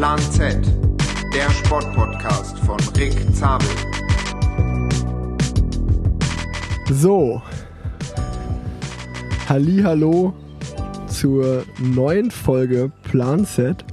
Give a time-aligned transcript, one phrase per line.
[0.00, 0.56] Plan Z,
[1.34, 3.68] der Sportpodcast von Rick Zabel.
[6.90, 7.42] So,
[9.46, 10.32] Hallo
[11.06, 13.84] zur neuen Folge Plan Z.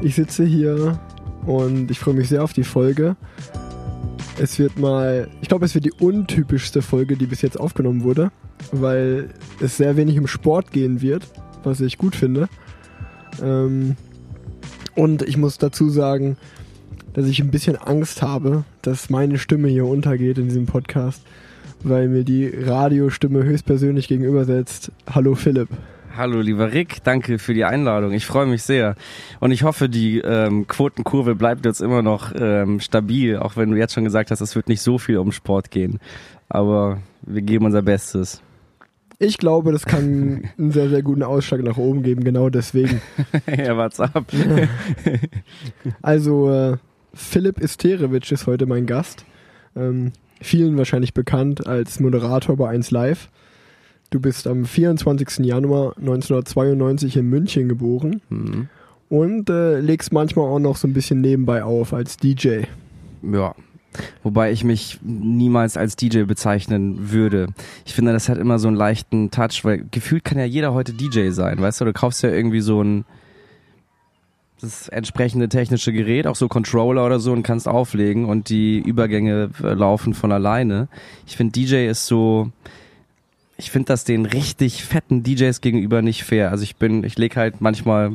[0.00, 1.00] Ich sitze hier
[1.44, 3.16] und ich freue mich sehr auf die Folge.
[4.38, 8.30] Es wird mal, ich glaube, es wird die untypischste Folge, die bis jetzt aufgenommen wurde,
[8.70, 9.30] weil
[9.60, 11.26] es sehr wenig um Sport gehen wird,
[11.64, 12.48] was ich gut finde.
[13.42, 13.96] Ähm,
[14.94, 16.36] und ich muss dazu sagen,
[17.14, 21.22] dass ich ein bisschen Angst habe, dass meine Stimme hier untergeht in diesem Podcast,
[21.82, 24.90] weil mir die Radiostimme höchstpersönlich gegenübersetzt.
[25.12, 25.68] Hallo Philipp.
[26.16, 28.12] Hallo lieber Rick, danke für die Einladung.
[28.12, 28.94] Ich freue mich sehr.
[29.40, 33.76] Und ich hoffe, die ähm, Quotenkurve bleibt jetzt immer noch ähm, stabil, auch wenn du
[33.76, 35.98] jetzt schon gesagt hast, es wird nicht so viel um Sport gehen.
[36.48, 38.42] Aber wir geben unser Bestes.
[39.18, 43.00] Ich glaube, das kann einen sehr, sehr guten Ausschlag nach oben geben, genau deswegen.
[43.46, 44.26] ja, what's up?
[46.02, 46.76] also, äh,
[47.12, 49.24] Philipp Isterewitsch ist heute mein Gast.
[49.76, 53.28] Ähm, vielen wahrscheinlich bekannt als Moderator bei 1 Live.
[54.10, 55.44] Du bist am 24.
[55.44, 58.68] Januar 1992 in München geboren Mhm.
[59.08, 62.62] und äh, legst manchmal auch noch so ein bisschen nebenbei auf als DJ.
[63.22, 63.54] Ja.
[64.22, 67.48] Wobei ich mich niemals als DJ bezeichnen würde.
[67.84, 70.92] Ich finde, das hat immer so einen leichten Touch, weil gefühlt kann ja jeder heute
[70.92, 71.84] DJ sein, weißt du?
[71.86, 73.04] Du kaufst ja irgendwie so ein
[74.60, 79.50] das entsprechende technische Gerät, auch so Controller oder so und kannst auflegen und die Übergänge
[79.62, 80.88] äh, laufen von alleine.
[81.26, 82.50] Ich finde DJ ist so,
[83.56, 86.50] ich finde das den richtig fetten DJs gegenüber nicht fair.
[86.50, 88.12] Also ich bin, ich lege halt manchmal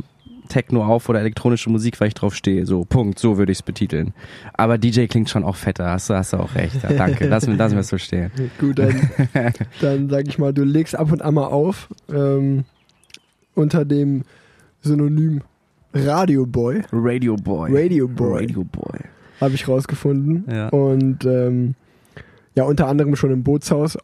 [0.49, 2.65] Techno auf oder elektronische Musik, weil ich drauf stehe.
[2.65, 4.13] So, Punkt, so würde ich es betiteln.
[4.53, 6.83] Aber DJ klingt schon auch fetter, hast du, hast du auch recht.
[6.83, 8.31] Ja, danke, lass mir, lass mir das so stehen.
[8.59, 9.09] Gut, dann,
[9.81, 12.65] dann sag ich mal, du legst ab und an mal auf ähm,
[13.55, 14.23] unter dem
[14.81, 15.41] Synonym
[15.93, 17.71] Radio Boy, Radio Boy.
[17.73, 18.41] Radio Boy.
[18.41, 18.99] Radio Boy.
[19.39, 20.43] habe ich rausgefunden.
[20.51, 20.69] Ja.
[20.69, 21.75] Und ähm,
[22.55, 23.97] ja, unter anderem schon im Bootshaus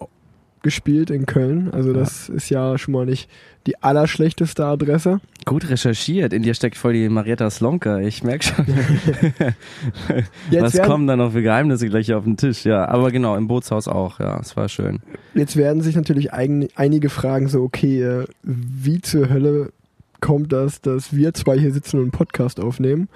[0.65, 1.69] gespielt in Köln.
[1.71, 3.29] Also das ist ja schon mal nicht
[3.67, 5.21] die allerschlechteste Adresse.
[5.45, 6.33] Gut recherchiert.
[6.33, 7.99] In dir steckt voll die Marietta Slonka.
[7.99, 8.65] Ich merke schon.
[10.59, 12.65] Was kommen da noch für Geheimnisse gleich auf den Tisch?
[12.65, 14.19] Ja, aber genau, im Bootshaus auch.
[14.19, 15.01] Ja, es war schön.
[15.35, 19.71] jetzt werden sich natürlich eigen, einige fragen so, okay, äh, wie zur Hölle
[20.19, 23.07] kommt das, dass wir zwei hier sitzen und einen Podcast aufnehmen?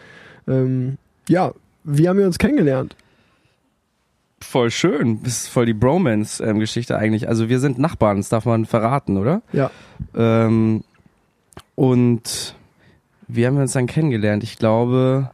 [0.47, 1.51] Ähm, ja,
[1.83, 2.95] wie haben wir uns kennengelernt?
[4.41, 5.21] Voll schön.
[5.23, 7.27] Das ist voll die Bromance-Geschichte eigentlich.
[7.27, 9.41] Also wir sind Nachbarn, das darf man verraten, oder?
[9.51, 9.69] Ja,
[10.15, 10.83] Ähm,
[11.75, 12.55] und
[13.27, 14.43] wie haben wir uns dann kennengelernt?
[14.43, 15.29] Ich glaube,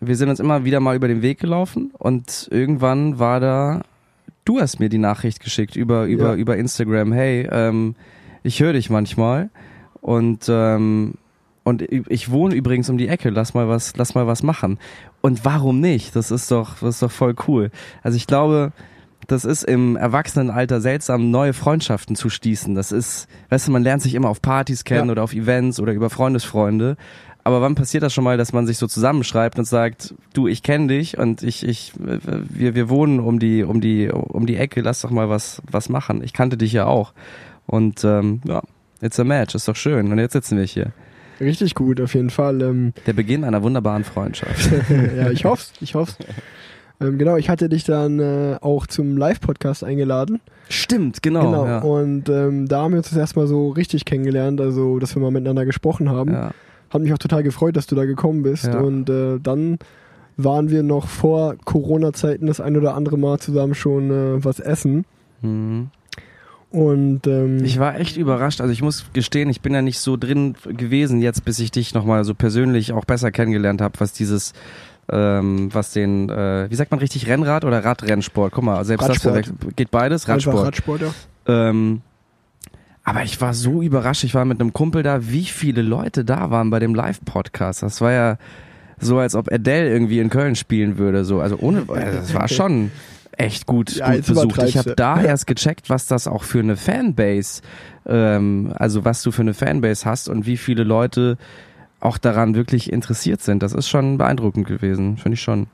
[0.00, 3.82] wir sind uns immer wieder mal über den Weg gelaufen und irgendwann war da,
[4.44, 6.34] du hast mir die Nachricht geschickt über, über, Ja.
[6.34, 7.94] über Instagram, hey, ähm,
[8.42, 9.50] ich höre dich manchmal
[10.00, 11.14] und, ähm,
[11.64, 14.78] und ich wohne übrigens um die Ecke, lass mal was, lass mal was machen.
[15.22, 16.16] Und warum nicht?
[16.16, 17.70] Das ist doch, das ist doch voll cool.
[18.02, 18.72] Also ich glaube,
[19.26, 22.74] das ist im Erwachsenenalter seltsam, neue Freundschaften zu schließen.
[22.74, 25.12] Das ist, weißt du, man lernt sich immer auf Partys kennen Ja.
[25.12, 26.96] oder auf Events oder über Freundesfreunde.
[27.44, 30.62] Aber wann passiert das schon mal, dass man sich so zusammenschreibt und sagt, du, ich
[30.62, 34.80] kenne dich und ich, ich, wir, wir wohnen um die, um die, um die Ecke,
[34.82, 36.22] lass doch mal was, was machen.
[36.22, 37.12] Ich kannte dich ja auch.
[37.66, 38.62] Und ähm, ja,
[39.00, 40.12] it's a match, ist doch schön.
[40.12, 40.92] Und jetzt sitzen wir hier.
[41.40, 42.62] Richtig gut, auf jeden Fall.
[42.62, 44.70] Ähm, Der Beginn einer wunderbaren Freundschaft.
[45.16, 46.16] ja, ich hoff's, ich hoff's.
[47.00, 50.40] Ähm, genau, ich hatte dich dann äh, auch zum Live-Podcast eingeladen.
[50.68, 51.40] Stimmt, genau.
[51.50, 51.66] Genau.
[51.66, 51.78] Ja.
[51.78, 55.30] Und ähm, da haben wir uns das erstmal so richtig kennengelernt, also dass wir mal
[55.30, 56.32] miteinander gesprochen haben.
[56.32, 56.50] ja.
[56.90, 58.64] Hat mich auch total gefreut, dass du da gekommen bist.
[58.64, 58.80] Ja.
[58.80, 59.78] Und äh, dann
[60.36, 65.04] waren wir noch vor Corona-Zeiten das ein oder andere Mal zusammen schon äh, was essen.
[65.40, 65.90] Mhm.
[66.70, 68.60] Und ähm, Ich war echt überrascht.
[68.60, 71.94] Also ich muss gestehen, ich bin ja nicht so drin gewesen jetzt, bis ich dich
[71.94, 74.52] nochmal so persönlich auch besser kennengelernt habe, was dieses,
[75.10, 78.52] ähm, was den, äh, wie sagt man richtig, Rennrad oder Radrennsport?
[78.52, 79.48] Guck mal, selbst Radsport.
[79.48, 80.66] das geht beides, Radsport.
[80.66, 81.12] Radsport, ja.
[81.46, 82.02] Ähm,
[83.02, 84.22] aber ich war so überrascht.
[84.22, 87.82] Ich war mit einem Kumpel da, wie viele Leute da waren bei dem Live-Podcast.
[87.82, 88.38] Das war ja
[89.00, 91.24] so, als ob Adele irgendwie in Köln spielen würde.
[91.24, 92.92] So, also ohne, also das war schon
[93.36, 94.62] echt gut, Ja, gut besucht.
[94.64, 97.62] Ich habe da erst gecheckt, was das auch für eine Fanbase,
[98.06, 101.38] ähm, also was du für eine Fanbase hast und wie viele Leute
[102.00, 103.62] auch daran wirklich interessiert sind.
[103.62, 105.66] Das ist schon beeindruckend gewesen, finde ich schon.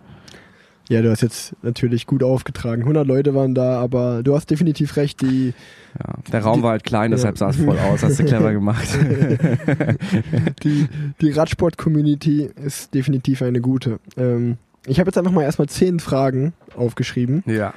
[0.89, 2.83] Ja, du hast jetzt natürlich gut aufgetragen.
[2.83, 5.53] 100 Leute waren da, aber du hast definitiv recht, die,
[5.99, 6.15] Ja.
[6.31, 7.17] Der Raum war halt klein, Ja.
[7.17, 8.05] deshalb sah es voll aus.
[8.05, 8.87] Hast du clever gemacht.
[10.63, 10.87] die,
[11.21, 13.99] die Radsport-Community ist definitiv eine gute.
[14.17, 17.75] Ähm, ich habe jetzt einfach mal erstmal zehn Fragen aufgeschrieben, ja.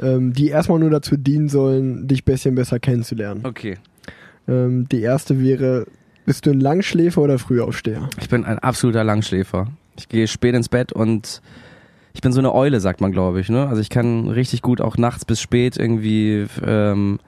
[0.00, 3.44] ähm, die erstmal nur dazu dienen sollen, dich ein bisschen besser kennenzulernen.
[3.44, 3.78] Okay.
[4.48, 5.86] Ähm, die erste wäre,
[6.26, 8.10] Bist du ein Langschläfer oder Frühaufsteher?
[8.20, 9.68] Ich bin ein absoluter Langschläfer.
[9.96, 11.40] Ich gehe spät ins Bett und
[12.14, 13.48] ich bin so eine Eule, sagt man, glaube ich.
[13.48, 13.68] Ne?
[13.68, 17.20] Also ich kann richtig gut auch nachts bis spät irgendwie, ähm,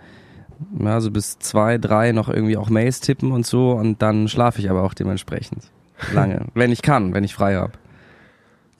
[0.81, 4.61] ja, so bis zwei, drei noch irgendwie auch Mails tippen und so und dann schlafe
[4.61, 5.71] ich aber auch dementsprechend
[6.12, 7.75] lange, wenn ich kann, wenn ich frei habe.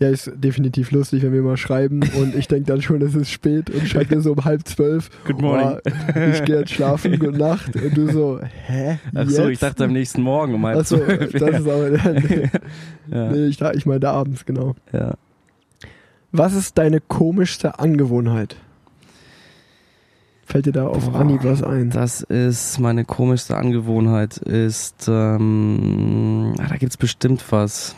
[0.01, 3.31] Ja, ist definitiv lustig, wenn wir mal schreiben und ich denke dann schon, es ist
[3.31, 5.11] spät und schreibe so um halb zwölf.
[5.27, 5.79] Good morning.
[5.85, 7.75] Oh, ich gehe jetzt schlafen, gute Nacht.
[7.75, 9.01] Und du so, hä?
[9.13, 9.51] Ach so, jetzt?
[9.55, 11.33] ich dachte am nächsten Morgen um halb Ach so, zwölf.
[11.33, 12.51] das ist aber, nee,
[13.11, 13.33] ja.
[13.33, 14.77] nee, ich, ich meine abends, genau.
[14.93, 15.15] Ja.
[16.31, 18.55] Was ist deine komischste Angewohnheit?
[20.45, 21.91] Fällt dir da auf Boah, Anhieb was ein?
[21.91, 27.97] Das ist meine komischste Angewohnheit, ist, ähm, ah, da gibt's bestimmt was.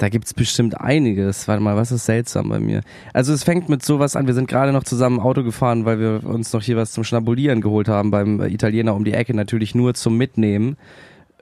[0.00, 1.46] Da gibt's bestimmt einiges.
[1.46, 2.80] Warte mal, was ist seltsam bei mir?
[3.12, 4.26] Also es fängt mit sowas an.
[4.26, 7.60] Wir sind gerade noch zusammen Auto gefahren, weil wir uns noch hier was zum Schnabulieren
[7.60, 9.36] geholt haben beim Italiener um die Ecke.
[9.36, 10.78] Natürlich nur zum Mitnehmen.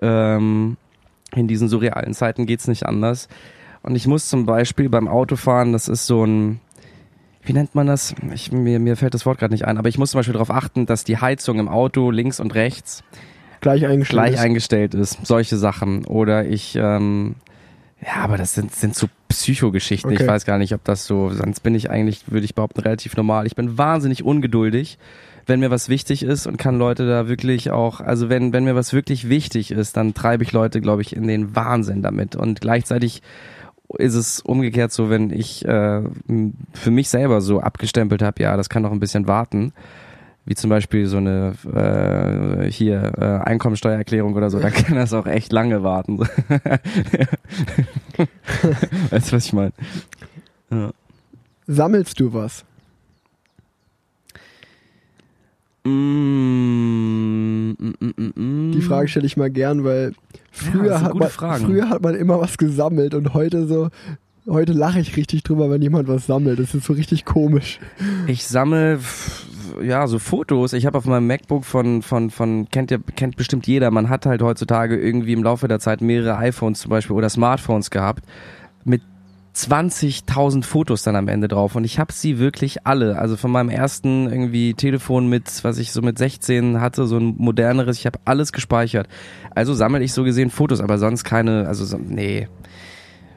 [0.03, 0.77] Ähm,
[1.37, 3.29] in diesen surrealen Zeiten geht's nicht anders.
[3.83, 6.59] Und ich muss zum Beispiel beim Autofahren, das ist so ein,
[7.45, 8.13] wie nennt man das?
[8.35, 10.51] Ich, mir, mir fällt das Wort gerade nicht ein, aber ich muss zum Beispiel darauf
[10.51, 13.05] achten, dass die Heizung im Auto links und rechts
[13.61, 14.21] Gleich eingestellt.
[14.21, 14.41] gleich ist.
[14.41, 15.25] eingestellt ist.
[15.25, 16.07] Solche Sachen.
[16.07, 17.37] Oder ich, ähm,
[18.01, 20.13] ja, aber das sind, sind so Psychogeschichten.
[20.13, 20.23] Okay.
[20.23, 23.17] Ich weiß gar nicht, ob das so, sonst bin ich eigentlich, würde ich behaupten, relativ
[23.17, 23.47] normal.
[23.47, 24.99] Ich bin wahnsinnig ungeduldig,
[25.47, 28.77] wenn mir was wichtig ist und kann Leute da wirklich auch, also wenn, wenn mir
[28.77, 32.37] was wirklich wichtig ist, dann treibe ich Leute, glaube ich, in den Wahnsinn damit.
[32.37, 33.23] Und gleichzeitig
[33.97, 36.03] ist es umgekehrt so, wenn ich äh,
[36.75, 39.73] für mich selber so abgestempelt habe, ja, das kann noch ein bisschen warten,
[40.49, 45.27] wie zum Beispiel so eine äh, hier äh, Einkommensteuererklärung oder so, dann kann das auch
[45.27, 46.21] echt lange warten.
[49.11, 49.73] weißt du, was ich meine?
[50.71, 50.91] Ja.
[51.67, 52.65] Sammelst du was?
[55.85, 58.73] Mm, mm, mm.
[58.73, 60.15] Die Frage stelle ich mal gern, weil
[60.51, 61.67] früher, sind hat man, Fragen.
[61.67, 63.91] früher hat man immer was gesammelt und heute so,
[64.47, 66.59] heute lache ich richtig drüber, wenn jemand was sammelt.
[66.59, 67.81] Das ist so richtig komisch.
[68.27, 68.99] Ich sammle
[69.83, 70.73] ja so Fotos.
[70.73, 73.91] Ich habe auf meinem MacBook von von von kennt ihr kennt bestimmt jeder.
[73.91, 77.91] Man hat halt heutzutage irgendwie im Laufe der Zeit mehrere iPhones zum Beispiel oder Smartphones
[77.91, 78.25] gehabt
[78.85, 79.03] mit
[79.59, 83.19] 20.000 Fotos dann am Ende drauf und ich habe sie wirklich alle.
[83.19, 87.35] Also von meinem ersten irgendwie Telefon mit, was ich so mit 16 hatte, so ein
[87.39, 89.09] moderneres, ich habe alles gespeichert.
[89.55, 92.47] Also sammle ich so gesehen Fotos, aber sonst keine, also so, nee.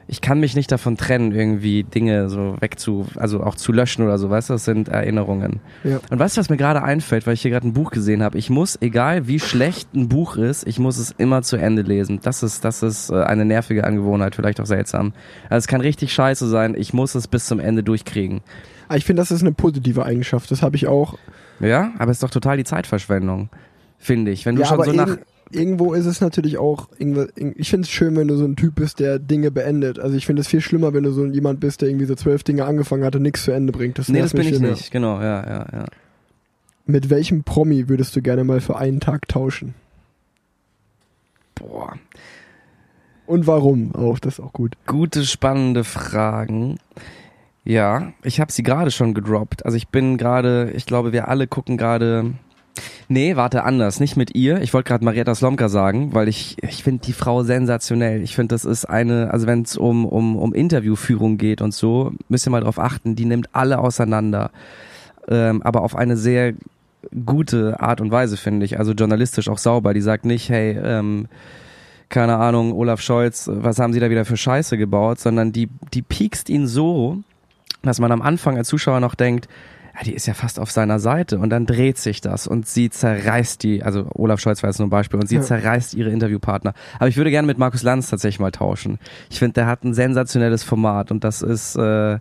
[0.08, 4.18] Ich kann mich nicht davon trennen, irgendwie Dinge so wegzu, also auch zu löschen oder
[4.18, 5.60] so, weißt du, das sind Erinnerungen.
[5.84, 6.00] Ja.
[6.10, 8.36] Und weißt du, was mir gerade einfällt, weil ich hier gerade ein Buch gesehen habe?
[8.38, 12.20] Ich muss, egal wie schlecht ein Buch ist, ich muss es immer zu Ende lesen.
[12.22, 15.12] Das ist, das ist äh, eine nervige Angewohnheit, vielleicht auch seltsam.
[15.48, 18.40] Also es kann richtig scheiße sein, ich muss es bis zum Ende durchkriegen.
[18.88, 20.50] Aber ich finde, das ist eine positive Eigenschaft.
[20.50, 21.16] Das habe ich auch.
[21.60, 23.48] Ja, aber es ist doch total die Zeitverschwendung,
[23.98, 24.44] finde ich.
[24.44, 25.16] Wenn du ja, schon so nach,
[25.54, 29.00] irgendwo ist es natürlich auch, ich finde es schön, wenn du so ein Typ bist,
[29.00, 29.98] der Dinge beendet.
[29.98, 32.42] Also ich finde es viel schlimmer, wenn du so jemand bist, der irgendwie so zwölf
[32.42, 33.98] Dinge angefangen hat und nichts zu Ende bringt.
[33.98, 35.84] Das nee, das bin ich nicht, genau, ja, ja, ja.
[36.86, 39.74] Mit welchem Promi würdest du gerne mal für einen Tag tauschen?
[41.54, 41.94] Boah.
[43.26, 44.18] Und warum auch?
[44.18, 44.76] Das ist auch gut.
[44.86, 46.78] Gute, spannende Fragen.
[47.64, 49.64] Ja, ich habe sie gerade schon gedroppt.
[49.64, 52.32] Also ich bin gerade, ich glaube, wir alle gucken gerade.
[53.08, 54.00] Nee, warte, anders.
[54.00, 54.62] Nicht mit ihr.
[54.62, 58.22] Ich wollte gerade Marietta Slomka sagen, weil ich, ich finde die Frau sensationell.
[58.22, 62.12] Ich finde, das ist eine, also wenn es um, um, um Interviewführung geht und so,
[62.28, 64.50] müsst ihr mal drauf achten, die nimmt alle auseinander.
[65.28, 66.54] Ähm, aber auf eine sehr
[67.26, 68.78] gute Art und Weise, finde ich.
[68.78, 69.92] Also journalistisch auch sauber.
[69.94, 71.28] Die sagt nicht, hey, ähm,
[72.08, 76.02] keine Ahnung, Olaf Scholz, was haben sie da wieder für Scheiße gebaut, sondern die, die
[76.02, 77.18] piekst ihn so,
[77.82, 79.48] dass man am Anfang als Zuschauer noch denkt,
[79.94, 82.88] ja, die ist ja fast auf seiner Seite und dann dreht sich das und sie
[82.90, 85.42] zerreißt die, also Olaf Scholz war jetzt nur ein Beispiel und sie Ja.
[85.42, 86.72] zerreißt ihre Interviewpartner.
[86.98, 88.98] Aber ich würde gerne mit Markus Lanz tatsächlich mal tauschen.
[89.30, 92.18] Ich finde, der hat ein sensationelles Format und das ist, äh,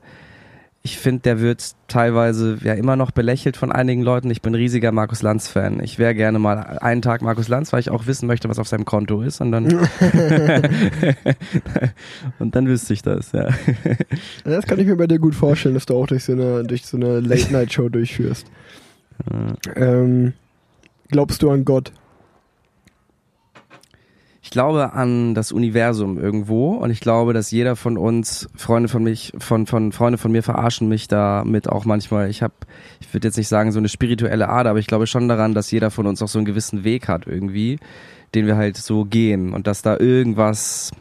[0.83, 4.31] ich finde, der wird teilweise ja immer noch belächelt von einigen Leuten.
[4.31, 5.79] Ich bin riesiger Markus Lanz-Fan.
[5.83, 8.67] Ich wäre gerne mal einen Tag Markus Lanz, weil ich auch wissen möchte, was auf
[8.67, 9.41] seinem Konto ist.
[9.41, 9.65] Und dann,
[12.39, 13.49] und dann wüsste ich das, ja.
[14.43, 16.87] Das kann ich mir bei dir gut vorstellen, dass du auch durch so eine, durch
[16.87, 18.47] so eine Late-Night-Show durchführst.
[19.75, 20.33] Ähm,
[21.09, 21.91] glaubst du an Gott?
[24.51, 29.01] Ich glaube an das Universum irgendwo und ich glaube, dass jeder von uns Freunde von
[29.01, 32.29] mich, von von Freunde von mir verarschen mich damit auch manchmal.
[32.29, 32.53] Ich habe,
[32.99, 35.71] ich würde jetzt nicht sagen so eine spirituelle Ader, aber ich glaube schon daran, dass
[35.71, 37.79] jeder von uns auch so einen gewissen Weg hat irgendwie,
[38.35, 40.91] den wir halt so gehen und dass da irgendwas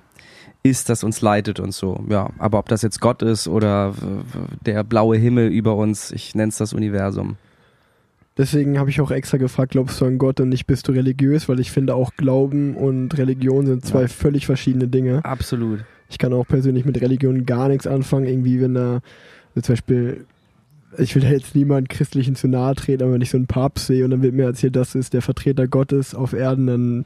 [0.63, 2.05] ist, das uns leitet und so.
[2.09, 3.95] Ja, aber ob das jetzt Gott ist oder
[4.65, 7.37] der blaue Himmel über uns, ich nenne es das Universum.
[8.37, 11.49] Deswegen habe ich auch extra gefragt, glaubst du an Gott und nicht bist du religiös,
[11.49, 14.09] weil ich finde auch Glauben und Religion sind zwei Ja.
[14.09, 15.25] völlig verschiedene Dinge.
[15.25, 15.81] Absolut.
[16.09, 19.01] Ich kann auch persönlich mit Religion gar nichts anfangen, irgendwie wenn da
[19.55, 20.27] also zum Beispiel,
[20.97, 23.87] ich will da jetzt niemand Christlichen zu nahe treten, aber wenn ich so einen Papst
[23.89, 27.05] sehe und dann wird mir erzählt, das ist der Vertreter Gottes auf Erden, dann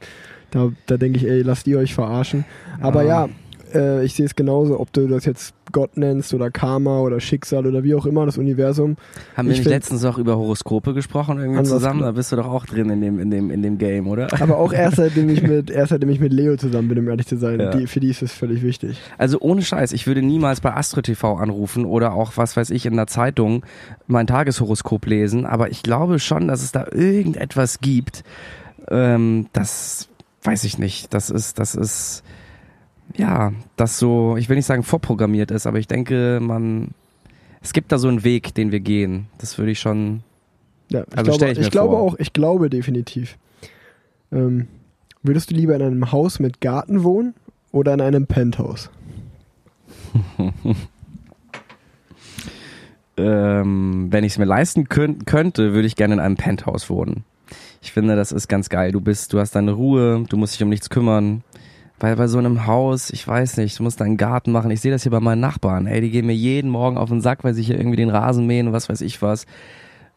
[0.51, 2.45] da, da denke ich, ey, lasst ihr euch verarschen.
[2.81, 3.29] Aber ja,
[3.73, 7.67] äh, ich sehe es genauso, ob du das jetzt Gott nennst oder Karma oder Schicksal
[7.67, 8.95] oder wie auch immer, das Universum.
[9.35, 11.99] Haben wir Ich nicht letztens auch über Horoskope gesprochen irgendwie zusammen?
[11.99, 14.29] Da bist du doch auch drin in dem, in dem, in dem Game, oder?
[14.41, 17.27] Aber auch erst seitdem ich mit, erst seitdem ich mit Leo zusammen bin, um ehrlich
[17.27, 17.59] zu sein.
[17.59, 17.71] Ja.
[17.71, 18.97] Die, für die ist es völlig wichtig.
[19.17, 22.85] Also ohne Scheiß, ich würde niemals bei Astro TV anrufen oder auch, was weiß ich,
[22.85, 23.65] in der Zeitung
[24.07, 28.23] mein Tageshoroskop lesen, aber ich glaube schon, dass es da irgendetwas gibt,
[28.89, 30.07] ähm, das
[30.41, 31.13] weiß ich nicht.
[31.13, 32.23] Das ist, das ist,
[33.15, 36.89] ja, das so, ich will nicht sagen vorprogrammiert ist, aber ich denke, man,
[37.61, 39.27] es gibt da so einen Weg, den wir gehen.
[39.37, 40.21] Das würde ich schon,
[40.89, 43.37] Ja, ich Also glaube, ich ich glaube auch, ich glaube definitiv.
[44.31, 44.67] Ähm,
[45.23, 47.33] würdest du lieber in einem Haus mit Garten wohnen
[47.71, 48.89] oder in einem Penthouse?
[53.17, 57.23] ähm, wenn ich es mir leisten könnt, könnte, würde ich gerne in einem Penthouse wohnen.
[57.81, 58.91] Ich finde, das ist ganz geil.
[58.91, 61.43] Du bist, du hast deine Ruhe, du musst dich um nichts kümmern.
[61.99, 64.69] Weil bei so einem Haus, ich weiß nicht, du musst deinen Garten machen.
[64.71, 65.87] Ich sehe das hier bei meinen Nachbarn.
[65.87, 68.45] Ey, die gehen mir jeden Morgen auf den Sack, weil sie hier irgendwie den Rasen
[68.45, 69.45] mähen und was weiß ich was.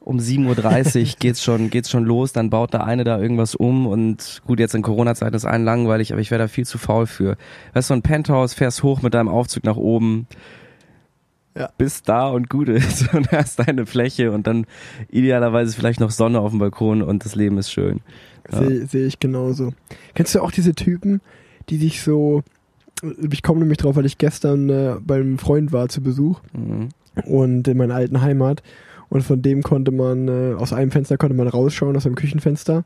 [0.01, 3.87] Um 7.30 Uhr geht's schon, geht's schon los, dann baut da eine da irgendwas um
[3.87, 7.07] und gut, jetzt in Corona-Zeiten ist einen langweilig, aber ich wäre da viel zu faul
[7.07, 7.37] für.
[7.75, 10.27] Weißt du, ein Penthouse, fährst hoch mit deinem Aufzug nach oben,
[11.57, 11.69] Ja.
[11.77, 14.67] bist da und gut ist und hast deine Fläche und dann
[15.11, 18.01] idealerweise vielleicht noch Sonne auf dem Balkon und das Leben ist schön.
[18.51, 18.59] Ja.
[18.59, 19.75] Sehe sehe ich genauso.
[20.15, 21.21] Kennst du auch diese Typen,
[21.71, 22.43] die sich so.
[23.31, 26.89] Ich komme nämlich drauf, weil ich gestern äh, beim Freund war zu Besuch Mhm.
[27.27, 28.63] und in meiner alten Heimat.
[29.09, 32.85] Und von dem konnte man, äh, aus einem Fenster konnte man rausschauen, aus einem Küchenfenster.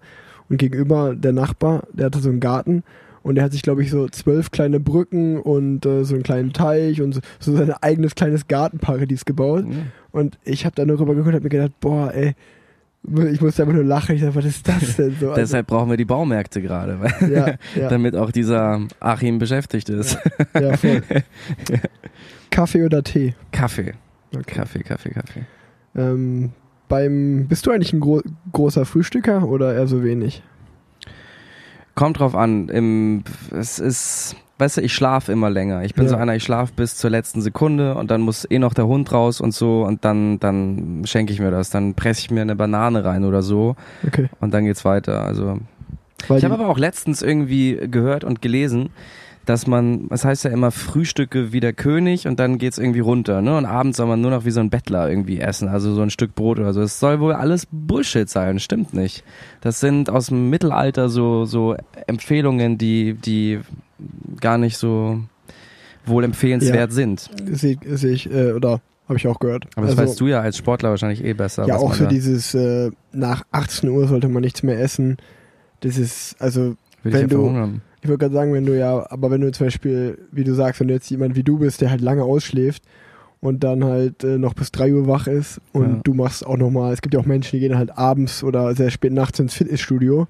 [0.49, 2.83] Und gegenüber der Nachbar, der hatte so einen Garten
[3.23, 6.53] und der hat sich, glaube ich, so zwölf kleine Brücken und äh, so einen kleinen
[6.53, 9.65] Teich und so, so sein eigenes kleines Gartenparadies gebaut.
[9.67, 9.87] Mhm.
[10.12, 12.35] Und ich habe da nur rüber geguckt und hab mir gedacht, boah, ey,
[13.04, 14.14] ich musste einfach nur lachen.
[14.14, 15.26] Ich dachte, was ist das denn so?
[15.30, 20.18] Also, Deshalb brauchen wir die Baumärkte gerade, ja, ja, damit auch dieser Achim beschäftigt ist.
[20.54, 21.02] ja, voll.
[22.50, 23.35] Kaffee oder Tee?
[23.50, 23.94] Kaffee,
[24.35, 24.54] Okay.
[24.54, 25.44] Kaffee, Kaffee, Kaffee.
[25.97, 26.52] Ähm,
[26.88, 30.42] beim, bist du eigentlich ein gro großer Frühstücker oder eher so wenig?
[31.94, 32.68] Kommt drauf an.
[32.68, 35.83] Im, es ist, weißt du, ich schlafe immer länger.
[35.83, 36.11] Ich bin Ja.
[36.11, 39.11] so einer, ich schlafe bis zur letzten Sekunde und dann muss eh noch der Hund
[39.12, 41.71] raus und so und dann, dann schenke ich mir das.
[41.71, 43.75] Dann presse ich mir eine Banane rein oder so
[44.07, 44.28] Okay.
[44.40, 45.25] und dann geht's weiter.
[45.25, 45.59] Also
[46.28, 48.90] Weil Ich habe aber auch letztens irgendwie gehört und gelesen,
[49.45, 53.42] dass man, das heißt ja immer Frühstücke wie der König und dann geht's irgendwie runter,
[53.42, 53.57] ne?
[53.57, 56.11] Und abends soll man nur noch wie so ein Bettler irgendwie essen, also so ein
[56.11, 56.81] Stück Brot oder so.
[56.81, 59.25] Es soll wohl alles Bullshit sein, stimmt nicht.
[59.61, 61.75] Das sind aus dem Mittelalter so, so
[62.07, 63.59] Empfehlungen, die, die
[64.40, 65.21] gar nicht so
[66.06, 67.30] wohl empfehlenswert sind.
[67.50, 69.66] sehe seh ich, äh, oder habe ich auch gehört.
[69.76, 71.66] Aber das Also, weißt du ja als Sportler wahrscheinlich eh besser.
[71.66, 75.16] Ja, auch da- dieses, äh, nach 18 Uhr sollte man nichts mehr essen.
[75.80, 77.82] Das ist, also, Will ich wenn ja du- verhungern.
[78.00, 80.80] ich wollte gerade sagen, wenn du ja, aber wenn du zum Beispiel, wie du sagst,
[80.80, 82.82] wenn du jetzt jemand wie du bist, der halt lange ausschläft
[83.40, 86.00] und dann halt äh, noch bis 3 Uhr wach ist und Ja.
[86.04, 88.90] du machst auch nochmal, es gibt ja auch Menschen, die gehen halt abends oder sehr
[88.90, 90.26] spät nachts ins Fitnessstudio.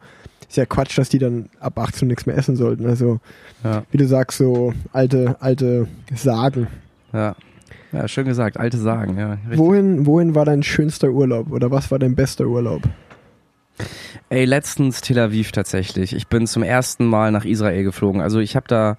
[0.52, 2.84] Ist ja Quatsch, dass die dann ab 18 Uhr nichts mehr essen sollten.
[2.84, 3.20] Also,
[3.64, 6.66] Ja, wie du sagst, so alte, alte Sagen.
[7.14, 7.34] ja.
[7.90, 9.32] Ja, schön gesagt, alte Sagen, ja.
[9.32, 9.56] richtig.
[9.56, 12.82] Wohin, wohin war dein schönster Urlaub oder was war dein bester Urlaub?
[14.28, 16.14] Ey, letztens Tel Aviv tatsächlich.
[16.14, 18.20] Ich bin zum ersten Mal nach Israel geflogen.
[18.20, 18.98] Also ich habe da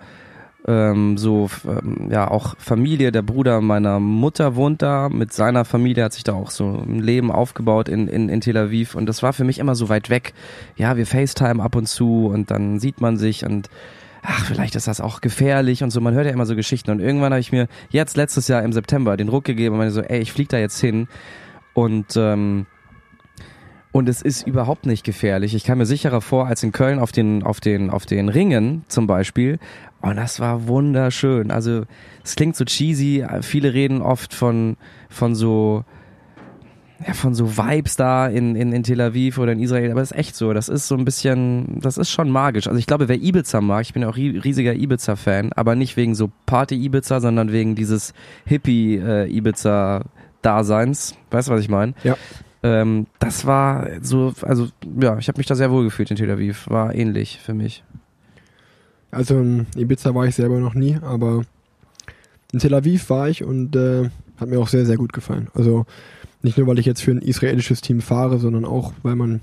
[0.67, 3.11] ähm, so ähm, ja auch Familie.
[3.11, 5.09] Der Bruder meiner Mutter wohnt da.
[5.09, 8.57] Mit seiner Familie hat sich da auch so ein Leben aufgebaut in, in, in Tel
[8.57, 8.95] Aviv.
[8.95, 10.33] Und das war für mich immer so weit weg.
[10.75, 13.69] Ja, wir FaceTime ab und zu und dann sieht man sich und
[14.21, 15.99] ach, vielleicht ist das auch gefährlich und so.
[16.01, 16.91] Man hört ja immer so Geschichten.
[16.91, 19.91] Und irgendwann habe ich mir jetzt letztes Jahr im September den Ruck gegeben und meine
[19.91, 21.07] so, ey, ich flieg da jetzt hin.
[21.73, 22.65] Und ähm,
[23.93, 25.53] und es ist überhaupt nicht gefährlich.
[25.53, 28.83] Ich kam mir sicherer vor als in Köln auf den, auf den, auf den Ringen
[28.87, 29.59] zum Beispiel.
[30.03, 31.49] Und das war wunderschön.
[31.49, 31.85] Also,
[32.23, 33.25] es klingt so cheesy.
[33.41, 34.75] Viele reden oft von,
[35.09, 35.85] von so,
[37.07, 39.91] ja, von so Vibes da in, in, in Tel Aviv oder in Israel.
[39.91, 40.51] Aber es ist echt so.
[40.53, 42.67] Das ist so ein bisschen, das ist schon magisch.
[42.67, 45.95] Also, ich glaube, wer Ibiza mag, ich bin ja auch ri- riesiger Ibiza-Fan, aber nicht
[45.95, 48.13] wegen so Party-Ibiza, sondern wegen dieses
[48.45, 51.15] Hippie-Ibiza-Daseins.
[51.31, 51.93] Weißt du, was ich meine?
[52.03, 52.17] Ja.
[52.61, 54.67] Ähm, das war so, also
[54.99, 56.69] ja, ich habe mich da sehr wohl gefühlt in Tel Aviv.
[56.69, 57.85] War ähnlich für mich.
[59.13, 61.43] Also in Ibiza war ich selber noch nie, aber
[62.51, 65.47] in Tel Aviv war ich und äh, hat mir auch sehr, sehr gut gefallen.
[65.53, 65.85] Also
[66.41, 69.39] nicht nur, weil ich jetzt für ein israelisches Team fahre, sondern auch, weil man,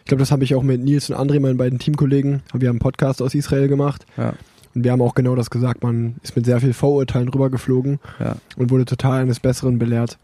[0.00, 2.74] ich glaube, das habe ich auch mit Nils und André, meinen beiden Teamkollegen, wir haben
[2.74, 4.04] einen Podcast aus Israel gemacht.
[4.16, 4.34] Ja.
[4.74, 8.36] Und wir haben auch genau das gesagt, man ist mit sehr viel Vorurteilen rübergeflogen Ja.
[8.56, 10.16] und wurde total eines Besseren belehrt.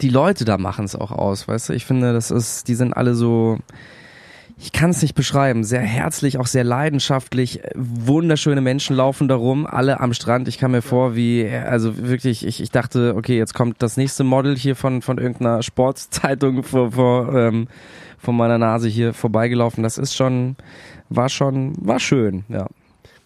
[0.00, 1.72] die Leute da machen es auch aus, weißt du?
[1.72, 3.58] Ich finde, das ist, die sind alle so,
[4.62, 9.66] ich kann es nicht beschreiben, sehr herzlich, auch sehr leidenschaftlich, wunderschöne Menschen laufen da rum,
[9.66, 10.46] alle am Strand.
[10.46, 14.22] Ich kam mir vor, wie, also wirklich, ich, ich dachte, okay, jetzt kommt das nächste
[14.22, 17.66] Model hier von, von irgendeiner Sportzeitung vor, vor, ähm,
[18.18, 19.82] vor meiner Nase hier vorbeigelaufen.
[19.82, 20.54] Das ist schon,
[21.08, 22.68] war schon, war schön, ja.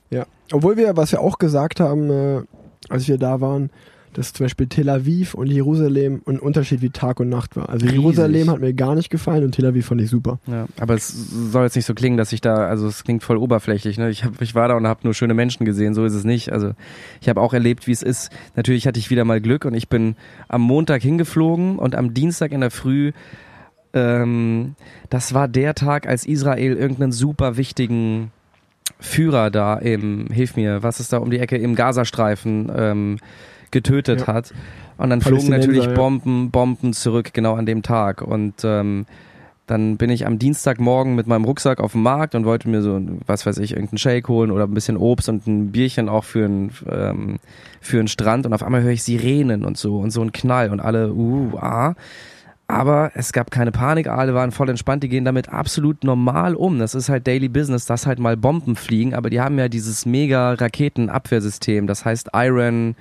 [0.08, 2.42] Ja, obwohl wir, was wir auch gesagt haben, äh,
[2.88, 3.68] als wir da waren,
[4.16, 7.68] dass zum Beispiel Tel Aviv und Jerusalem ein Unterschied wie Tag und Nacht war.
[7.68, 8.00] Also Riesig.
[8.00, 10.38] Jerusalem hat mir gar nicht gefallen und Tel Aviv fand ich super.
[10.46, 13.36] Ja, aber es soll jetzt nicht so klingen, dass ich da, also es klingt voll
[13.36, 13.98] oberflächlich.
[13.98, 14.08] Ne?
[14.08, 16.50] Ich, hab, ich war da und habe nur schöne Menschen gesehen, so ist es nicht.
[16.50, 16.72] Also
[17.20, 18.30] ich habe auch erlebt, wie es ist.
[18.54, 20.16] Natürlich hatte ich wieder mal Glück und ich bin
[20.48, 23.12] am Montag hingeflogen und am Dienstag in der Früh,
[23.92, 24.76] ähm,
[25.10, 28.32] das war der Tag, als Israel irgendeinen super wichtigen
[28.98, 33.18] Führer da im, hilf mir, was ist da um die Ecke, im Gazastreifen ähm,
[33.76, 34.26] getötet Ja.
[34.28, 34.54] hat.
[34.96, 35.92] Und dann flogen natürlich.
[35.92, 38.22] Bomben, Bomben zurück, genau an dem Tag.
[38.22, 39.04] Und ähm,
[39.66, 43.00] dann bin ich am Dienstagmorgen mit meinem Rucksack auf dem Markt und wollte mir so,
[43.26, 46.44] was weiß ich, irgendeinen Shake holen oder ein bisschen Obst und ein Bierchen auch für
[46.44, 47.38] einen ähm,
[47.80, 48.46] für einen Strand.
[48.46, 51.58] Und auf einmal höre ich Sirenen und so und so ein Knall und alle, uh,
[51.58, 51.94] ah.
[52.68, 56.80] Aber es gab keine Panik, alle waren voll entspannt, die gehen damit absolut normal um.
[56.80, 60.04] Das ist halt Daily Business, dass halt mal Bomben fliegen, aber die haben ja dieses
[60.04, 62.96] mega Raketenabwehrsystem, das heißt Iron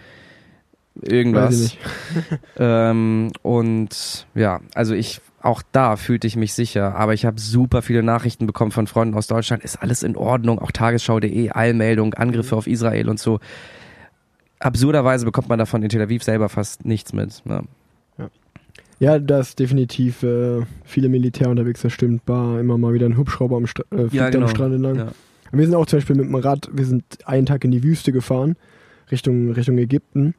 [1.01, 1.45] irgendwas.
[1.45, 1.79] Weiß ich
[2.15, 2.39] nicht.
[2.57, 7.81] Ähm, und ja, also ich, auch da fühlte ich mich sicher, aber ich habe super
[7.81, 12.55] viele Nachrichten bekommen von Freunden aus Deutschland, ist alles in Ordnung, auch tagesschau.de, Eilmeldung, Angriffe
[12.55, 13.39] auf Israel und so.
[14.59, 17.45] Absurderweise bekommt man davon in Tel Aviv selber fast nichts mit.
[17.45, 17.63] Ne?
[18.99, 22.21] Ja, da ist definitiv äh, viele Militär unterwegs, das stimmt.
[22.27, 24.95] War immer mal wieder ein Hubschrauber am, Stra äh, fliegt am Strand entlang.
[24.95, 25.11] Ja.
[25.51, 28.11] Wir sind auch zum Beispiel mit dem Rad, wir sind einen Tag in die Wüste
[28.11, 28.55] gefahren,
[29.11, 30.33] Richtung, Richtung Ägypten.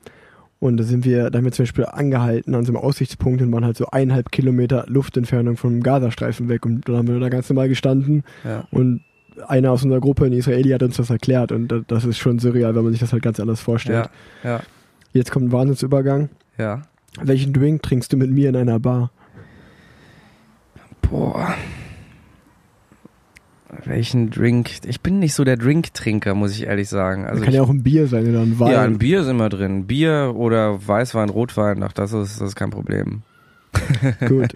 [0.59, 3.53] Und da sind wir, da haben wir zum Beispiel angehalten an so einem Aussichtspunkt und
[3.53, 6.65] waren halt so eineinhalb Kilometer Luftentfernung vom Gazastreifen weg.
[6.65, 8.65] Und dann haben wir da ganz normal gestanden Ja.
[8.71, 9.03] und
[9.49, 11.53] einer aus unserer Gruppe, ein Israeli, hat uns das erklärt.
[11.53, 14.09] Und da- das ist schon surreal, wenn man sich das halt ganz anders vorstellt.
[14.43, 14.61] Ja, ja,
[15.13, 16.31] Jetzt kommt ein Wahnsinnsübergang.
[16.59, 16.83] ja.
[17.23, 19.11] Welchen Drink trinkst du mit mir in einer Bar?
[21.03, 21.55] Boah.
[23.85, 24.71] Welchen Drink?
[24.87, 27.27] Ich bin nicht so der Drinktrinker, muss ich ehrlich sagen.
[27.27, 28.73] Also kann ich, ja auch ein Bier sein oder ein Wein.
[28.73, 29.87] ja, ein Bier ist immer drin.
[29.87, 33.23] Bier oder Weißwein, Rotwein, ach, das ist, das ist kein Problem.
[34.29, 34.55] Gut.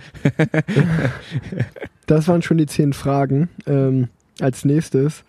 [2.06, 3.48] das waren schon die zehn Fragen.
[3.66, 4.08] Ähm,
[4.40, 5.24] als nächstes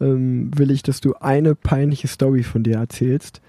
[0.00, 3.40] ähm, will ich, dass du eine peinliche Story von dir erzählst,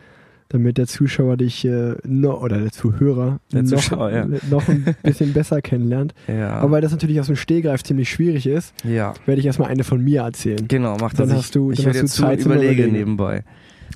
[0.49, 4.25] damit der Zuschauer dich äh, noch, oder der Zuhörer Der noch, Zuschauer, ja.
[4.49, 6.13] noch ein bisschen besser kennenlernt.
[6.27, 6.53] Ja.
[6.55, 9.13] Aber weil das natürlich aus dem Stehgreif ziemlich schwierig ist, ja.
[9.25, 10.67] werde ich erstmal eine von mir erzählen.
[10.67, 11.37] Genau, mach Dann das.
[11.37, 12.93] hast du- ich dann ich hast du zu Zeit zum überlege Überlegen.
[12.97, 13.43] nebenbei.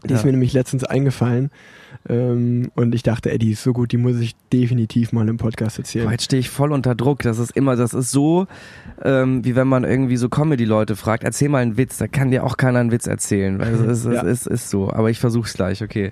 [0.07, 0.25] Die ist Ja.
[0.27, 1.49] mir nämlich letztens eingefallen.
[2.09, 5.37] Ähm, und ich dachte, ey, die ist so gut, die muss ich definitiv mal im
[5.37, 6.05] Podcast erzählen.
[6.05, 7.19] Boah, jetzt stehe ich voll unter Druck.
[7.21, 8.47] Das ist immer, das ist so,
[9.03, 12.43] ähm, wie wenn man irgendwie so Comedy-Leute fragt, erzähl mal einen Witz, da kann dir
[12.43, 13.57] auch keiner einen Witz erzählen.
[13.59, 14.21] Weil es ist, es Ja.
[14.23, 14.91] ist, ist so.
[14.91, 16.11] Aber ich versuch's gleich, okay.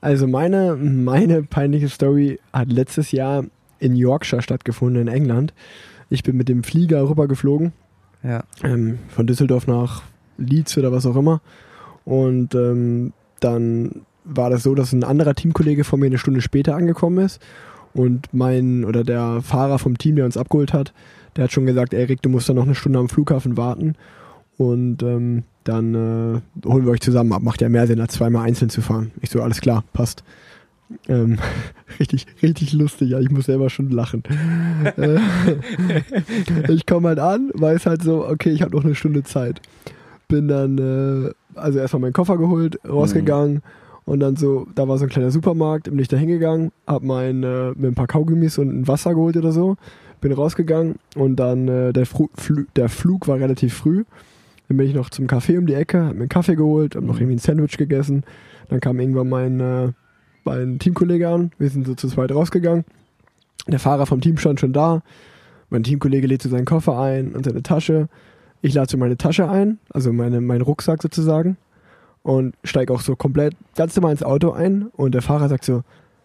[0.00, 3.44] Also meine, meine peinliche Story hat letztes Jahr
[3.80, 5.52] in Yorkshire stattgefunden, in England.
[6.10, 7.72] Ich bin mit dem Flieger rübergeflogen,
[8.22, 8.44] Ja.
[8.62, 10.02] ähm, von Düsseldorf nach
[10.36, 11.40] Leeds oder was auch immer.
[12.04, 16.74] Und ähm, dann war das so, dass ein anderer Teamkollege von mir eine Stunde später
[16.76, 17.40] angekommen ist.
[17.94, 20.92] Und mein oder der Fahrer vom Team, der uns abgeholt hat,
[21.36, 23.94] der hat schon gesagt, ey Rick, du musst da noch eine Stunde am Flughafen warten.
[24.56, 27.42] Und ähm, dann äh, holen wir euch zusammen ab.
[27.42, 29.12] Macht ja mehr Sinn, als zweimal einzeln zu fahren.
[29.20, 30.24] Ich so, alles klar, passt.
[31.08, 31.38] Ähm,
[32.00, 34.22] richtig, richtig lustig, ja, ich muss selber schon lachen.
[34.96, 35.18] Äh,
[36.72, 39.60] ich komme halt an, weiß halt so, okay, ich habe noch eine Stunde Zeit.
[40.28, 43.62] Bin dann, äh, also erstmal meinen Koffer geholt, rausgegangen
[44.04, 47.42] und dann so, da war so ein kleiner Supermarkt, bin ich da hingegangen, hab mein,
[47.42, 49.76] äh, mir ein paar Kaugummis und ein Wasser geholt oder so,
[50.22, 54.04] bin rausgegangen und dann äh, der, Fru Flu der Flug war relativ früh.
[54.68, 57.02] Dann bin ich noch zum Café um die Ecke, hab mir einen Kaffee geholt, hab
[57.02, 58.24] noch irgendwie ein Sandwich gegessen.
[58.68, 59.92] Dann kam irgendwann mein, äh,
[60.44, 61.52] mein Teamkollege an.
[61.58, 62.84] Wir sind so zu zweit rausgegangen.
[63.66, 65.02] Der Fahrer vom Team stand schon da.
[65.70, 68.08] Mein Teamkollege lädt so seinen Koffer ein und seine Tasche.
[68.60, 71.56] Ich lade so meine Tasche ein, also meine, meinen Rucksack sozusagen.
[72.22, 74.88] Und steige auch so komplett ganz normal ins Auto ein.
[74.96, 75.82] Und der Fahrer sagt so,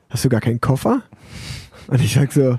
[0.09, 1.03] hast du gar keinen Koffer?
[1.87, 2.57] Und ich sag so,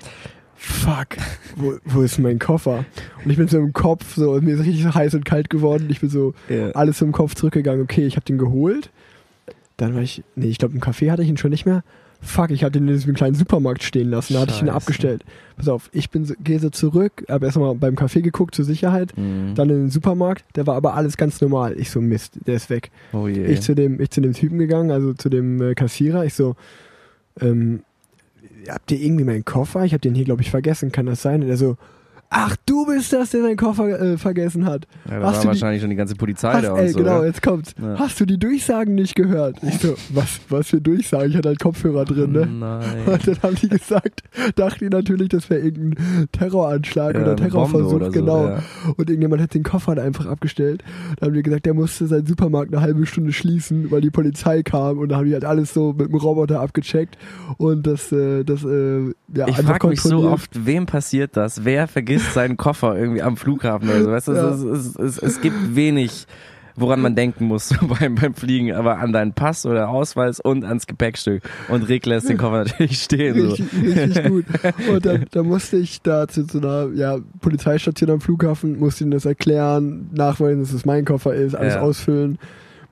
[0.65, 1.09] fuck,
[1.57, 2.85] wo, wo ist mein Koffer?
[3.25, 5.87] Und ich bin so im Kopf, so, mir ist richtig heiß und kalt geworden.
[5.91, 6.71] Ich bin so Ja.
[6.71, 7.83] alles im Kopf zurückgegangen.
[7.83, 8.91] Okay, ich habe den geholt.
[9.77, 11.83] Dann war ich, nee, ich glaube im Café hatte ich ihn schon nicht mehr.
[12.27, 14.77] fuck, ich hatte den in diesem kleinen Supermarkt stehen lassen, da hatte ich ihn Scheiße.
[14.77, 15.25] abgestellt.
[15.59, 19.13] Pass auf, ich bin so, gehe so zurück, habe erstmal beim Café geguckt zur Sicherheit,
[19.19, 19.55] Mhm.
[19.57, 21.75] dann in den Supermarkt, der war aber alles ganz normal.
[21.79, 22.91] Ich so, Mist, der ist weg.
[23.13, 23.45] Oh je.
[23.45, 26.57] Ich zu dem, ich zu dem Typen gegangen, also zu dem äh, Kassierer, ich so,
[27.43, 27.81] ähm,
[28.69, 29.85] habt ihr irgendwie meinen Koffer?
[29.85, 31.43] Ich habe den hier, glaube ich, vergessen, kann das sein?
[31.43, 31.77] Und er so,
[32.35, 34.87] ach, du bist das, der seinen Koffer äh, vergessen hat.
[35.09, 36.93] ja, da hast war du die- wahrscheinlich schon die ganze Polizei Hast, da ey, und
[36.93, 36.99] so.
[36.99, 37.27] genau, oder?
[37.27, 37.75] jetzt kommt's.
[37.81, 37.99] Ja.
[37.99, 39.57] Hast du die Durchsagen nicht gehört?
[39.63, 41.31] Ich so, was, was für Durchsagen?
[41.31, 42.47] Ich hatte halt Kopfhörer drin, ne?
[42.47, 42.83] Nein.
[43.07, 44.23] Und dann haben die gesagt,
[44.57, 48.47] dachten die natürlich, das wäre irgendein Terroranschlag Ja, oder Terrorversuch, oder so, genau.
[48.49, 48.63] ja.
[48.97, 50.83] Und irgendjemand hat den Koffer einfach abgestellt.
[51.19, 54.63] Dann haben die gesagt, der musste seinen Supermarkt eine halbe Stunde schließen, weil die Polizei
[54.63, 57.17] kam und dann haben die halt alles so mit dem Roboter abgecheckt
[57.59, 61.65] und das, äh, das, äh, ja, Ich einfach frage mich so oft, wem passiert das?
[61.65, 64.11] Wer vergisst seinen Koffer irgendwie am Flughafen oder so?
[64.11, 64.51] Weißt du, Ja.
[64.51, 66.27] es, es, es, es gibt wenig,
[66.77, 70.87] woran man denken muss beim, beim Fliegen, aber an deinen Pass oder Ausweis und ans
[70.87, 71.43] Gepäckstück.
[71.69, 73.35] Und Rick lässt den Koffer natürlich stehen.
[73.41, 73.55] So.
[73.55, 74.45] Richtig, richtig gut.
[74.89, 79.11] Und dann, dann musste ich da zu so einer ja, Polizeistation am Flughafen, musste ihnen
[79.13, 81.81] das erklären, nachweisen, dass es mein Koffer ist, alles Ja.
[81.81, 82.39] ausfüllen.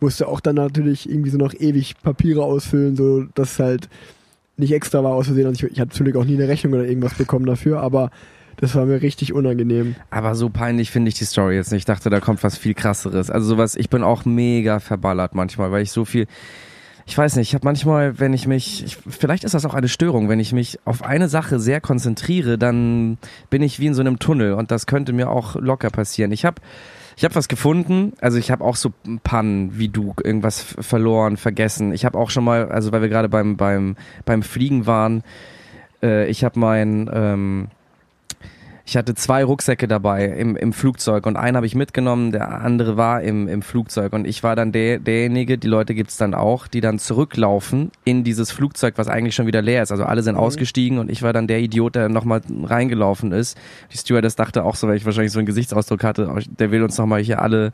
[0.01, 3.89] Musste auch dann natürlich irgendwie so noch ewig Papiere ausfüllen, so dass es halt
[4.57, 5.47] nicht extra war aus Versehen.
[5.47, 8.11] Also ich, ich hatte natürlich auch nie eine Rechnung oder irgendwas bekommen dafür, aber
[8.57, 9.97] das war mir richtig unangenehm.
[10.11, 11.81] Aber so peinlich finde ich die Story jetzt nicht.
[11.81, 13.31] Ich dachte, da kommt was viel krasseres.
[13.31, 16.27] Also sowas, ich bin auch mega verballert manchmal, weil ich so viel.
[17.05, 19.89] Ich weiß nicht, ich habe manchmal, wenn ich mich, ich, vielleicht ist das auch eine
[19.89, 23.19] Störung, wenn ich mich auf eine Sache sehr konzentriere, dann
[23.51, 26.31] bin ich wie in so einem Tunnel und das könnte mir auch locker passieren.
[26.31, 26.63] Ich habe
[27.17, 31.93] ich habe was gefunden, also ich habe auch so Pannen wie du, irgendwas verloren, vergessen.
[31.93, 35.23] Ich habe auch schon mal, also weil wir gerade beim beim beim Fliegen waren,
[36.03, 37.69] äh, ich habe mein ähm,
[38.85, 42.97] ich hatte zwei Rucksäcke dabei im, im Flugzeug und einen habe ich mitgenommen, der andere
[42.97, 46.67] war im, im Flugzeug und ich war dann der, derjenige, die Leute gibt's dann auch,
[46.67, 49.93] die dann zurücklaufen in dieses Flugzeug, was eigentlich schon wieder leer ist.
[49.93, 53.57] Also alle sind ausgestiegen und ich war dann der Idiot, der nochmal reingelaufen ist.
[53.93, 56.83] Die Stewardess dachte auch so, weil ich wahrscheinlich so einen Gesichtsausdruck hatte, oh, der will
[56.83, 57.73] uns nochmal hier alle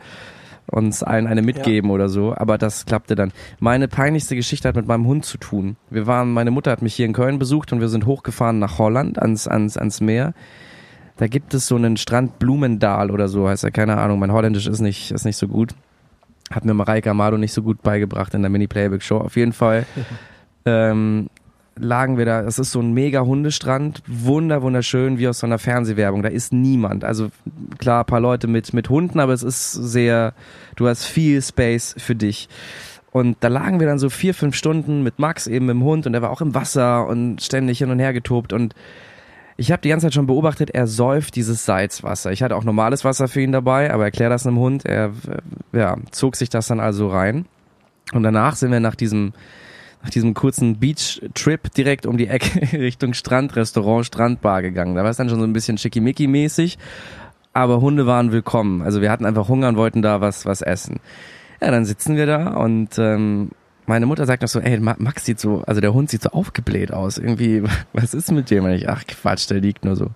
[0.70, 3.32] uns allen eine mitgeben oder so, aber das klappte dann.
[3.58, 5.76] Meine peinlichste Geschichte hat mit meinem Hund zu tun.
[5.88, 8.78] Wir waren, meine Mutter hat mich hier in Köln besucht und wir sind hochgefahren nach
[8.78, 10.34] Holland ans, ans, ans Meer.
[11.18, 14.20] Da gibt es so einen Strand Blumendahl oder so, heißt er, keine Ahnung.
[14.20, 15.74] Mein Holländisch ist nicht, ist nicht so gut.
[16.50, 19.18] Hat mir Mareike Amado nicht so gut beigebracht in der Mini-Playback-Show.
[19.18, 19.84] Auf jeden Fall
[20.64, 21.28] ähm,
[21.76, 22.42] lagen wir da.
[22.42, 26.22] Es ist so ein mega Hundestrand, wunder, wunderschön, wie aus so einer Fernsehwerbung.
[26.22, 27.04] Da ist niemand.
[27.04, 27.30] Also
[27.78, 30.34] klar, ein paar Leute mit, mit Hunden, aber es ist sehr,
[30.76, 32.48] du hast viel Space für dich.
[33.10, 36.14] Und da lagen wir dann so vier, fünf Stunden mit Max eben im Hund und
[36.14, 38.74] er war auch im Wasser und ständig hin und her getobt und
[39.60, 42.30] ich habe die ganze Zeit schon beobachtet, er säuft dieses Salzwasser.
[42.30, 44.86] Ich hatte auch normales Wasser für ihn dabei, aber erklär das einem Hund.
[44.86, 45.12] Er
[45.72, 47.44] ja, zog sich das dann also rein.
[48.12, 49.32] Und danach sind wir nach diesem,
[50.00, 54.94] nach diesem kurzen Beach-Trip direkt um die Ecke Richtung Strandrestaurant, Strandbar gegangen.
[54.94, 56.78] Da war es dann schon so ein bisschen schickimicki-mäßig,
[57.52, 58.82] aber Hunde waren willkommen.
[58.82, 61.00] Also wir hatten einfach Hunger und wollten da was, was essen.
[61.60, 63.50] Ja, dann sitzen wir da und ähm,
[63.88, 66.30] meine Mutter sagt noch so, ey, Ma- Max sieht so, also der Hund sieht so
[66.30, 67.18] aufgebläht aus.
[67.18, 68.64] Irgendwie, was ist mit dem?
[68.64, 70.10] Und ich, ach Quatsch, der liegt nur so.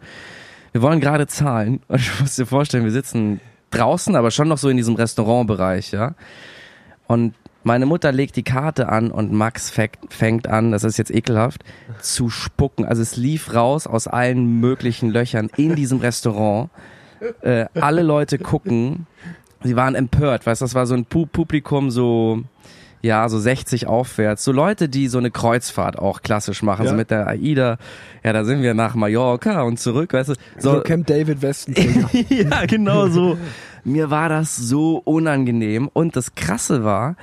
[0.72, 4.58] Wir wollen gerade zahlen und ich muss dir vorstellen, wir sitzen draußen, aber schon noch
[4.58, 6.14] so in diesem Restaurantbereich, ja.
[7.06, 11.62] Und meine Mutter legt die Karte an und Max fängt, an, das ist jetzt ekelhaft,
[12.00, 12.84] zu spucken.
[12.84, 16.70] Also es lief raus aus allen möglichen Löchern in diesem Restaurant.
[17.42, 19.06] Äh, alle Leute gucken.
[19.62, 22.42] Sie waren empört, weißt du, das war so ein Pu Publikum so,
[23.02, 24.44] ja, so 60 aufwärts.
[24.44, 26.96] So Leute, die so eine Kreuzfahrt auch klassisch machen, so Ja.
[26.96, 27.76] mit der AIDA.
[28.24, 30.34] Ja, da sind wir nach Mallorca und zurück, weißt du.
[30.58, 31.74] So, Camp David Westen.
[32.28, 33.36] ja, genau so.
[33.84, 37.16] Mir war das so unangenehm und das Krasse war,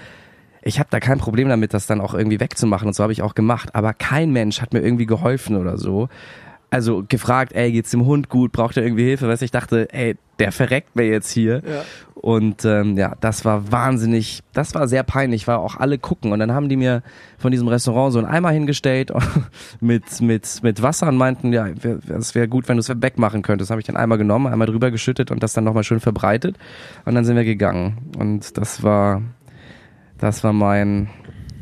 [0.62, 3.22] ich habe da kein Problem damit, das dann auch irgendwie wegzumachen und so habe ich
[3.22, 6.10] auch gemacht, aber kein Mensch hat mir irgendwie geholfen oder so.
[6.72, 9.28] Also gefragt, ey, geht's dem Hund gut, braucht er irgendwie Hilfe?
[9.28, 11.62] Weißt du, ich dachte, ey, der verreckt mir jetzt hier.
[11.66, 11.84] Ja.
[12.16, 16.32] Und ähm, ja, das war wahnsinnig, das war sehr peinlich, weil auch alle gucken.
[16.32, 17.02] Und dann haben die mir
[17.38, 19.12] von diesem Restaurant so einen Eimer hingestellt
[19.80, 21.68] mit, mit, mit Wasser und meinten, ja,
[22.10, 23.72] es wäre gut, wenn du es wegmachen könntest.
[23.72, 26.58] Habe ich den Eimer genommen, einmal drüber geschüttet und das dann nochmal schön verbreitet.
[27.06, 28.12] Und dann sind wir gegangen.
[28.18, 29.22] Und das war,
[30.18, 31.10] das war mein,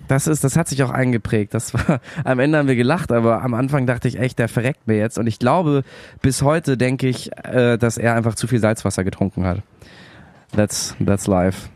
[0.08, 1.54] das ist, das hat sich auch eingeprägt.
[1.54, 4.88] Das war, am Ende haben wir gelacht, aber am Anfang dachte ich echt, der verreckt
[4.88, 5.17] mir jetzt.
[5.17, 5.84] Und ich glaube,
[6.22, 9.62] bis heute denke ich, äh, dass er einfach zu viel Salzwasser getrunken hat.
[10.56, 11.70] That's, that's life.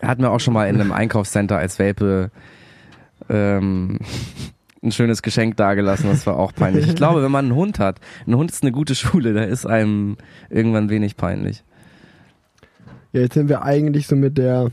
[0.00, 2.30] Er hat mir auch schon mal in einem Einkaufscenter als Welpe
[3.28, 3.98] ähm,
[4.82, 6.10] ein schönes Geschenk dagelassen.
[6.10, 6.88] Das war auch peinlich.
[6.88, 9.64] Ich glaube, wenn man einen Hund hat, ein Hund ist eine gute Schule, da ist
[9.64, 10.16] einem
[10.50, 11.62] irgendwann wenig peinlich.
[13.12, 14.70] Ja, jetzt sind wir eigentlich so mit der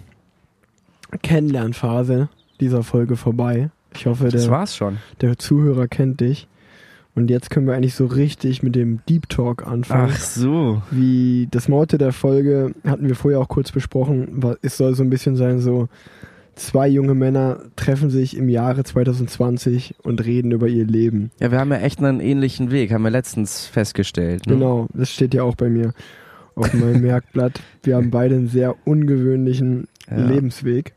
[1.21, 3.69] Kennenlernphase dieser Folge vorbei.
[3.95, 4.97] Ich hoffe, Das der, war's schon.
[5.21, 6.47] der Zuhörer kennt dich.
[7.15, 10.11] Und jetzt können wir eigentlich so richtig mit dem Deep Talk anfangen.
[10.13, 10.81] Ach so.
[10.91, 14.39] Wie das Motto der Folge hatten wir vorher auch kurz besprochen.
[14.61, 15.89] Es soll so ein bisschen sein, so
[16.55, 21.31] zwei junge Männer treffen sich im Jahre 2020 und reden über ihr Leben.
[21.41, 24.45] Ja, wir haben ja echt einen ähnlichen Weg, haben wir letztens festgestellt.
[24.45, 24.53] Ne?
[24.53, 25.93] Genau, das steht ja auch bei mir
[26.55, 27.59] auf meinem Merkblatt.
[27.83, 30.25] Wir haben beide einen sehr ungewöhnlichen Ja.
[30.25, 30.93] Lebensweg.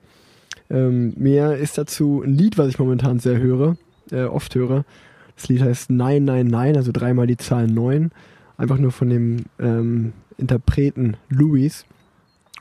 [0.73, 3.77] Ähm, mir ist dazu ein Lied, was ich momentan sehr höre,
[4.11, 4.85] äh, oft höre.
[5.37, 8.11] Das Lied heißt 999, also dreimal die Zahl 9.
[8.57, 11.85] Einfach nur von dem ähm, Interpreten Louis.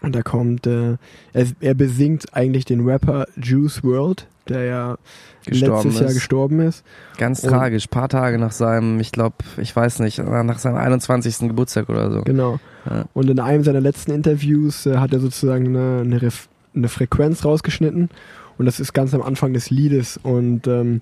[0.02, 0.97] Und da kommt, äh,
[1.34, 4.97] er, er besingt eigentlich den Rapper Juice World, der ja
[5.45, 6.15] Gestorben letztes Jahr ist.
[6.15, 6.84] gestorben ist.
[7.17, 11.47] Ganz Und- tragisch, paar Tage nach seinem, ich glaube, ich weiß nicht, nach seinem 21.
[11.50, 12.21] Geburtstag oder so.
[12.24, 12.60] Genau.
[12.89, 13.06] Ja.
[13.13, 17.46] Und in einem seiner letzten Interviews äh, hat er sozusagen eine, eine, Ref eine Frequenz
[17.46, 18.10] rausgeschnitten.
[18.58, 20.20] Und das ist ganz am Anfang des Liedes.
[20.22, 21.02] Und ähm,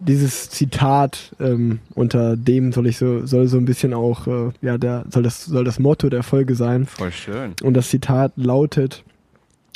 [0.00, 4.78] dieses Zitat, ähm, unter dem soll ich so, soll so ein bisschen auch, äh, ja,
[4.78, 6.86] der, soll das, soll das Motto der Folge sein.
[6.86, 7.54] Voll schön.
[7.62, 9.04] Und das Zitat lautet,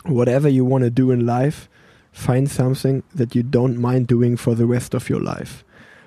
[0.06, 1.68] Whatever you want to do in life,
[2.12, 5.64] find something that you don't mind doing for the rest of your life.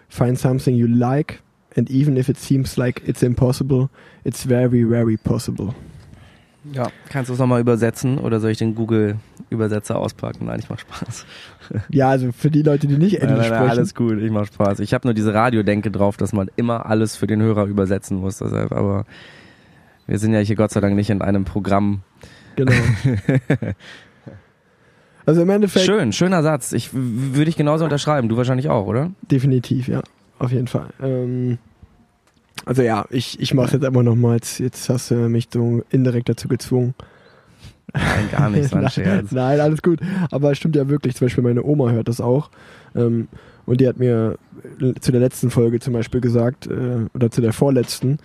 [0.08, 1.41] Find something you like,
[1.76, 3.89] and even if it seems like it's impossible,
[4.23, 5.73] it's very, very possible.
[6.73, 6.89] Ja.
[7.10, 10.45] Kannst du es nochmal übersetzen oder soll ich den Google-Übersetzer auspacken?
[10.45, 11.25] Nein, ich mach Spaß.
[11.89, 13.69] Ja, also für die Leute, die nicht Englisch nein, nein, sprechen.
[13.69, 14.80] alles gut, ich mach Spaß.
[14.80, 18.38] Ich habe nur diese Radiodenke drauf, dass man immer alles für den Hörer übersetzen muss.
[18.38, 19.06] Deshalb, aber
[20.06, 22.01] wir sind ja hier Gott sei Dank nicht in einem Programm.
[22.56, 22.71] Genau.
[25.25, 26.71] also im Endeffekt Schön, schöner Satz.
[26.71, 28.30] Ich würde ich genauso unterschreiben.
[28.30, 29.12] Du wahrscheinlich auch, oder?
[29.30, 30.01] definitiv, ja,
[30.39, 30.88] auf jeden Fall.
[31.01, 31.58] Ähm,
[32.65, 34.36] also ja, ich, ich mache jetzt einfach nochmal.
[34.36, 36.93] Jetzt, jetzt hast du mich so indirekt dazu gezwungen.
[37.93, 39.32] Nein, gar nicht, war ein Scherz.
[39.32, 40.00] Nein, alles gut.
[40.32, 41.15] Aber es stimmt ja wirklich.
[41.15, 42.50] Zum Beispiel meine Oma hört das auch.
[42.96, 43.28] Ähm,
[43.65, 44.38] und die hat mir
[44.82, 48.17] äh, zu der letzten Folge zum Beispiel gesagt, äh, oder zu der vorletzten,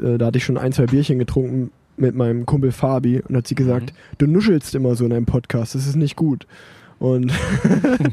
[0.00, 3.46] äh, da hatte ich schon ein, zwei Bierchen getrunken mit meinem Kumpel Fabi und hat
[3.46, 6.46] sie gesagt, du nuschelst immer so in einem Podcast, das ist nicht gut.
[7.02, 7.32] Und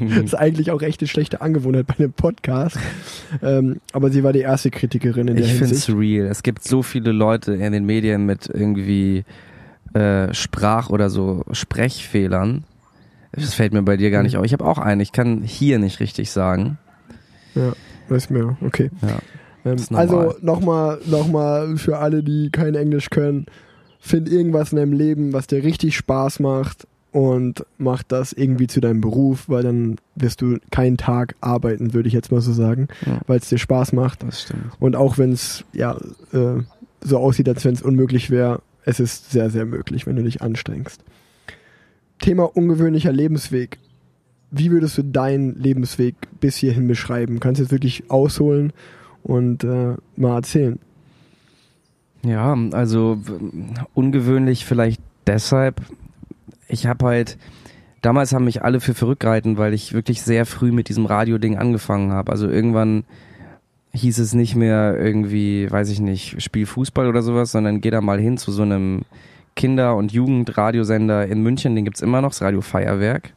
[0.24, 2.76] ist eigentlich auch echt eine schlechte Angewohnheit bei einem Podcast.
[3.40, 6.26] Ähm, aber sie war die erste Kritikerin in der Ich finde es real.
[6.26, 9.22] Es gibt so viele Leute in den Medien mit irgendwie
[9.94, 12.64] äh, Sprach- oder so Sprechfehlern.
[13.30, 14.44] Das fällt mir bei dir gar nicht auf.
[14.44, 15.00] Ich habe auch einen.
[15.00, 16.76] Ich kann hier nicht richtig sagen.
[17.54, 17.74] Ja,
[18.08, 18.90] weiß mir, okay.
[19.02, 19.70] Ja.
[19.70, 23.46] Ähm, also nochmal noch mal für alle, die kein Englisch können,
[24.00, 28.80] find irgendwas in deinem Leben, was dir richtig Spaß macht und mach das irgendwie zu
[28.80, 32.88] deinem Beruf, weil dann wirst du keinen Tag arbeiten, würde ich jetzt mal so sagen,
[33.06, 33.20] Ja.
[33.26, 34.22] weil es dir Spaß macht.
[34.22, 34.72] Das stimmt.
[34.78, 35.96] Und auch wenn es ja
[36.32, 36.62] äh,
[37.00, 40.40] so aussieht, als wenn es unmöglich wäre, es ist sehr, sehr möglich, wenn du dich
[40.42, 41.02] anstrengst.
[42.20, 43.78] Thema ungewöhnlicher Lebensweg.
[44.50, 47.40] Wie würdest du deinen Lebensweg bis hierhin beschreiben?
[47.40, 48.72] Kannst du jetzt wirklich ausholen
[49.22, 50.78] und äh, mal erzählen?
[52.24, 53.18] Ja, also
[53.94, 55.80] ungewöhnlich vielleicht deshalb.
[56.70, 57.38] Ich habe halt
[58.02, 61.58] damals haben mich alle für verrückt gehalten, weil ich wirklich sehr früh mit diesem Radio-Ding
[61.58, 62.32] angefangen habe.
[62.32, 63.04] Also irgendwann
[63.92, 68.00] hieß es nicht mehr irgendwie, weiß ich nicht, spiel Fußball oder sowas, sondern geh da
[68.00, 69.02] mal hin zu so einem
[69.56, 73.32] Kinder- und Jugendradiosender in München, den gibt's immer noch, das Radio Feuerwerk.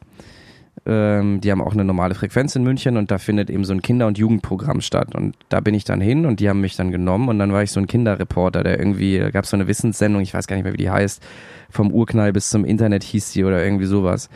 [0.86, 3.80] Ähm, die haben auch eine normale Frequenz in München und da findet eben so ein
[3.80, 5.14] Kinder- und Jugendprogramm statt.
[5.14, 7.62] Und da bin ich dann hin und die haben mich dann genommen und dann war
[7.62, 10.64] ich so ein Kinderreporter, der irgendwie, da gab so eine Wissenssendung, ich weiß gar nicht
[10.64, 11.22] mehr, wie die heißt,
[11.70, 14.28] vom Urknall bis zum Internet hieß die oder irgendwie sowas.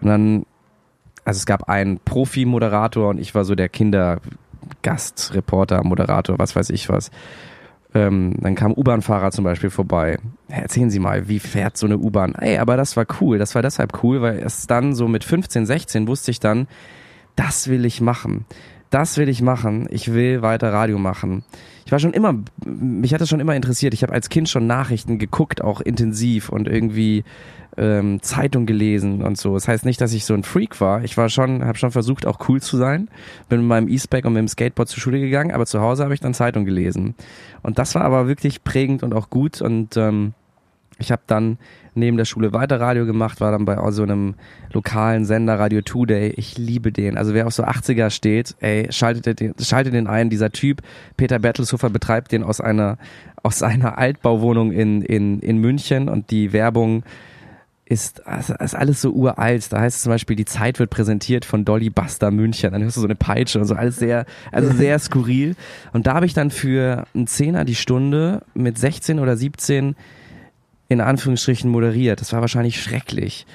[0.00, 0.46] Und dann,
[1.24, 6.88] also es gab einen Profi-Moderator und ich war so der Kindergastreporter, Moderator, was weiß ich
[6.88, 7.10] was.
[7.98, 10.18] Ähm, dann kam U-Bahn-Fahrer zum Beispiel vorbei.
[10.48, 12.34] Erzählen Sie mal, wie fährt so eine U-Bahn?
[12.36, 13.38] Ey, aber das war cool.
[13.38, 16.68] Das war deshalb cool, weil es dann so mit 15, 16 wusste ich dann,
[17.34, 18.44] das will ich machen.
[18.90, 19.88] Das will ich machen.
[19.90, 21.42] Ich will weiter Radio machen.
[21.88, 22.34] Ich war schon immer,
[22.66, 23.94] mich hat das schon immer interessiert.
[23.94, 27.24] Ich habe als Kind schon Nachrichten geguckt, auch intensiv und irgendwie
[27.78, 29.54] ähm, Zeitung gelesen und so.
[29.54, 31.02] Das heißt nicht, dass ich so ein Freak war.
[31.02, 33.08] Ich war schon, habe schon versucht, auch cool zu sein.
[33.48, 36.12] Bin mit meinem E-Spec und mit dem Skateboard zur Schule gegangen, aber zu Hause habe
[36.12, 37.14] ich dann Zeitung gelesen.
[37.62, 39.62] Und das war aber wirklich prägend und auch gut.
[39.62, 40.34] Und ähm,
[40.98, 41.58] ich habe dann
[41.94, 44.34] neben der Schule weiter Radio gemacht, war dann bei so einem
[44.72, 46.30] lokalen Sender Radio Today.
[46.36, 47.16] Ich liebe den.
[47.16, 50.30] Also wer auf so 80er steht, ey, schaltet den, schaltet den ein.
[50.30, 50.82] Dieser Typ,
[51.16, 52.98] Peter Bertelshofer, betreibt den aus einer,
[53.42, 57.04] aus einer Altbauwohnung in, in, in München und die Werbung
[57.84, 59.72] ist, also ist alles so uralt.
[59.72, 62.72] Da heißt es zum Beispiel, die Zeit wird präsentiert von Dolly Buster München.
[62.72, 65.56] Dann hörst du so eine Peitsche und so, alles sehr, also sehr skurril.
[65.92, 69.96] Und da habe ich dann für einen Zehner die Stunde mit 16 oder 17
[70.88, 72.20] in Anführungsstrichen moderiert.
[72.20, 73.46] Das war wahrscheinlich schrecklich.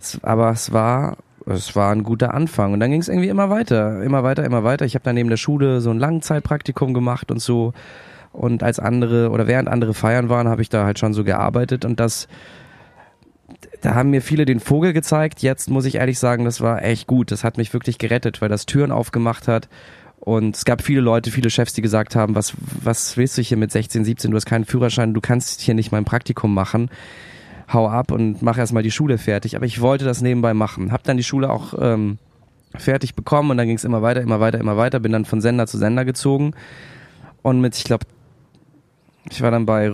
[0.00, 2.72] Es, aber es war es war ein guter Anfang.
[2.72, 4.84] Und dann ging es irgendwie immer weiter, immer weiter, immer weiter.
[4.84, 7.72] Ich habe dann neben der Schule so ein Langzeitpraktikum gemacht und so.
[8.32, 11.84] Und als andere oder während andere feiern waren, habe ich da halt schon so gearbeitet
[11.84, 12.28] und das
[13.80, 15.40] da haben mir viele den Vogel gezeigt.
[15.40, 17.30] Jetzt muss ich ehrlich sagen, das war echt gut.
[17.30, 19.68] Das hat mich wirklich gerettet, weil das Türen aufgemacht hat.
[20.28, 23.56] Und es gab viele Leute, viele Chefs, die gesagt haben, was, was willst du hier
[23.56, 24.30] mit 16, 17?
[24.30, 26.90] Du hast keinen Führerschein, du kannst hier nicht mein Praktikum machen.
[27.72, 29.56] Hau ab und mach erstmal die Schule fertig.
[29.56, 30.92] Aber ich wollte das nebenbei machen.
[30.92, 32.18] Hab dann die Schule auch ähm,
[32.76, 35.00] fertig bekommen und dann ging es immer weiter, immer weiter, immer weiter.
[35.00, 36.52] Bin dann von Sender zu Sender gezogen.
[37.40, 38.04] Und mit, ich glaube,
[39.30, 39.88] ich war dann bei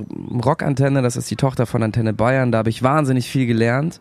[0.44, 4.00] Rockantenne, das ist die Tochter von Antenne Bayern, da habe ich wahnsinnig viel gelernt.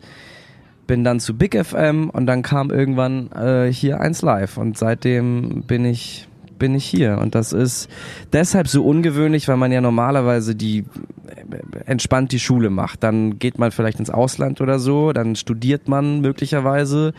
[0.86, 5.62] Bin dann zu Big FM und dann kam irgendwann äh, hier eins live und seitdem
[5.62, 7.88] bin ich bin ich hier und das ist
[8.32, 10.84] deshalb so ungewöhnlich, weil man ja normalerweise die
[11.26, 13.02] äh, entspannt die Schule macht.
[13.02, 17.12] Dann geht man vielleicht ins Ausland oder so, dann studiert man möglicherweise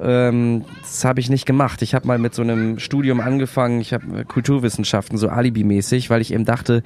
[0.00, 1.82] ähm, das habe ich nicht gemacht.
[1.82, 6.32] Ich habe mal mit so einem Studium angefangen, ich habe Kulturwissenschaften, so Alibi-mäßig, weil ich
[6.32, 6.82] eben dachte,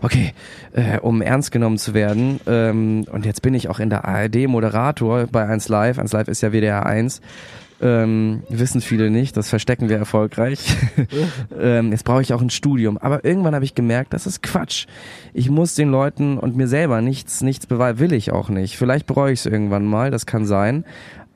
[0.00, 0.32] okay,
[0.72, 4.46] äh, um ernst genommen zu werden, ähm, und jetzt bin ich auch in der ARD
[4.48, 7.20] Moderator bei 1 Live, 1 Live ist ja WDR 1,
[7.82, 10.60] ähm, wissen viele nicht, das verstecken wir erfolgreich.
[11.60, 12.96] ähm, jetzt brauche ich auch ein Studium.
[12.96, 14.86] Aber irgendwann habe ich gemerkt, das ist Quatsch.
[15.34, 18.76] Ich muss den Leuten und mir selber nichts, nichts beweisen, will ich auch nicht.
[18.76, 20.84] Vielleicht bereue ich es irgendwann mal, das kann sein.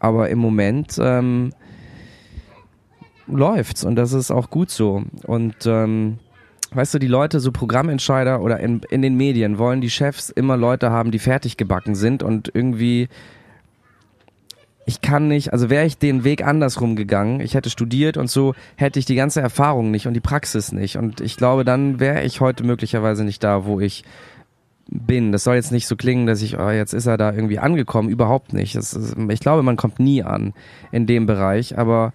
[0.06, 1.52] Aber im Moment ähm,
[3.26, 5.02] läuft's und das ist auch gut so.
[5.24, 6.18] Und ähm,
[6.70, 10.56] weißt du, die Leute, so Programmentscheider oder in, in den Medien, wollen die Chefs immer
[10.56, 13.08] Leute haben, die fertig gebacken sind und irgendwie
[14.88, 18.54] ich kann nicht, also wäre ich den Weg andersrum gegangen, ich hätte studiert und so,
[18.76, 20.96] hätte ich die ganze Erfahrung nicht und die Praxis nicht.
[20.96, 24.04] Und ich glaube, dann wäre ich heute möglicherweise nicht da, wo ich
[24.88, 25.32] bin.
[25.32, 28.08] Das soll jetzt nicht so klingen, dass ich, oh, jetzt ist er da irgendwie angekommen.
[28.08, 28.74] Überhaupt nicht.
[28.74, 30.54] Ist, ich glaube, man kommt nie an
[30.92, 32.12] in dem Bereich, aber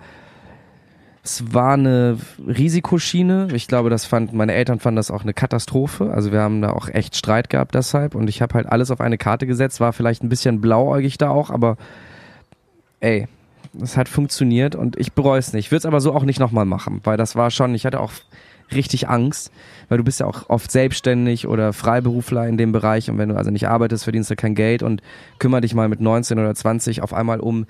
[1.23, 3.49] es war eine Risikoschiene.
[3.53, 6.11] Ich glaube, das fand, meine Eltern fanden das auch eine Katastrophe.
[6.11, 9.01] Also wir haben da auch echt Streit gehabt deshalb und ich habe halt alles auf
[9.01, 11.77] eine Karte gesetzt, war vielleicht ein bisschen blauäugig da auch, aber
[13.01, 13.27] ey,
[13.79, 15.67] es hat funktioniert und ich bereue es nicht.
[15.67, 17.99] Ich würde es aber so auch nicht nochmal machen, weil das war schon, ich hatte
[17.99, 18.11] auch
[18.73, 19.51] richtig Angst,
[19.89, 23.35] weil du bist ja auch oft selbstständig oder Freiberufler in dem Bereich und wenn du
[23.35, 25.01] also nicht arbeitest, verdienst du kein Geld und
[25.39, 27.65] kümmere dich mal mit 19 oder 20 auf einmal um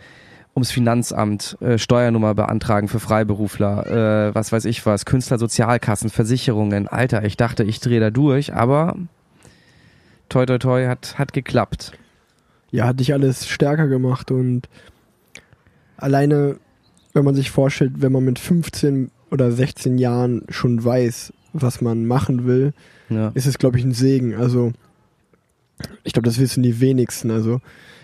[0.56, 6.88] ums Finanzamt, äh, Steuernummer beantragen für Freiberufler, äh, was weiß ich was, Künstlersozialkassen, Versicherungen.
[6.88, 8.96] Alter, ich dachte, ich drehe da durch, aber
[10.28, 11.94] toi toi toi hat, hat geklappt.
[12.72, 14.68] Ja, hat dich alles stärker gemacht und
[15.98, 16.58] alleine,
[17.14, 22.06] wenn man sich vorstellt, wenn man mit 15 oder 16 Jahren schon weiß, was man
[22.06, 22.74] machen will,
[23.10, 23.32] ja.
[23.34, 24.36] ist es, glaube ich, ein Segen.
[24.36, 24.74] Also,
[26.04, 27.32] ich glaube, das wissen die wenigsten.
[27.32, 27.62] Also,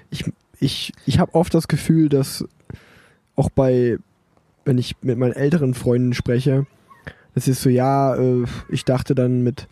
[0.09, 0.25] ich,
[0.59, 2.45] ich, ich habe oft das Gefühl, dass
[3.35, 3.97] auch bei,
[4.65, 6.65] wenn ich mit meinen älteren Freunden spreche,
[7.35, 9.67] das ist so, ja, äh, ich dachte dann mit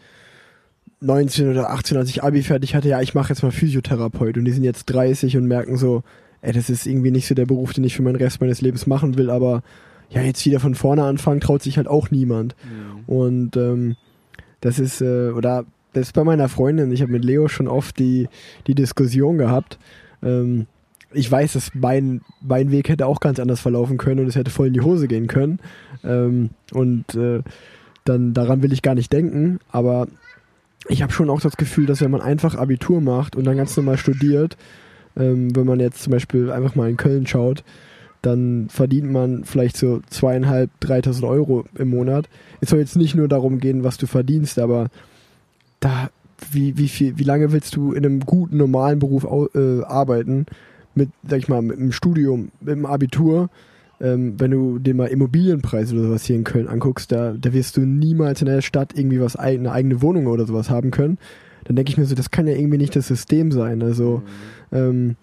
[1.02, 4.46] 19 oder 18, als ich Abi fertig hatte, ja, ich mache jetzt mal Physiotherapeut und
[4.46, 6.04] die sind jetzt 30 und merken so,
[6.42, 8.88] ey, das ist irgendwie nicht so der Beruf, den ich für meinen Rest meines Lebens
[8.88, 9.64] machen will, aber
[10.10, 12.56] ja, jetzt wieder von vorne anfangen, traut sich halt auch niemand.
[12.64, 13.04] Mhm.
[13.14, 13.96] Und ähm,
[14.62, 17.98] das ist, äh, oder das ist bei meiner Freundin, ich habe mit Leo schon oft
[18.00, 18.28] die,
[18.68, 19.80] die Diskussion gehabt.
[20.22, 20.68] Ähm,
[21.14, 24.52] ich weiß, dass mein, mein Weg hätte auch ganz anders verlaufen können und es hätte
[24.52, 25.60] voll in die Hose gehen können.
[26.04, 27.42] Ähm, und äh,
[28.04, 30.08] dann daran will ich gar nicht denken, aber
[30.88, 33.76] ich habe schon auch das Gefühl, dass wenn man einfach Abitur macht und dann ganz
[33.76, 34.58] normal studiert,
[35.18, 37.64] ähm, wenn man jetzt zum Beispiel einfach mal in Köln schaut,
[38.26, 42.28] dann verdient man vielleicht so zweieinhalb, dreitausend Euro im Monat.
[42.62, 44.88] Es soll jetzt nicht nur darum gehen, was du verdienst, aber
[45.80, 46.10] da,
[46.52, 50.46] wie, wie viel, wie lange willst du in einem guten, normalen Beruf äh, arbeiten?
[50.96, 53.50] Mit, sag ich mal, mit einem Studium, mit einem Abitur,
[54.02, 57.78] ähm, wenn du dir mal Immobilienpreise oder sowas hier in Köln anguckst, da, da wirst
[57.78, 61.18] du niemals in der Stadt irgendwie was, eine eigene Wohnung oder sowas haben können.
[61.66, 63.82] Dann denke ich mir so, das kann ja irgendwie nicht das System sein.
[63.82, 64.24] Also,
[64.72, 64.78] mhm.
[64.78, 65.16] ähm,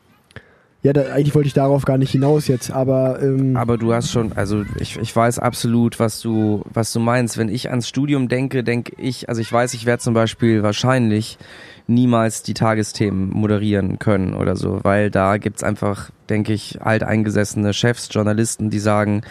[0.82, 4.10] ja, da, eigentlich wollte ich darauf gar nicht hinaus jetzt, aber ähm aber du hast
[4.10, 7.38] schon, also ich, ich weiß absolut, was du was du meinst.
[7.38, 11.38] Wenn ich ans Studium denke, denke ich, also ich weiß, ich werde zum Beispiel wahrscheinlich
[11.86, 18.08] niemals die Tagesthemen moderieren können oder so, weil da gibt's einfach, denke ich, alteingesessene Chefs,
[18.10, 19.22] Journalisten, die sagen,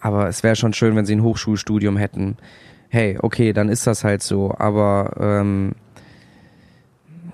[0.00, 2.36] aber es wäre schon schön, wenn sie ein Hochschulstudium hätten.
[2.90, 5.72] Hey, okay, dann ist das halt so, aber ähm,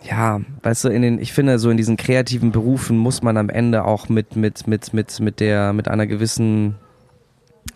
[0.09, 3.49] ja, weißt du, in den, ich finde, so in diesen kreativen Berufen muss man am
[3.49, 6.75] Ende auch mit, mit, mit, mit, mit der, mit einer gewissen,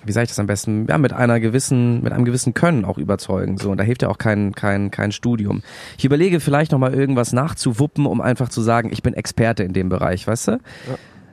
[0.04, 2.98] wie sage ich das am besten, ja, mit einer gewissen, mit einem gewissen Können auch
[2.98, 3.56] überzeugen.
[3.56, 5.62] So, und da hilft ja auch kein, kein, kein Studium.
[5.96, 9.88] Ich überlege vielleicht nochmal irgendwas nachzuwuppen, um einfach zu sagen, ich bin Experte in dem
[9.88, 10.52] Bereich, weißt du?
[10.52, 10.58] Ja.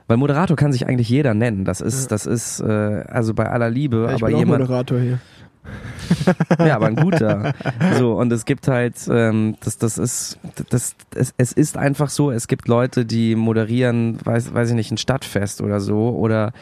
[0.08, 1.64] Weil Moderator kann sich eigentlich jeder nennen.
[1.64, 4.60] Das ist, das ist, äh, also bei aller Liebe, Ja, ich aber bin auch jemand.
[4.60, 5.18] Moderator hier.
[6.58, 7.54] Ja, aber ein guter.
[7.98, 10.38] So, und es gibt halt, ähm, das, das ist,
[10.70, 14.90] das, es, es ist einfach so, es gibt Leute, die moderieren, weiß, weiß ich nicht,
[14.92, 16.52] ein Stadtfest oder so oder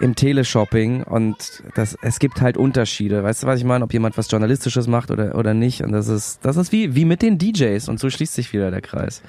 [0.00, 3.22] im Teleshopping und das, es gibt halt Unterschiede.
[3.22, 3.84] Weißt du, was ich meine?
[3.84, 5.82] Ob jemand was Journalistisches macht oder, oder nicht.
[5.82, 8.70] Und das ist, das ist wie, wie mit den DJs und so schließt sich wieder
[8.70, 9.22] der Kreis.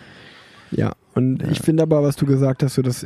[0.71, 3.05] Ja, und ich finde aber, was du gesagt hast, so dass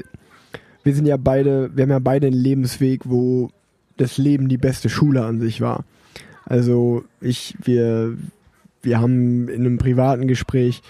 [0.84, 3.50] wir sind ja beide, wir haben ja beide einen Lebensweg, wo
[3.98, 5.84] das Leben die beste Schule an sich war.
[6.46, 8.16] Also ich, wir,
[8.82, 10.82] wir haben in einem privaten Gespräch,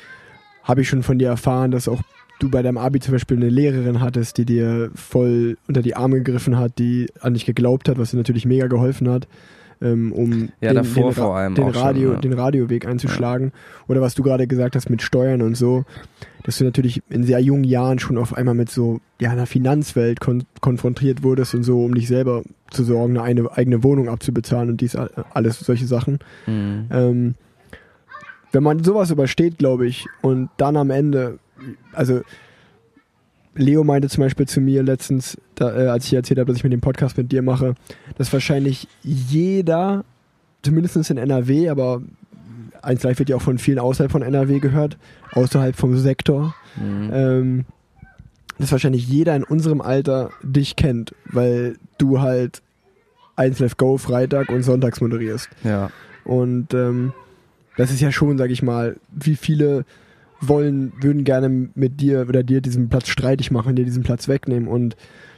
[0.64, 2.02] habe ich schon von dir erfahren, dass auch
[2.40, 6.18] du bei deinem Abi zum Beispiel eine Lehrerin hattest, die dir voll unter die Arme
[6.18, 9.28] gegriffen hat, die an dich geglaubt hat, was dir natürlich mega geholfen hat,
[9.82, 12.20] ähm, um Ja, davor vor allem den, auch schon, Radio, ja.
[12.20, 13.52] den Radioweg einzuschlagen.
[13.88, 15.86] Oder was du gerade gesagt hast mit Steuern und so,
[16.44, 20.20] dass du natürlich in sehr jungen Jahren schon auf einmal mit so ja, einer Finanzwelt
[20.20, 24.82] kon konfrontiert wurdest und so, um dich selber zu sorgen, eine, eigene Wohnung abzubezahlen und
[24.82, 26.20] dies alles solche Sachen.
[26.46, 26.86] Mhm.
[26.92, 27.36] Ähm,
[28.52, 31.40] wenn man sowas übersteht, glaube ich, und dann am Ende,
[31.92, 32.22] also
[33.58, 36.64] Leo meinte zum Beispiel zu mir letztens, da, äh, als ich erzählt habe, dass ich
[36.64, 37.76] mit dem Podcast mit dir mache,
[38.18, 40.06] dass wahrscheinlich jeder,
[40.62, 42.02] zumindest in NRW, aber
[42.82, 44.98] 1 Live wird ja auch von vielen außerhalb von NRW gehört,
[45.32, 47.10] außerhalb vom Sektor, Mhm.
[47.12, 47.66] ähm,
[48.60, 52.62] dass wahrscheinlich jeder in unserem Alter dich kennt, weil du halt
[53.36, 55.50] 1 Live Go Freitag und Sonntags moderierst.
[55.64, 55.90] Ja.
[56.24, 57.14] Und ähm,
[57.78, 59.86] das ist ja schon, sag ich mal, wie viele
[60.42, 64.68] wollen, würden gerne mit dir oder dir diesen Platz streitig machen, dir diesen Platz wegnehmen.
[64.68, 64.96] Und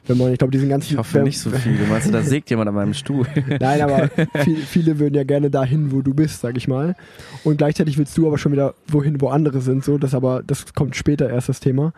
[0.08, 0.94] wenn man, ich glaube, diesen ganzen.
[0.94, 1.86] Ich hoffe nicht so viele.
[1.88, 3.26] Meinst du, da sägt jemand an meinem Stuhl?
[3.60, 4.10] Nein, aber
[4.44, 6.96] viel, viele würden ja gerne dahin, wo du bist, sag ich mal.
[7.44, 9.84] Und gleichzeitig willst du aber schon wieder wohin, wo andere sind.
[9.84, 11.94] So, das aber, das kommt später erst das Thema.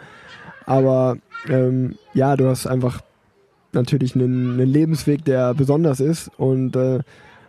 [0.65, 3.01] Aber ähm, ja, du hast einfach
[3.73, 6.99] natürlich einen, einen Lebensweg, der besonders ist und äh,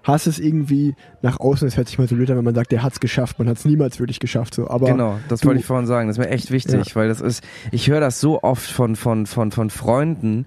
[0.02, 2.72] hast es irgendwie nach außen, es hört sich mal so blöd an, wenn man sagt,
[2.72, 4.54] der hat's geschafft, man hat es niemals wirklich geschafft.
[4.54, 4.68] So.
[4.68, 6.08] Aber genau, das du- wollte ich vorhin sagen.
[6.08, 9.26] Das ist mir echt wichtig, weil das ist, ich höre das so oft von, von,
[9.26, 10.46] von, von Freunden,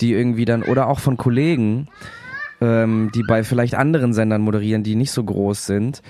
[0.00, 1.88] die irgendwie dann, oder auch von Kollegen,
[2.60, 6.02] ähm, die bei vielleicht anderen Sendern moderieren, die nicht so groß sind,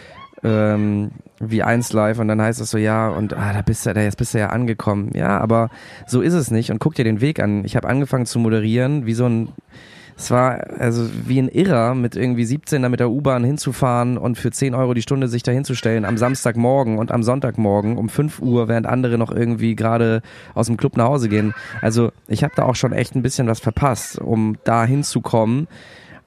[0.42, 3.92] ähm, wie 1 Live und dann heißt es so, ja, und ah, da bist du,
[3.92, 5.11] da jetzt bist du ja angekommen.
[5.14, 5.70] Ja, aber
[6.07, 7.64] so ist es nicht und guck dir den Weg an.
[7.64, 9.49] Ich habe angefangen zu moderieren, wie so ein
[10.19, 14.39] es war also wie ein Irrer, mit irgendwie 17 da mit der U-Bahn hinzufahren und
[14.39, 18.41] für 10 Euro die Stunde sich da hinzustellen am Samstagmorgen und am Sonntagmorgen um 5
[18.41, 20.23] Uhr, während andere noch irgendwie gerade
[20.55, 21.55] aus dem Club nach Hause gehen.
[21.83, 25.69] Also ich habe da auch schon echt ein bisschen was verpasst, um da hinzukommen.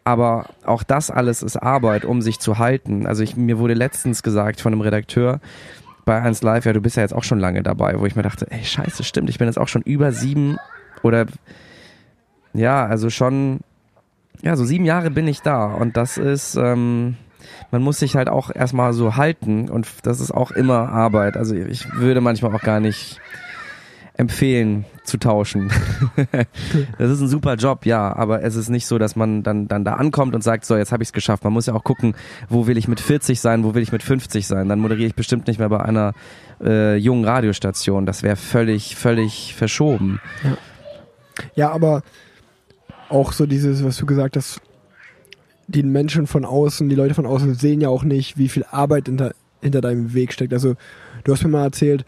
[0.04, 3.08] Aber auch das alles ist Arbeit, um sich zu halten.
[3.08, 5.40] Also ich, mir wurde letztens gesagt von einem Redakteur
[6.06, 8.24] bei 1 Live, ja, du bist ja jetzt auch schon lange dabei, wo ich mir
[8.24, 10.58] dachte, ey, scheiße, stimmt, ich bin jetzt auch schon über sieben
[11.04, 11.26] oder
[12.54, 13.60] ja, also schon,
[14.42, 17.16] ja, so sieben Jahre bin ich da und das ist, ähm,
[17.72, 21.38] man muss sich halt auch erstmal so halten und das ist auch immer Arbeit.
[21.38, 23.20] Also ich würde manchmal auch gar nicht
[24.20, 25.72] empfehlen zu tauschen.
[26.98, 29.86] das ist ein super Job, ja, aber es ist nicht so, dass man dann dann
[29.86, 31.44] da ankommt und sagt, so, jetzt habe ich es geschafft.
[31.46, 32.16] Man muss ja auch gucken,
[32.50, 34.68] wo will ich mit 40 sein, wo will ich mit 50 sein.
[34.68, 36.14] Dann moderiere ich bestimmt nicht mehr bei einer
[36.62, 38.06] äh, jungen Radiostation.
[38.06, 40.20] Das wäre völlig völlig verschoben.
[41.56, 42.04] Ja, aber
[43.10, 44.62] auch so dieses, was du gesagt hast,
[45.68, 49.06] die Menschen von außen, die Leute von außen sehen ja auch nicht, wie viel Arbeit
[49.08, 50.54] hinter, hinter deinem Weg steckt.
[50.54, 50.76] Also
[51.24, 52.06] du hast mir mal erzählt,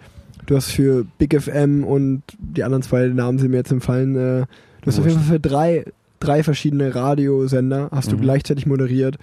[0.48, 4.46] du hast für Big FM und die anderen zwei Namen sind mir jetzt empfallen, äh,
[4.82, 5.86] du hast auf jeden Fall für drei,
[6.20, 8.22] drei verschiedene Radiosender hast du Mhm.
[8.22, 9.18] gleichzeitig moderiert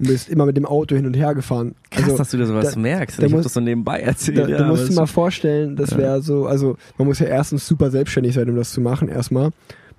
[0.00, 1.76] und bist immer mit dem Auto hin und her gefahren.
[1.90, 3.20] Krass, Also, dass du dir sowas da- merkst.
[3.22, 4.38] da Ich muss- das so nebenbei erzählt.
[4.38, 5.98] da, ja, da musst du es- mal vorstellen, das Ja.
[5.98, 9.50] wäre so, also man muss ja erstens super selbstständig sein, um das zu machen, erstmal.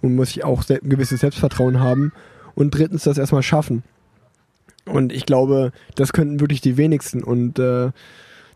[0.01, 2.11] Man muss sich auch ein gewisses Selbstvertrauen haben
[2.55, 3.83] und drittens das erstmal schaffen.
[4.85, 7.91] Und ich glaube, das könnten wirklich die wenigsten und äh,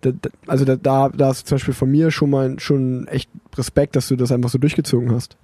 [0.02, 0.12] da,
[0.48, 3.96] also da, da, da hast du zum Beispiel von mir schon mal schon echt Respekt,
[3.96, 5.38] dass du das einfach so durchgezogen hast.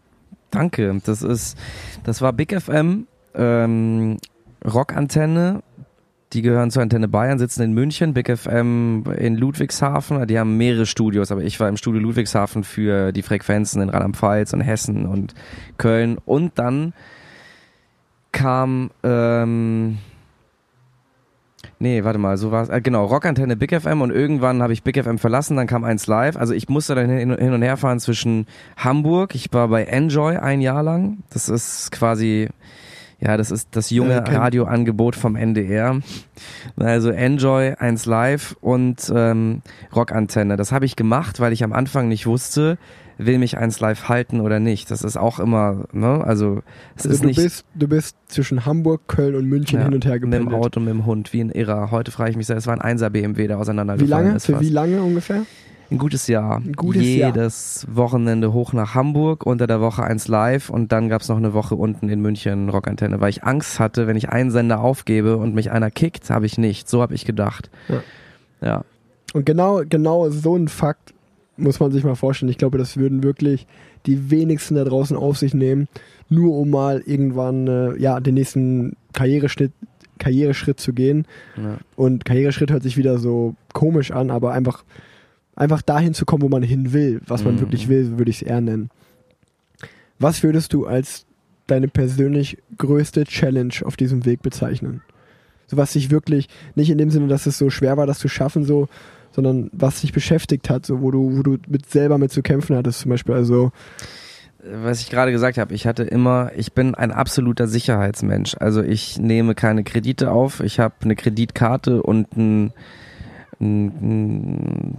[0.52, 1.02] Danke.
[1.06, 1.58] Das ist,
[2.04, 4.18] das war Big FM, ähm,
[4.64, 5.64] Rockantenne.
[6.36, 10.28] Die gehören zur Antenne Bayern, sitzen in München, Big FM in Ludwigshafen.
[10.28, 14.52] Die haben mehrere Studios, aber ich war im Studio Ludwigshafen für die Frequenzen in Rheinland-Pfalz
[14.52, 15.34] und Hessen und
[15.78, 16.18] Köln.
[16.26, 16.94] Und dann
[18.34, 19.98] kam, ähm,
[21.80, 22.70] Nee, warte mal, so war es.
[22.70, 26.08] Äh, genau, Rockantenne Big FM und irgendwann habe ich Big FM verlassen, dann kam eins
[26.08, 26.38] live.
[26.38, 28.46] Also ich musste dann hin hin und her fahren zwischen
[28.78, 31.20] Hamburg, ich war bei Enjoy ein Jahr lang.
[31.32, 32.50] Das ist quasi,
[33.20, 36.00] Ja, das ist das junge Äh, Radioangebot vom NDR.
[36.76, 39.62] Also Enjoy, 1 Live und ähm,
[39.96, 40.58] Rockantenne.
[40.58, 42.78] Das habe ich gemacht, weil ich am Anfang nicht wusste,
[43.18, 44.92] will mich 1 Live halten oder nicht.
[44.92, 46.22] Das ist auch immer, ne?
[46.26, 46.62] Also
[46.98, 49.94] es Also ist du nicht bist, du bist zwischen Hamburg, Köln und München ja, hin
[49.94, 50.62] und her mit dem gependelt.
[50.66, 51.92] Auto, mit dem Hund, wie ein Irrer.
[51.92, 54.36] Heute frage ich mich sehr, es war ein 1er BMW, der Wie auseinandergefallen lange?
[54.36, 54.46] ist.
[54.48, 54.66] Für fast.
[54.66, 55.44] wie lange ungefähr?
[55.92, 56.58] Ein gutes Jahr.
[56.58, 57.36] Ein gutes Jahr.
[57.36, 61.54] Jedes Wochenende hoch nach Hamburg, unter der Woche eins live und dann gab's noch eine
[61.54, 65.54] Woche unten in München Rockantenne, weil ich Angst hatte, wenn ich einen Sender aufgebe und
[65.54, 66.90] mich einer kickt, habe ich nicht.
[66.90, 67.70] So habe ich gedacht.
[67.88, 68.02] Ja.
[68.62, 68.86] Ja.
[69.34, 71.14] Und genau, genau so ein Fakt
[71.58, 72.50] muss man sich mal vorstellen.
[72.50, 73.68] Ich glaube, das würden wirklich
[74.06, 75.88] die wenigsten da draußen auf sich nehmen,
[76.30, 79.72] nur um mal irgendwann äh, ja den nächsten Karriereschritt,
[80.20, 81.26] Karriereschritt zu gehen.
[81.58, 81.78] ja.
[81.96, 84.84] Und Karriereschritt hört sich wieder so komisch an, aber einfach,
[85.56, 87.60] einfach dahin zu kommen, wo man hin will, was man Mhm.
[87.62, 88.90] wirklich will, würde ich es eher nennen.
[90.20, 91.26] Was würdest du als
[91.68, 95.02] deine persönlich größte Challenge auf diesem Weg bezeichnen?
[95.68, 98.28] So was dich wirklich, nicht in dem Sinne, dass es so schwer war, das zu
[98.28, 98.88] schaffen, so,
[99.32, 102.76] sondern was dich beschäftigt hat, so wo du, wo du mit selber mit zu kämpfen
[102.76, 103.34] hattest, zum Beispiel.
[103.36, 103.72] Also,
[104.64, 108.56] was ich gerade gesagt habe, ich hatte immer, ich bin ein absoluter Sicherheitsmensch.
[108.60, 112.74] Also ich nehme keine Kredite auf, ich habe eine Kreditkarte und ein,
[113.60, 114.98] ein, ein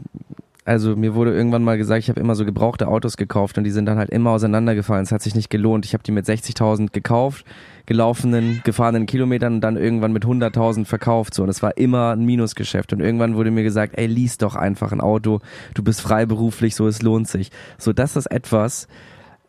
[0.67, 3.71] also mir wurde irgendwann mal gesagt, ich habe immer so gebrauchte Autos gekauft und die
[3.71, 5.05] sind dann halt immer auseinandergefallen.
[5.05, 5.85] Es hat sich nicht gelohnt.
[5.87, 7.47] Ich habe die mit 60.000 gekauft,
[7.87, 11.35] gelaufenen, gefahrenen Kilometern und dann irgendwann mit 100.000 verkauft.
[11.35, 12.93] So und es war immer ein Minusgeschäft.
[12.93, 15.39] Und irgendwann wurde mir gesagt, ey, lies doch einfach ein Auto.
[15.75, 17.53] Du bist freiberuflich, so es lohnt sich.
[17.79, 18.89] So das ist etwas,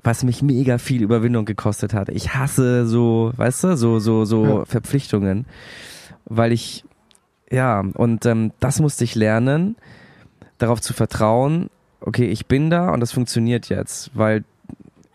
[0.04, 2.10] was mich mega viel Überwindung gekostet hat.
[2.10, 4.66] Ich hasse so, weißt du, so so so Ja.
[4.66, 5.48] Verpflichtungen,
[6.26, 6.86] weil ich
[7.52, 9.78] ja und ähm, das musste ich lernen,
[10.58, 11.70] darauf zu vertrauen.
[12.02, 14.44] Okay, ich bin da und das funktioniert jetzt, weil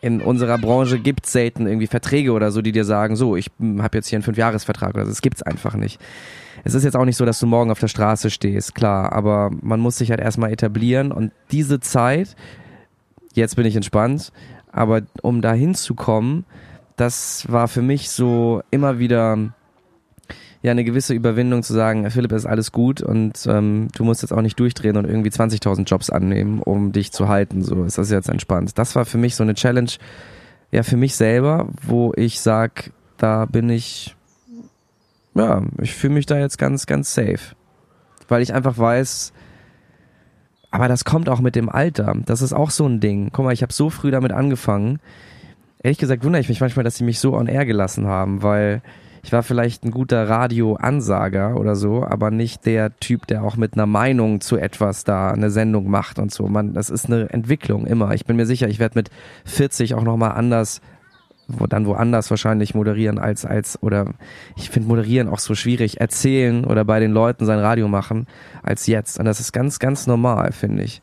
[0.00, 3.96] in unserer Branche gibt's selten irgendwie Verträge oder so, die dir sagen, so, ich habe
[3.96, 5.10] jetzt hier einen Fünfjahresvertrag oder so.
[5.10, 6.00] Das gibt's einfach nicht.
[6.64, 9.50] Es ist jetzt auch nicht so, dass du morgen auf der Straße stehst, klar, aber
[9.62, 12.36] man muss sich halt erstmal etablieren und diese Zeit,
[13.32, 14.32] jetzt bin ich entspannt,
[14.72, 16.44] aber um da hinzukommen,
[16.96, 19.38] das war für mich so immer wieder
[20.62, 24.32] ja eine gewisse Überwindung zu sagen, Philipp, ist alles gut und ähm, du musst jetzt
[24.32, 27.62] auch nicht durchdrehen und irgendwie 20.000 Jobs annehmen, um dich zu halten.
[27.62, 28.78] So ist das jetzt entspannt.
[28.78, 29.90] Das war für mich so eine Challenge,
[30.70, 34.14] ja für mich selber, wo ich sag, da bin ich,
[35.34, 37.56] ja, ich fühle mich da jetzt ganz, ganz safe,
[38.28, 39.32] weil ich einfach weiß,
[40.70, 42.14] aber das kommt auch mit dem Alter.
[42.24, 43.28] Das ist auch so ein Ding.
[43.32, 45.00] Guck mal, ich habe so früh damit angefangen.
[45.82, 48.80] Ehrlich gesagt wundere ich mich manchmal, dass sie mich so on air gelassen haben, weil
[49.24, 53.74] ich war vielleicht ein guter Radioansager oder so, aber nicht der Typ, der auch mit
[53.74, 56.48] einer Meinung zu etwas da eine Sendung macht und so.
[56.48, 58.12] Man, das ist eine Entwicklung immer.
[58.14, 59.10] Ich bin mir sicher, ich werde mit
[59.44, 60.80] 40 auch nochmal anders,
[61.46, 64.12] wo dann woanders wahrscheinlich moderieren als, als, oder
[64.56, 68.26] ich finde moderieren auch so schwierig, erzählen oder bei den Leuten sein Radio machen
[68.62, 69.20] als jetzt.
[69.20, 71.00] Und das ist ganz, ganz normal, finde ich.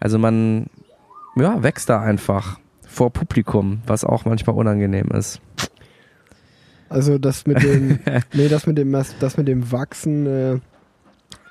[0.00, 0.66] Also man,
[1.36, 5.40] ja, wächst da einfach vor Publikum, was auch manchmal unangenehm ist.
[6.88, 7.98] Also das mit dem,
[8.32, 10.58] nee, das mit dem, das, mit dem Wachsen äh,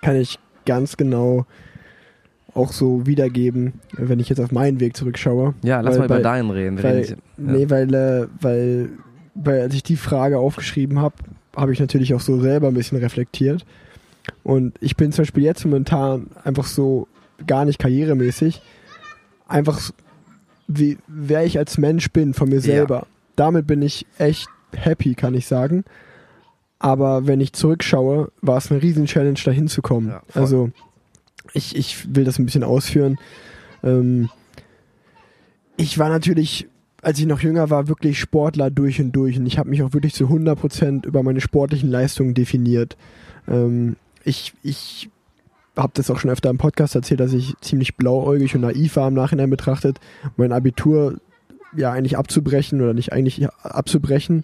[0.02, 1.46] kann ich ganz genau
[2.54, 5.56] auch so wiedergeben, wenn ich jetzt auf meinen Weg zurückschaue.
[5.64, 6.84] Ja, lass Weil mal über bei- deinen reden.
[6.84, 8.90] Weil, reden nicht- Nee, weil, äh, weil,
[9.34, 11.16] weil als ich die Frage aufgeschrieben habe,
[11.56, 13.66] habe ich natürlich auch so selber ein bisschen reflektiert.
[14.44, 17.08] Und ich bin zum Beispiel jetzt momentan einfach so
[17.48, 18.62] gar nicht karrieremäßig,
[19.48, 19.92] einfach
[20.68, 22.62] wie wer ich als Mensch bin von mir Ja.
[22.62, 23.08] selber.
[23.36, 25.84] Damit bin ich echt happy, kann ich sagen.
[26.80, 30.10] Aber wenn ich zurückschaue, war es eine riesen Challenge, da hinzukommen.
[30.10, 30.70] Ja, also
[31.54, 33.18] ich, ich will das ein bisschen ausführen.
[33.84, 34.30] Ähm,
[35.78, 36.68] ich war natürlich,
[37.02, 39.38] als ich noch jünger war, wirklich Sportler durch und durch.
[39.38, 42.98] Und ich habe mich auch wirklich zu 100% über meine sportlichen Leistungen definiert.
[43.48, 43.96] Ähm,
[44.26, 45.10] ich ich
[45.76, 49.08] habe das auch schon öfter im Podcast erzählt, dass ich ziemlich blauäugig und naiv war
[49.08, 50.00] im Nachhinein betrachtet,
[50.38, 51.20] mein Abitur
[51.76, 54.44] ja eigentlich abzubrechen oder nicht eigentlich abzubrechen,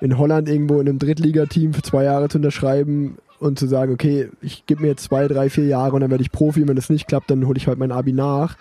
[0.00, 4.28] in Holland irgendwo in einem Drittligateam für zwei Jahre zu unterschreiben und zu sagen, okay,
[4.40, 6.66] ich gebe mir jetzt zwei, drei, vier Jahre und dann werde ich Profi.
[6.66, 8.56] Wenn das nicht klappt, dann hole ich halt mein Abi nach.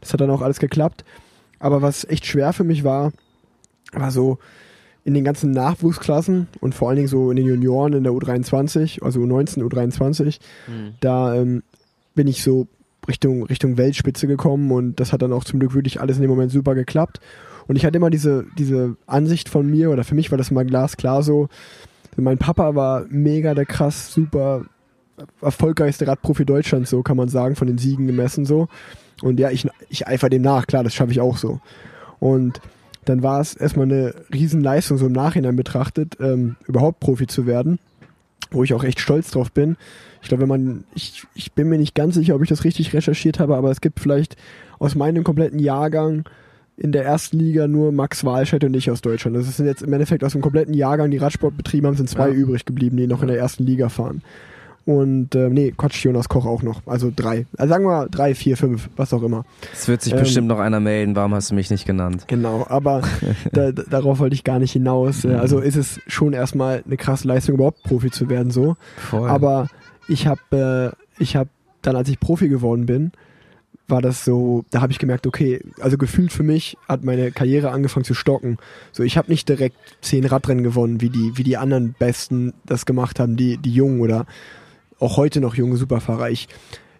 [0.00, 1.04] Das hat dann auch alles geklappt.
[1.58, 3.12] Aber was echt schwer für mich war,
[3.92, 4.38] war so
[5.04, 9.02] in den ganzen Nachwuchsklassen und vor allen Dingen so in den Junioren in der U23,
[9.02, 10.38] also U19, U23,
[10.68, 10.94] Mhm.
[11.00, 11.62] da ähm,
[12.14, 12.66] bin ich so
[13.08, 16.30] Richtung, Richtung Weltspitze gekommen und das hat dann auch zum Glück wirklich alles in dem
[16.30, 17.20] Moment super geklappt.
[17.66, 20.64] Und ich hatte immer diese, diese Ansicht von mir, oder für mich war das mal
[20.64, 21.48] glasklar so,
[22.16, 24.64] mein Papa war mega der krass, super
[25.40, 28.68] erfolgreichste Radprofi Deutschlands, so kann man sagen, von den Siegen gemessen so.
[29.22, 31.60] Und ja, ich, ich eifer dem nach, klar, das schaffe ich auch so.
[32.18, 32.60] Und
[33.04, 37.78] dann war es erstmal eine Riesenleistung, so im Nachhinein betrachtet, ähm, überhaupt Profi zu werden,
[38.50, 39.76] wo ich auch echt stolz drauf bin.
[40.22, 42.92] Ich glaube, wenn man, ich, ich bin mir nicht ganz sicher, ob ich das richtig
[42.92, 44.36] recherchiert habe, aber es gibt vielleicht
[44.78, 46.24] aus meinem kompletten Jahrgang
[46.76, 49.36] in der ersten Liga nur Max Walscheid und ich aus Deutschland.
[49.36, 52.28] Das sind jetzt im Endeffekt aus dem kompletten Jahrgang, die Radsport betrieben haben, sind zwei
[52.28, 52.34] Ja.
[52.34, 54.22] übrig geblieben, die noch in der ersten Liga fahren.
[54.86, 56.80] Und äh, nee, Quatsch, Jonas Koch auch noch.
[56.86, 57.44] Also drei.
[57.58, 59.44] Also sagen wir mal drei, vier, fünf, was auch immer.
[59.74, 62.24] Es wird sich Ähm, bestimmt noch einer melden, warum hast du mich nicht genannt?
[62.28, 63.02] Genau, aber
[63.52, 65.24] da, da, darauf wollte ich gar nicht hinaus.
[65.26, 68.74] Also ist es schon erstmal eine krasse Leistung, überhaupt Profi zu werden so.
[68.96, 69.28] Voll.
[69.28, 69.68] Aber
[70.10, 71.48] ich habe äh, ich habe
[71.82, 73.12] dann, als ich Profi geworden bin,
[73.88, 77.70] war das so, da habe ich gemerkt, okay, also gefühlt für mich hat meine Karriere
[77.70, 78.58] angefangen zu stocken.
[78.92, 82.86] So, ich habe nicht direkt zehn Radrennen gewonnen, wie die, wie die anderen Besten das
[82.86, 84.26] gemacht haben, die, die jungen oder
[85.00, 86.30] auch heute noch junge Superfahrer.
[86.30, 86.46] Ich,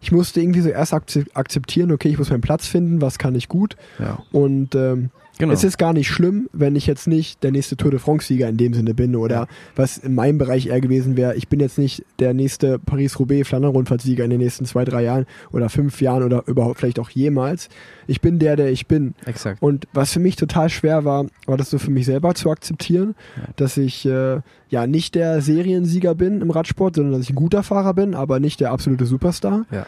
[0.01, 3.35] ich musste irgendwie so erst akze- akzeptieren, okay, ich muss meinen Platz finden, was kann
[3.35, 3.77] ich gut.
[3.99, 4.19] ja.
[4.33, 5.53] Und ähm, Genau.
[5.53, 8.57] es ist gar nicht schlimm, wenn ich jetzt nicht der nächste Tour de France-Sieger in
[8.57, 12.05] dem Sinne bin oder was in meinem Bereich eher gewesen wäre, ich bin jetzt nicht
[12.19, 16.99] der nächste Paris-Roubaix-Flandern-Rundfahrtsieger in den nächsten zwei, drei Jahren oder fünf Jahren oder überhaupt vielleicht
[16.99, 17.69] auch jemals.
[18.07, 19.15] Ich bin der, der ich bin.
[19.27, 19.63] Exakt.
[19.63, 23.15] Und was für mich total schwer war, war das so für mich selber zu akzeptieren,
[23.57, 27.63] dass ich äh, ja nicht der Seriensieger bin im Radsport, sondern dass ich ein guter
[27.63, 29.65] Fahrer bin, aber nicht der absolute Superstar.
[29.71, 29.87] Ja.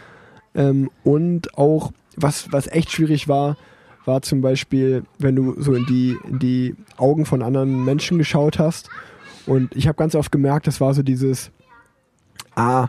[0.54, 3.56] Ähm, und auch, was, was echt schwierig war,
[4.04, 8.58] war zum Beispiel, wenn du so in die, in die Augen von anderen Menschen geschaut
[8.58, 8.88] hast.
[9.46, 11.50] Und ich habe ganz oft gemerkt, das war so dieses,
[12.54, 12.88] ah,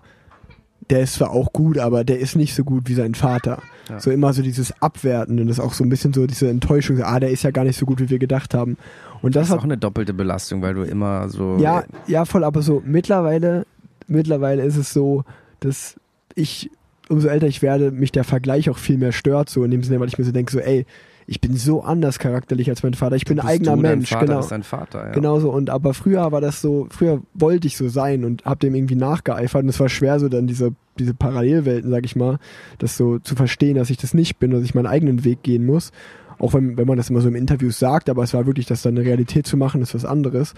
[0.90, 3.62] der ist zwar auch gut, aber der ist nicht so gut wie sein Vater.
[3.90, 4.00] Ja.
[4.00, 6.98] So immer so dieses Abwerten und das ist auch so ein bisschen so diese Enttäuschung,
[6.98, 8.78] so, ah, der ist ja gar nicht so gut, wie wir gedacht haben.
[9.22, 11.58] Und das, Das ist hat auch eine doppelte Belastung, weil du immer so.
[11.58, 13.66] ja, ja, voll, aber so mittlerweile,
[14.08, 15.24] mittlerweile ist es so,
[15.60, 15.96] dass
[16.36, 16.70] ich,
[17.14, 20.00] umso älter ich werde, mich der Vergleich auch viel mehr stört, so in dem Sinne,
[20.00, 20.86] weil ich mir so denke, so, ey,
[21.26, 24.26] ich bin so anders charakterlich als mein Vater, ich bin ein eigener du, Mensch, Vater
[24.26, 24.40] genau.
[24.40, 25.12] ist dein Vater, ja.
[25.12, 28.60] Genau so, und aber früher war das so, früher wollte ich so sein und hab
[28.60, 32.40] dem irgendwie nachgeeifert und es war schwer, so dann diese, diese Parallelwelten, sag ich mal,
[32.80, 35.66] das so zu verstehen, dass ich das nicht bin, dass ich meinen eigenen Weg gehen
[35.66, 35.92] muss.
[36.40, 38.82] Auch wenn, wenn man das immer so im Interviews sagt, aber es war wirklich, das
[38.82, 40.56] dann eine Realität zu machen, ist was anderes.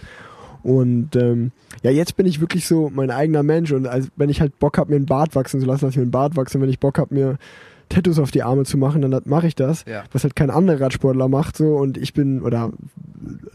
[0.66, 1.52] Und ähm,
[1.84, 4.80] ja, jetzt bin ich wirklich so mein eigener Mensch und als, wenn ich halt Bock
[4.80, 6.60] hab, mir einen Bart wachsen zu lassen, lass ich mir einen Bart wachsen.
[6.60, 7.38] Wenn ich Bock hab, mir
[7.88, 9.86] Tattoos auf die Arme zu machen, dann mache ich das.
[9.88, 10.06] Ja.
[10.12, 12.72] Was halt kein anderer Radsportler macht so und ich bin, oder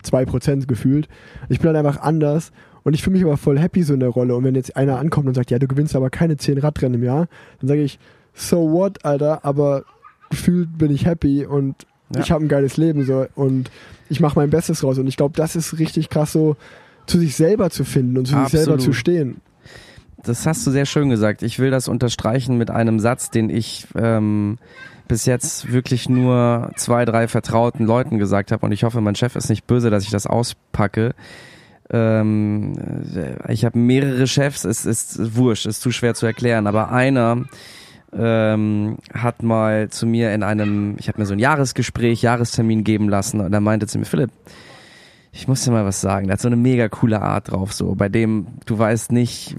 [0.05, 1.09] zwei Prozent gefühlt,
[1.49, 2.53] ich bin halt einfach anders
[2.85, 4.99] und ich fühle mich aber voll happy so in der Rolle und wenn jetzt einer
[5.01, 7.27] ankommt und sagt, ja, du gewinnst aber keine zehn Radrennen im Jahr,
[7.61, 7.99] dann sage ich,
[8.35, 9.83] so what, Alter, aber
[10.31, 11.75] gefühlt bin ich happy und
[12.15, 12.21] Ja.
[12.21, 13.69] ich habe ein geiles Leben so und
[14.09, 16.57] ich mache mein Bestes raus und ich glaube, das ist richtig krass so
[17.11, 18.81] zu sich selber zu finden und zu sich selber Absolut.
[18.83, 19.41] zu stehen.
[20.23, 21.43] Das hast du sehr schön gesagt.
[21.43, 24.59] Ich will das unterstreichen mit einem Satz, den ich ähm,
[25.09, 29.35] bis jetzt wirklich nur zwei, drei vertrauten Leuten gesagt habe und ich hoffe, mein Chef
[29.35, 31.15] ist nicht böse, dass ich das auspacke.
[31.91, 32.79] Ähm,
[33.15, 37.45] äh, ich habe mehrere Chefs, es ist wurscht, ist zu schwer zu erklären, aber einer
[38.13, 43.09] ähm, hat mal zu mir in einem, ich habe mir so ein Jahresgespräch, Jahrestermin geben
[43.09, 44.31] lassen und er meinte zu mir, Philipp,
[45.33, 46.27] ich muss dir mal was sagen.
[46.27, 49.57] Der hat so eine mega coole Art drauf, so bei dem du weißt nicht,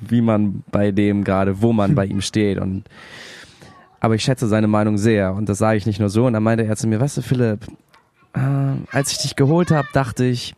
[0.00, 2.84] wie man bei dem gerade, wo man bei ihm steht und
[4.00, 6.26] aber ich schätze seine Meinung sehr und das sage ich nicht nur so.
[6.26, 7.66] Und dann meinte er zu mir, weißt du, Philipp,
[8.34, 8.40] äh,
[8.90, 10.54] als ich dich geholt habe, dachte ich,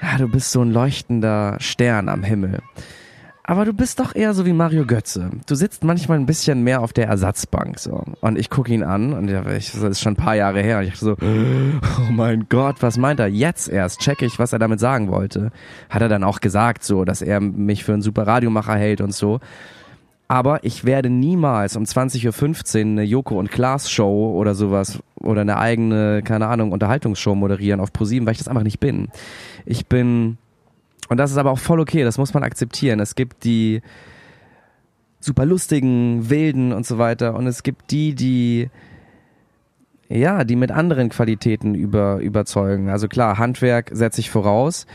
[0.00, 2.62] ja, du bist so ein leuchtender Stern am Himmel.
[3.44, 5.30] Aber du bist doch eher so wie Mario Götze.
[5.46, 8.04] Du sitzt manchmal ein bisschen mehr auf der Ersatzbank so.
[8.20, 10.78] Und ich gucke ihn an und ich, das ist schon ein paar Jahre her.
[10.78, 13.28] Und ich so, oh mein Gott, was meint er?
[13.28, 15.50] Jetzt erst checke ich, was er damit sagen wollte.
[15.88, 19.14] Hat er dann auch gesagt, so, dass er mich für einen super Radiomacher hält und
[19.14, 19.40] so.
[20.30, 25.40] Aber ich werde niemals um 20.15 Uhr eine Joko und Klaas Show oder sowas oder
[25.40, 29.08] eine eigene, keine Ahnung, Unterhaltungsshow moderieren auf ProSieben, weil ich das einfach nicht bin.
[29.66, 30.38] Ich bin,
[31.10, 33.00] und das ist aber auch voll okay, das muss man akzeptieren.
[33.00, 33.82] Es gibt die
[35.18, 38.70] super lustigen, wilden und so weiter und es gibt die, die
[40.08, 42.88] ja, die mit anderen Qualitäten über, überzeugen.
[42.88, 44.86] Also klar, Handwerk setze ich voraus,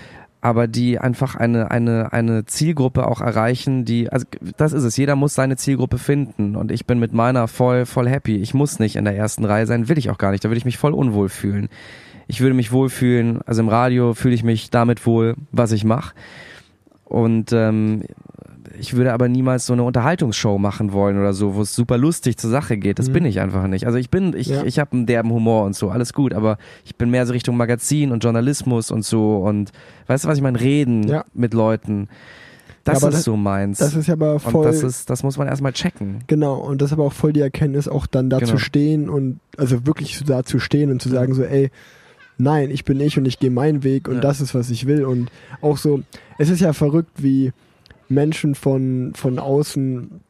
[0.42, 4.26] aber die einfach eine, eine, eine Zielgruppe auch erreichen, die, also
[4.58, 8.10] das ist es, jeder muss seine Zielgruppe finden und ich bin mit meiner voll, voll
[8.10, 8.38] happy.
[8.38, 10.58] Ich muss nicht in der ersten Reihe sein, will ich auch gar nicht, da würde
[10.58, 11.70] ich mich voll unwohl fühlen.
[12.28, 16.14] Ich würde mich wohlfühlen, also im Radio fühle ich mich damit wohl, was ich mache.
[17.04, 18.04] Und ähm,
[18.80, 22.38] ich würde aber niemals so eine Unterhaltungsshow machen wollen oder so, wo es super lustig
[22.38, 23.00] zur Sache geht.
[23.00, 23.14] Das Mhm.
[23.14, 23.86] bin ich einfach nicht.
[23.86, 24.64] Also ich bin, ich, Ja.
[24.64, 27.58] ich habe einen derben Humor und so, alles gut, aber ich bin mehr so Richtung
[27.58, 29.72] Magazin und Journalismus und so und
[30.08, 30.60] weißt du, was ich meine?
[30.60, 31.24] Reden Ja.
[31.34, 32.10] mit Leuten.
[32.84, 33.78] Das aber ist das- so meins.
[33.80, 34.66] Das ist ja aber und voll.
[34.66, 36.24] das ist, das muss man erstmal checken.
[36.28, 38.52] Genau, und das ist aber auch voll die Erkenntnis, auch dann da Genau.
[38.52, 41.72] zu stehen und also wirklich da zu stehen und zu sagen so, ey,
[42.38, 44.22] nein, ich bin ich und ich gehe meinen Weg und Ja.
[44.22, 45.06] das ist, was ich will.
[45.06, 45.30] Und
[45.62, 46.02] auch so,
[46.38, 47.52] es ist ja verrückt, wie
[48.10, 50.22] Menschen von, von außen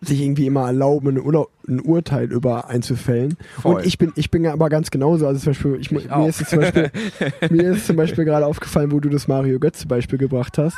[0.00, 3.36] sich irgendwie immer erlauben, ein, ein Urteil über einzufällen.
[3.60, 3.76] Voll.
[3.76, 5.26] Und ich bin, ich bin ja aber ganz genauso.
[5.26, 6.90] Also zum Beispiel, ich, Ich mir ist zum Beispiel,
[7.50, 10.76] mir ist zum Beispiel gerade aufgefallen, wo du das Mario Götze Beispiel gebracht hast,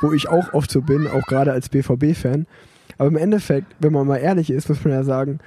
[0.00, 2.46] wo ich auch oft so bin, auch gerade als BVB-Fan.
[2.96, 5.40] Aber im Endeffekt, wenn man mal ehrlich ist, muss man ja sagen,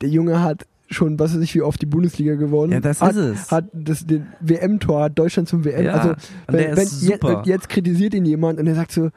[0.00, 2.72] der Junge hat schon, was weiß ich, wie oft die Bundesliga gewonnen.
[2.72, 3.50] Ja, das hat, ist es.
[3.50, 5.84] Hat das, den WM-Tor, hat Deutschland zum WM.
[5.84, 6.14] Ja, also,
[6.48, 9.10] wenn, wenn je- und jetzt kritisiert ihn jemand und er sagt so, "Wa-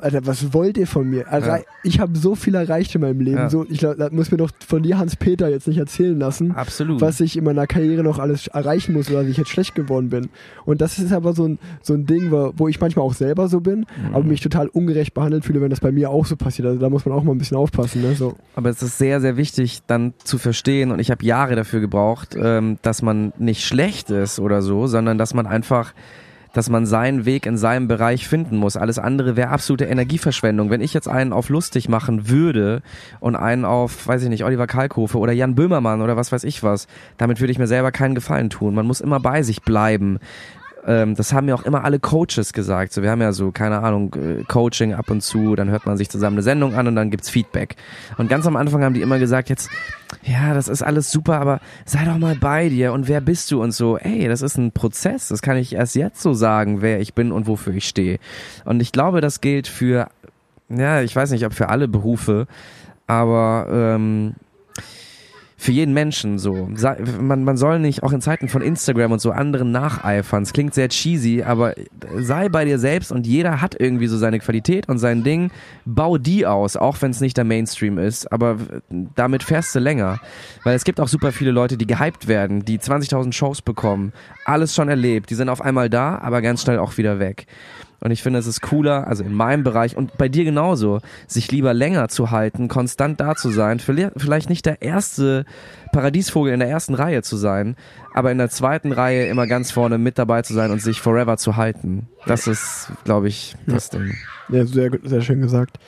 [0.00, 1.22] Alter, was wollt ihr von mir?
[1.26, 1.64] Errei Ja.
[1.82, 3.38] Ich habe so viel erreicht in meinem Leben.
[3.38, 3.50] Ja.
[3.50, 7.00] So, ich das muss mir doch von dir, Hans-Peter, jetzt nicht erzählen lassen Absolut.
[7.00, 10.10] was ich in meiner Karriere noch alles erreichen muss oder dass ich jetzt schlecht geworden
[10.10, 10.28] bin.
[10.64, 13.48] Und das ist aber so ein, so ein Ding, wo, wo ich manchmal auch selber
[13.48, 14.14] so bin, Mhm.
[14.14, 16.68] aber mich total ungerecht behandelt fühle, wenn das bei mir auch so passiert.
[16.68, 18.02] Also da muss man auch mal ein bisschen aufpassen.
[18.02, 18.14] Ne?
[18.14, 18.36] So.
[18.54, 22.36] Aber es ist sehr, sehr wichtig, dann zu verstehen, und ich habe Jahre dafür gebraucht,
[22.38, 25.94] ähm, dass man nicht schlecht ist oder so, sondern dass man einfach,
[26.52, 28.76] dass man seinen Weg in seinem Bereich finden muss.
[28.76, 30.70] Alles andere wäre absolute Energieverschwendung.
[30.70, 32.82] Wenn ich jetzt einen auf lustig machen würde
[33.20, 36.62] und einen auf, weiß ich nicht, Oliver Kalkofe oder Jan Böhmermann oder was weiß ich
[36.62, 36.86] was,
[37.16, 38.74] damit würde ich mir selber keinen Gefallen tun.
[38.74, 40.18] Man muss immer bei sich bleiben.
[40.86, 42.92] Ähm, das haben mir auch immer alle Coaches gesagt.
[42.92, 45.96] So, wir haben ja so, keine Ahnung, äh, Coaching ab und zu, dann hört man
[45.96, 47.76] sich zusammen eine Sendung an und dann gibt's Feedback.
[48.16, 49.70] Und ganz am Anfang haben die immer gesagt, jetzt,
[50.22, 53.62] ja, das ist alles super, aber sei doch mal bei dir und wer bist du
[53.62, 53.98] und so.
[53.98, 57.32] Ey, das ist ein Prozess, das kann ich erst jetzt so sagen, wer ich bin
[57.32, 58.18] und wofür ich stehe.
[58.64, 60.08] Und ich glaube, das gilt für,
[60.68, 62.46] ja, ich weiß nicht, ob für alle Berufe,
[63.06, 64.34] aber ähm,
[65.60, 66.68] für jeden Menschen so.
[67.20, 70.44] Man, man soll nicht auch in Zeiten von Instagram und so anderen nacheifern.
[70.44, 71.74] Es klingt sehr cheesy, aber
[72.16, 75.50] sei bei dir selbst und jeder hat irgendwie so seine Qualität und sein Ding.
[75.84, 78.56] Bau die aus, auch wenn es nicht der Mainstream ist, aber
[79.16, 80.20] damit fährst du länger.
[80.62, 84.12] Weil es gibt auch super viele Leute, die gehypt werden, die 20.000 Shows bekommen,
[84.44, 87.46] alles schon erlebt, die sind auf einmal da, aber ganz schnell auch wieder weg.
[88.00, 91.50] Und ich finde, es ist cooler, also in meinem Bereich und bei dir genauso, sich
[91.50, 95.44] lieber länger zu halten, konstant da zu sein, vielleicht nicht der erste
[95.92, 97.74] Paradiesvogel in der ersten Reihe zu sein,
[98.14, 101.38] aber in der zweiten Reihe immer ganz vorne mit dabei zu sein und sich forever
[101.38, 102.06] zu halten.
[102.26, 104.14] Das ist, glaube ich, das Ding.
[104.48, 105.78] Ja, sehr, sehr schön gesagt.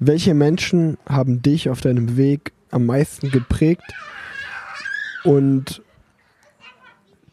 [0.00, 3.82] Welche Menschen haben dich auf deinem Weg am meisten geprägt?
[5.24, 5.82] Und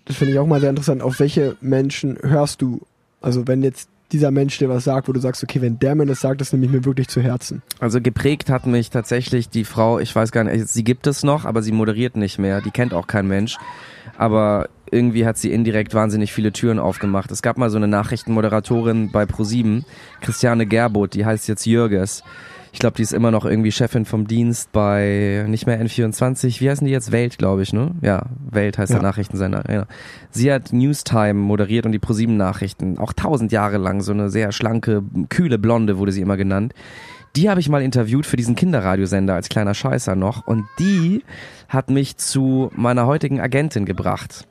[0.05, 1.01] das finde ich auch mal sehr interessant.
[1.01, 2.85] Auf welche Menschen hörst du?
[3.25, 6.05] Also wenn jetzt dieser Mensch dir was sagt, wo du sagst, okay, wenn der mir
[6.05, 7.63] das sagt, das nehme ich mir wirklich zu Herzen.
[7.79, 11.43] Also geprägt hat mich tatsächlich die Frau, ich weiß gar nicht, sie gibt es noch,
[11.43, 13.57] aber sie moderiert nicht mehr, die kennt auch kein Mensch.
[14.15, 17.31] Aber irgendwie hat sie indirekt wahnsinnig viele Türen aufgemacht.
[17.31, 19.85] Es gab mal so eine Nachrichtenmoderatorin bei ProSieben,
[20.21, 22.23] Christiane Gerbot, die heißt jetzt Jürges.
[22.75, 26.59] Ich glaube, die ist immer noch irgendwie Chefin vom Dienst bei nicht mehr N24.
[26.59, 27.13] Wie heißen die jetzt?
[27.13, 27.91] Welt, glaube ich, ne?
[28.01, 28.97] Ja, Welt heißt Ja.
[28.99, 29.63] der Nachrichtensender.
[29.73, 29.85] Ja.
[30.29, 32.97] Sie hat Newstime moderiert und die ProSieben Nachrichten.
[32.97, 34.01] Auch tausend Jahre lang.
[34.01, 36.73] So eine sehr schlanke, kühle Blonde wurde sie immer genannt.
[37.37, 40.45] Die habe ich mal interviewt für diesen Kinderradiosender als kleiner Scheißer noch.
[40.45, 41.23] Und die
[41.69, 44.45] hat mich zu meiner heutigen Agentin gebracht.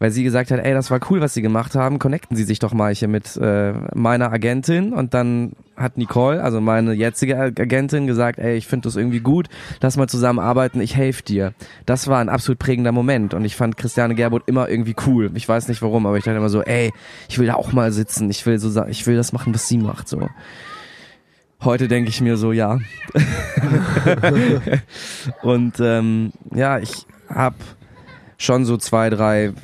[0.00, 2.58] Weil sie gesagt hat, ey, das war cool, was sie gemacht haben, connecten Sie sich
[2.58, 4.92] doch mal hier mit äh, meiner Agentin.
[4.92, 9.48] Und dann hat Nicole, also meine jetzige Agentin, gesagt, ey, ich finde das irgendwie gut,
[9.80, 11.54] lass mal zusammenarbeiten, ich helfe dir.
[11.86, 13.34] Das war ein absolut prägender Moment.
[13.34, 15.30] Und ich fand Christiane Gerbot immer irgendwie cool.
[15.34, 16.92] Ich weiß nicht warum, aber ich dachte immer so, ey,
[17.28, 19.78] ich will da auch mal sitzen, ich will so ich will das machen, was sie
[19.78, 20.08] macht.
[20.08, 20.28] so.
[21.62, 22.78] Heute denke ich mir so, ja.
[25.42, 27.54] Und ähm, ja, ich hab
[28.36, 29.54] schon so zwei, drei,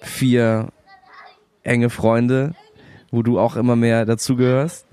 [0.00, 0.70] vier
[1.62, 2.54] enge Freunde,
[3.10, 4.86] wo du auch immer mehr dazugehörst.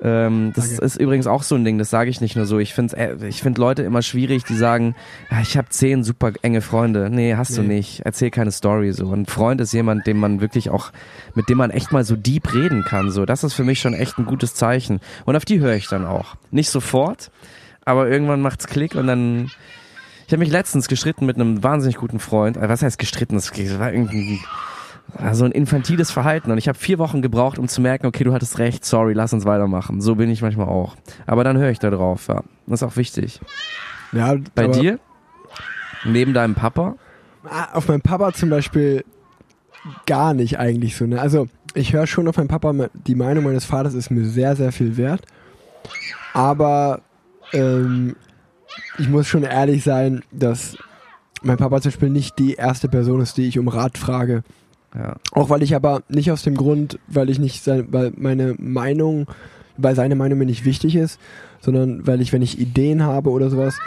[0.00, 0.84] Ähm, das Danke.
[0.84, 2.60] ist übrigens auch so ein Ding, das sage ich nicht nur so.
[2.60, 4.94] Ich finde ich find Leute immer schwierig, die sagen,
[5.28, 7.10] ja, ich habe zehn super enge Freunde.
[7.10, 7.74] Nee, hast du Nee.
[7.76, 8.02] nicht.
[8.04, 9.12] Erzähl keine Story so.
[9.12, 10.92] Ein Freund ist jemand, dem man wirklich auch,
[11.34, 13.10] mit dem man echt mal so deep reden kann.
[13.10, 15.00] So, das ist für mich schon echt ein gutes Zeichen.
[15.24, 16.36] Und auf die höre ich dann auch.
[16.52, 17.32] Nicht sofort,
[17.84, 19.50] aber irgendwann macht's Klick und dann.
[20.28, 22.56] Ich habe mich letztens gestritten mit einem wahnsinnig guten Freund.
[22.56, 23.34] Äh, Was heißt gestritten?
[23.34, 24.38] Das war irgendwie
[25.14, 28.24] war so ein infantiles Verhalten und ich habe vier Wochen gebraucht, um zu merken, okay,
[28.24, 30.00] du hattest recht, sorry, lass uns weitermachen.
[30.00, 30.96] So bin ich manchmal auch.
[31.26, 32.42] Aber dann höre ich da drauf, ja.
[32.66, 33.40] Das ist auch wichtig.
[34.12, 34.98] Ja, Bei dir?
[36.04, 36.96] Neben deinem Papa?
[37.44, 39.04] Ah, Auf meinen Papa zum Beispiel
[40.06, 41.06] gar nicht eigentlich so.
[41.06, 41.20] Ne?
[41.20, 44.72] Also ich höre schon auf meinen Papa, die Meinung meines Vaters ist mir sehr, sehr
[44.72, 45.22] viel wert.
[46.34, 47.00] Aber
[47.52, 48.16] ähm,
[48.98, 50.76] ich muss schon ehrlich sein, dass
[51.42, 54.42] mein Papa zum Beispiel nicht die erste Person ist, die ich um Rat frage.
[54.94, 55.16] Ja.
[55.32, 59.26] Auch weil ich aber nicht aus dem Grund, weil ich nicht sein, weil meine Meinung,
[59.76, 61.20] weil seine Meinung mir nicht wichtig ist,
[61.60, 63.78] sondern weil ich, wenn ich Ideen habe oder sowas,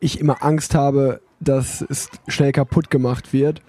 [0.00, 3.62] ich immer Angst habe, dass es schnell kaputt gemacht wird.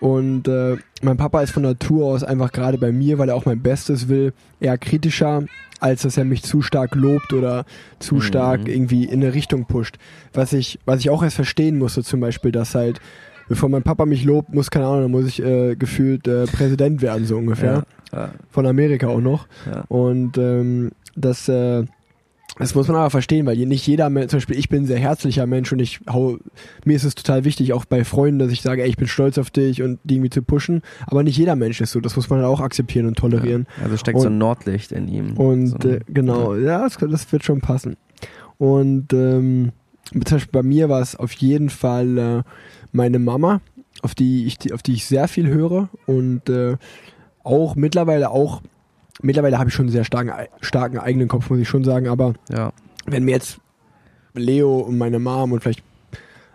[0.00, 3.44] Und äh, mein Papa ist von Natur aus einfach gerade bei mir, weil er auch
[3.44, 5.44] mein Bestes will, eher kritischer,
[5.78, 7.64] als dass er mich zu stark lobt oder
[7.98, 8.20] zu Mhm.
[8.22, 9.96] stark irgendwie in eine Richtung pusht.
[10.32, 13.00] Was ich, was ich auch erst verstehen musste, zum Beispiel, dass halt,
[13.50, 17.02] bevor mein Papa mich lobt, muss, keine Ahnung, dann muss ich äh, gefühlt äh, Präsident
[17.02, 17.82] werden, so ungefähr.
[18.12, 18.30] Ja.
[18.48, 19.46] Von Amerika auch noch.
[19.66, 19.84] Ja.
[19.88, 21.84] Und ähm, das, äh,
[22.58, 24.98] das muss man aber verstehen, weil nicht jeder Mensch, zum Beispiel ich bin ein sehr
[24.98, 26.38] herzlicher Mensch und ich hau,
[26.84, 29.36] mir ist es total wichtig, auch bei Freunden, dass ich sage, ey, ich bin stolz
[29.36, 30.82] auf dich und die irgendwie zu pushen.
[31.06, 33.66] Aber nicht jeder Mensch ist so, das muss man halt auch akzeptieren und tolerieren.
[33.82, 35.36] Also steckt so Und- ein Nordlicht in ihm.
[35.36, 37.96] Und so, äh, genau, ja, das, das wird schon passen.
[38.58, 39.72] Und ähm,
[40.12, 42.42] zum Beispiel bei mir war es auf jeden Fall äh,
[42.92, 43.60] meine Mama,
[44.02, 46.76] auf die ich, auf die ich sehr viel höre und äh,
[47.42, 48.62] auch mittlerweile auch,
[49.22, 52.34] mittlerweile habe ich schon einen sehr starken, starken eigenen Kopf, muss ich schon sagen, aber
[52.52, 52.72] ja.
[53.06, 53.58] wenn mir jetzt
[54.34, 55.82] Leo und meine Mom und vielleicht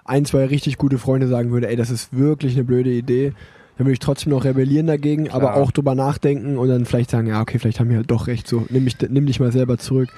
[0.05, 3.33] ein, zwei richtig gute Freunde sagen würde, ey, das ist wirklich eine blöde Idee,
[3.77, 5.55] dann würde ich trotzdem noch rebellieren dagegen, aber Klar.
[5.55, 8.47] auch drüber nachdenken und dann vielleicht sagen, ja, okay, vielleicht haben wir halt doch recht,
[8.47, 10.09] so, nimm, mich, nimm dich mal selber zurück.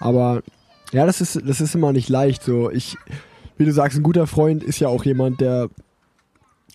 [0.00, 0.42] Aber
[0.92, 2.70] ja, das ist, das ist immer nicht leicht, so.
[2.70, 2.96] Ich,
[3.56, 5.68] wie du sagst, ein guter Freund ist ja auch jemand, der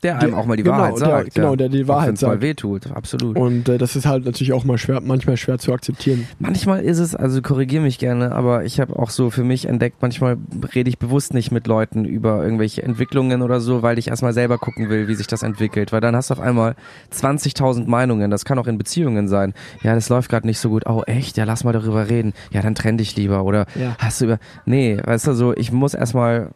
[0.04, 1.36] Der einem Der- auch mal die genau, Wahrheit der- sagt.
[1.36, 1.56] genau, ja.
[1.58, 2.41] der die Wahrheit wenn's mal sagt.
[2.41, 3.38] wehtut, absolut.
[3.38, 6.28] und äh, das ist halt natürlich auch mal schwer, manchmal schwer zu akzeptieren.
[6.39, 9.97] Manchmal ist es, also korrigiere mich gerne, aber ich habe auch so für mich entdeckt,
[10.02, 10.38] manchmal
[10.74, 14.58] rede ich bewusst nicht mit Leuten über irgendwelche Entwicklungen oder so, weil ich erstmal selber
[14.58, 15.91] gucken will, wie sich das entwickelt.
[15.91, 16.76] Weil dann hast du auf einmal
[17.14, 19.54] 20.000 Meinungen, das kann auch in Beziehungen sein.
[19.84, 20.84] Ja, das läuft gerade nicht so gut.
[20.88, 21.38] Oh, echt?
[21.38, 22.34] Ja, lass mal darüber reden.
[22.52, 23.43] Ja, dann trenn dich lieber.
[23.43, 23.95] Oder Ja.
[23.99, 24.39] hast du über...
[24.66, 26.49] Nee, weißt du, so, ich muss erstmal,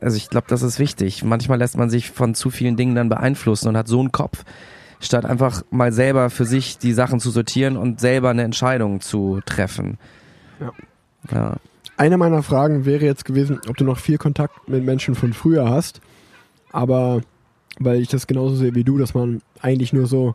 [0.00, 1.24] also ich glaube, das ist wichtig.
[1.24, 4.44] Manchmal lässt man sich von zu vielen Dingen dann beeinflussen und hat so einen Kopf,
[5.00, 9.40] statt einfach mal selber für sich die Sachen zu sortieren und selber eine Entscheidung zu
[9.46, 9.98] treffen.
[10.60, 10.72] Ja.
[11.32, 11.56] Ja.
[11.96, 15.68] Eine meiner Fragen wäre jetzt gewesen, ob du noch viel Kontakt mit Menschen von früher
[15.68, 16.00] hast.
[16.72, 17.20] Aber
[17.78, 20.34] weil ich das genauso sehe wie du, dass man eigentlich nur so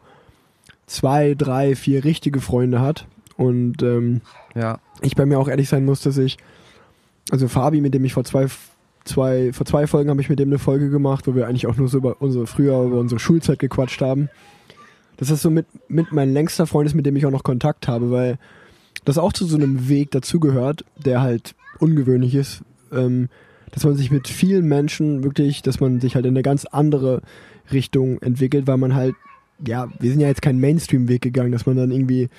[0.88, 3.08] zwei, drei, vier richtige Freunde hat.
[3.38, 4.22] Und ähm,
[4.54, 4.80] Ja.
[5.02, 6.38] ich bei mir auch ehrlich sein muss, dass ich,
[7.32, 8.48] also Fabi, mit dem ich vor zwei,
[9.06, 11.78] zwei, vor zwei Folgen habe ich mit dem eine Folge gemacht, wo wir eigentlich auch
[11.78, 14.30] nur so über unsere früher über unsere Schulzeit gequatscht haben.
[15.18, 17.88] Das ist so mit, mit mein längster Freund ist, mit dem ich auch noch Kontakt
[17.88, 18.38] habe, weil
[19.06, 23.30] das auch zu so einem Weg dazugehört, der halt ungewöhnlich ist, ähm,
[23.72, 27.22] dass man sich mit vielen Menschen wirklich, dass man sich halt in eine ganz andere
[27.72, 29.16] Richtung entwickelt, weil man halt,
[29.66, 32.30] ja, wir sind ja jetzt keinen Mainstream-Weg gegangen, dass man dann irgendwie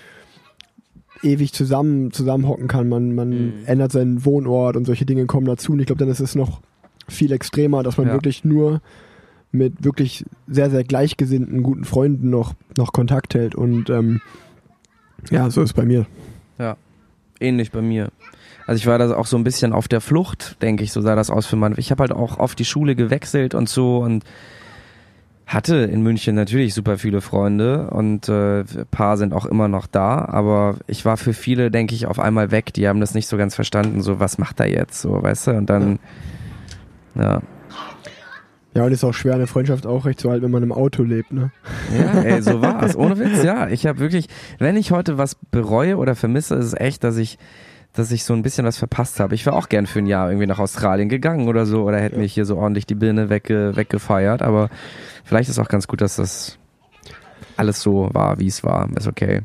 [1.23, 2.89] ewig zusammen zusammenhocken kann.
[2.89, 3.53] Man, man Mhm.
[3.67, 5.73] ändert seinen Wohnort und solche Dinge kommen dazu.
[5.73, 6.61] Und ich glaube, dann ist es noch
[7.09, 8.12] viel extremer, dass man Ja.
[8.14, 8.81] wirklich nur
[9.53, 13.55] mit wirklich sehr, sehr gleichgesinnten, guten Freunden noch, noch Kontakt hält.
[13.55, 14.21] Und ähm,
[15.31, 16.07] ja, so ist bei mir.
[17.39, 18.09] Ähnlich bei mir.
[18.67, 21.14] Also ich war da auch so ein bisschen auf der Flucht, denke ich, so sah
[21.14, 21.75] das aus für mein.
[21.77, 24.25] Ich habe halt auch oft die Schule gewechselt und so und
[25.47, 29.86] hatte in München natürlich super viele Freunde und äh, ein paar sind auch immer noch
[29.86, 32.74] da, aber ich war für viele, denke ich, auf einmal weg.
[32.74, 35.51] Die haben das nicht so ganz verstanden, so was macht er jetzt, so weißt du?
[35.53, 36.01] Und dann,
[37.14, 37.40] ja,
[38.74, 41.03] Ja, und ist auch schwer, eine Freundschaft auch recht zu halten, wenn man im Auto
[41.03, 41.51] lebt, ne?
[41.97, 42.94] Ja, ey, so war's.
[42.97, 43.68] Ohne Witz, ja.
[43.68, 44.26] Ich habe wirklich,
[44.59, 47.38] wenn ich heute was bereue oder vermisse, ist es echt, dass ich,
[47.99, 49.34] dass ich so ein bisschen was verpasst habe.
[49.34, 52.16] Ich wäre auch gern für ein Jahr irgendwie nach Australien gegangen oder so oder hätte
[52.16, 52.22] Ja.
[52.22, 54.42] mich hier so ordentlich die Birne wegge, weggefeiert.
[54.42, 54.68] Aber
[55.24, 56.59] vielleicht ist auch ganz gut, dass das
[57.57, 58.88] alles so war, wie es war.
[58.97, 59.42] Ist okay.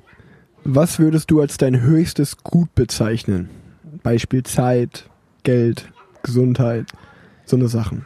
[0.64, 3.49] Was würdest du als dein höchstes Gut bezeichnen?
[4.04, 5.10] Beispiel Zeit,
[5.43, 5.91] Geld,
[6.24, 6.86] Gesundheit,
[7.45, 8.06] so eine Sachen.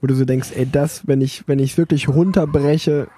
[0.00, 3.08] Wo du so denkst, ey, das, wenn ich, wenn ich wirklich runterbreche,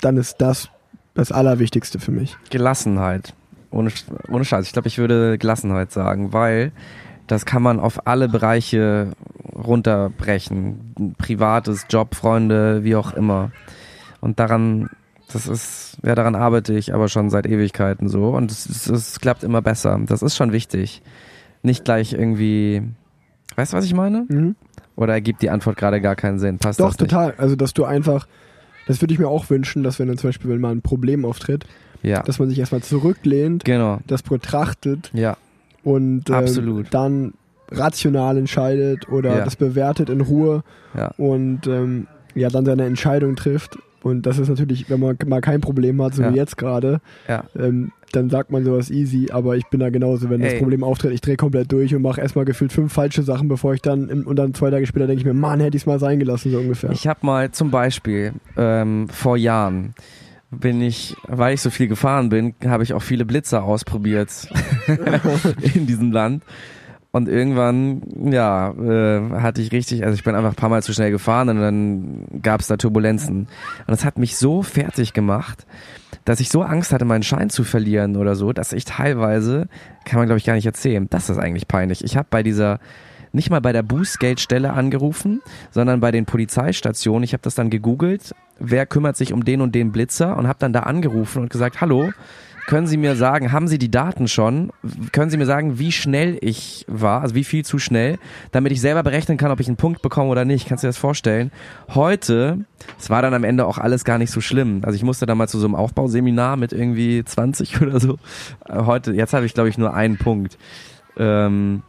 [0.00, 0.68] dann ist das
[1.14, 2.36] das Allerwichtigste für mich.
[2.50, 3.34] Gelassenheit.
[3.72, 3.90] Ohne,
[4.28, 4.66] ohne Scheiß.
[4.66, 6.72] Ich glaube, ich würde Gelassenheit sagen, weil
[7.26, 9.12] das kann man auf alle Bereiche
[9.54, 11.14] runterbrechen.
[11.18, 13.50] Privates, Job, Freunde, wie auch immer.
[14.20, 14.90] Und daran,
[15.32, 18.30] das ist, ja, daran arbeite ich aber schon seit Ewigkeiten so.
[18.30, 19.98] Und es, es, es klappt immer besser.
[20.06, 21.02] Das ist schon wichtig.
[21.62, 22.82] Nicht gleich irgendwie,
[23.56, 24.26] weißt du, was ich meine?
[24.28, 24.56] Mhm.
[24.96, 26.58] Oder ergibt die Antwort gerade gar keinen Sinn?
[26.58, 27.10] Passt Doch, das nicht?
[27.10, 27.34] total.
[27.38, 28.26] Also, dass du einfach,
[28.86, 31.24] das würde ich mir auch wünschen, dass wenn dann zum Beispiel, wenn mal ein Problem
[31.24, 31.66] auftritt,
[32.02, 32.22] Ja.
[32.22, 33.98] dass man sich erstmal zurücklehnt, Genau.
[34.06, 35.36] das betrachtet Ja.
[35.84, 37.34] und ähm, dann
[37.70, 39.44] rational entscheidet oder Ja.
[39.44, 40.62] das bewertet in Ruhe
[40.96, 41.12] Ja.
[41.16, 43.78] und ähm, ja dann seine Entscheidung trifft.
[44.02, 46.32] Und das ist natürlich, wenn man mal kein Problem hat, so Ja.
[46.32, 47.44] wie jetzt gerade, Ja.
[47.56, 50.58] ähm, dann sagt man sowas easy, aber ich bin da genauso, wenn das Ey.
[50.58, 53.80] Problem auftritt, ich drehe komplett durch und mache erstmal gefühlt fünf falsche Sachen, bevor ich
[53.80, 55.98] dann im, und dann zwei Tage später denke ich mir, Mann, hätte ich es mal
[56.00, 56.90] sein gelassen, so ungefähr.
[56.90, 59.94] Ich habe mal zum Beispiel ähm, vor Jahren
[60.52, 64.48] bin ich, weil ich so viel gefahren bin, habe ich auch viele Blitzer ausprobiert
[65.74, 66.44] in diesem Land.
[67.10, 70.94] Und irgendwann, ja, äh, hatte ich richtig, also ich bin einfach ein paar Mal zu
[70.94, 73.40] schnell gefahren und dann gab es da Turbulenzen.
[73.40, 73.48] Und
[73.88, 75.66] das hat mich so fertig gemacht,
[76.24, 79.68] dass ich so Angst hatte, meinen Schein zu verlieren oder so, dass ich teilweise,
[80.06, 82.02] kann man glaube ich gar nicht erzählen, das ist eigentlich peinlich.
[82.02, 82.80] Ich habe bei dieser,
[83.32, 87.24] nicht mal bei der Bußgeldstelle angerufen, sondern bei den Polizeistationen.
[87.24, 90.58] Ich habe das dann gegoogelt, wer kümmert sich um den und den Blitzer und habe
[90.58, 92.12] dann da angerufen und gesagt, hallo,
[92.66, 94.70] können Sie mir sagen, haben Sie die Daten schon?
[95.10, 98.18] Können Sie mir sagen, wie schnell ich war, also wie viel zu schnell,
[98.52, 100.68] damit ich selber berechnen kann, ob ich einen Punkt bekomme oder nicht?
[100.68, 101.50] Kannst du dir das vorstellen?
[101.88, 102.64] Heute,
[102.98, 104.82] es war dann am Ende auch alles gar nicht so schlimm.
[104.84, 108.18] Also ich musste dann mal zu so einem Aufbauseminar mit irgendwie 20 oder so.
[108.68, 110.56] Heute, jetzt habe ich glaube ich nur einen Punkt.
[111.16, 111.82] Ähm,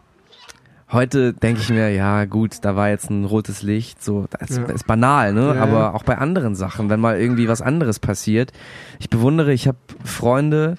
[0.93, 4.63] Heute denke ich mir, ja gut, da war jetzt ein rotes Licht, so das Ja.
[4.65, 5.55] ist banal, ne?
[5.55, 5.93] Ja, Aber ja.
[5.93, 8.51] auch bei anderen Sachen, wenn mal irgendwie was anderes passiert.
[8.99, 10.75] Ich bewundere, ich habe Freunde,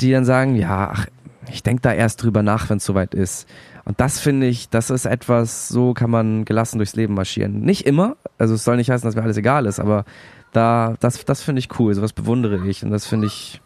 [0.00, 1.06] die dann sagen, ja, ach,
[1.50, 3.48] ich denke da erst drüber nach, wenn es soweit ist.
[3.86, 7.60] Und das finde ich, das ist etwas, so kann man gelassen durchs Leben marschieren.
[7.62, 10.04] Nicht immer, also es soll nicht heißen, dass mir alles egal ist, aber
[10.52, 13.60] da, das, das finde ich cool, sowas bewundere ich und das finde ich,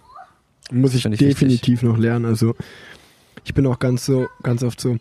[0.70, 2.26] Muss ich ich definitiv noch lernen.
[2.26, 2.54] Also
[3.44, 4.96] ich bin auch ganz so, ganz oft so.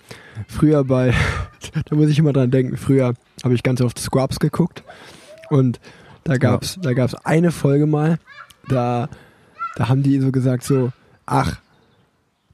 [0.48, 1.14] Früher bei,
[1.86, 3.14] da muss ich immer dran denken, früher
[3.44, 4.84] habe ich ganz oft Scrubs geguckt
[5.50, 5.80] und
[6.24, 8.18] da gab's, da gab's eine Folge mal,
[8.70, 9.10] da,
[9.76, 10.92] da haben die so gesagt so,
[11.26, 11.60] ach,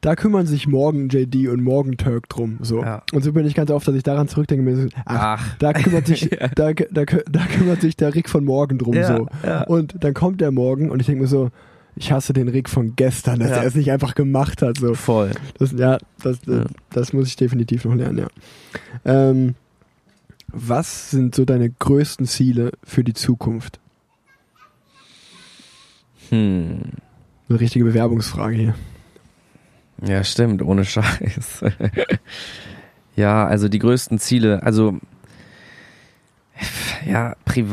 [0.01, 2.57] da kümmern sich morgen JD und morgen Turk drum.
[2.61, 2.81] So.
[2.81, 3.03] Ja.
[3.11, 5.73] Und so bin ich ganz oft, dass ich daran zurückdenke, mir so, ach, ach, da
[5.73, 9.27] kümmert sich, da, da, da kümmert sich der Rick von morgen drum Ja, so.
[9.45, 9.63] ja.
[9.63, 11.49] Und dann kommt der morgen und ich denke mir so,
[11.99, 13.57] ich hasse den Rick von gestern, dass Ja.
[13.57, 14.77] er es nicht einfach gemacht hat.
[14.77, 14.95] So.
[14.95, 15.31] voll.
[15.57, 16.63] Das, ja, das, Ja.
[16.91, 18.27] das muss ich definitiv noch lernen, ja.
[19.03, 19.55] Ähm,
[20.47, 23.79] was sind so deine größten Ziele für die Zukunft?
[26.29, 26.79] Hm.
[27.49, 28.75] Eine richtige Bewerbungsfrage hier.
[30.05, 31.61] Ja, stimmt, ohne Scheiß.
[33.17, 34.97] ja, also die größten Ziele, also
[37.05, 37.65] ja, pri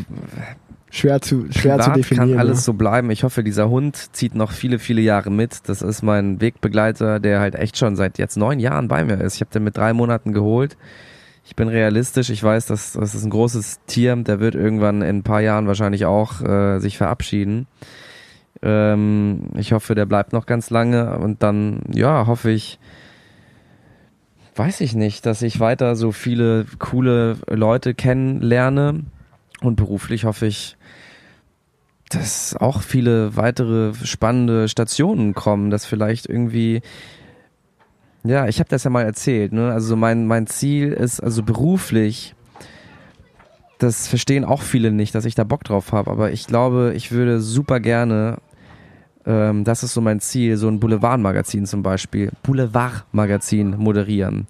[0.91, 2.31] Schwer zu, schwer zu privat definieren.
[2.31, 2.63] kann alles ne?
[2.63, 3.11] so bleiben.
[3.11, 5.69] Ich hoffe, dieser Hund zieht noch viele, viele Jahre mit.
[5.69, 9.35] Das ist mein Wegbegleiter, der halt echt schon seit jetzt neun Jahren bei mir ist.
[9.35, 10.77] Ich habe den mit drei Monaten geholt.
[11.45, 12.31] Ich bin realistisch.
[12.31, 14.17] Ich weiß, dass das ist ein großes Tier.
[14.17, 17.67] Der wird irgendwann in ein paar Jahren wahrscheinlich auch äh, sich verabschieden.
[18.63, 22.79] Ähm, ich hoffe, der bleibt noch ganz lange und dann, ja, hoffe ich,
[24.55, 29.05] weiß ich nicht, dass ich weiter so viele coole Leute kennenlerne
[29.61, 30.77] und beruflich hoffe ich,
[32.09, 36.83] dass auch viele weitere spannende Stationen kommen, dass vielleicht irgendwie
[38.25, 39.73] ja, ich habe das ja mal erzählt, ne?
[39.73, 42.35] Also so mein mein Ziel ist also beruflich
[43.79, 47.13] das verstehen auch viele nicht, dass ich da Bock drauf habe, aber ich glaube, ich
[47.13, 48.39] würde super gerne
[49.27, 54.47] ähm, das ist so mein Ziel, so ein Boulevardmagazin zum Beispiel, Boulevardmagazin moderieren.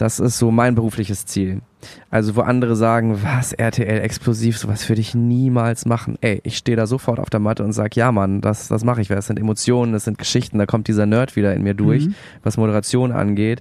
[0.00, 1.60] Das ist so mein berufliches Ziel.
[2.08, 6.16] Also wo andere sagen, was, RTL explosiv, sowas würde ich niemals machen.
[6.22, 9.02] Ey, ich stehe da sofort auf der Matte und sag, ja Mann, das, das mache
[9.02, 9.10] ich.
[9.10, 12.06] weil Das sind Emotionen, das sind Geschichten, da kommt dieser Nerd wieder in mir durch,
[12.06, 12.14] Mhm.
[12.42, 13.60] was Moderation angeht.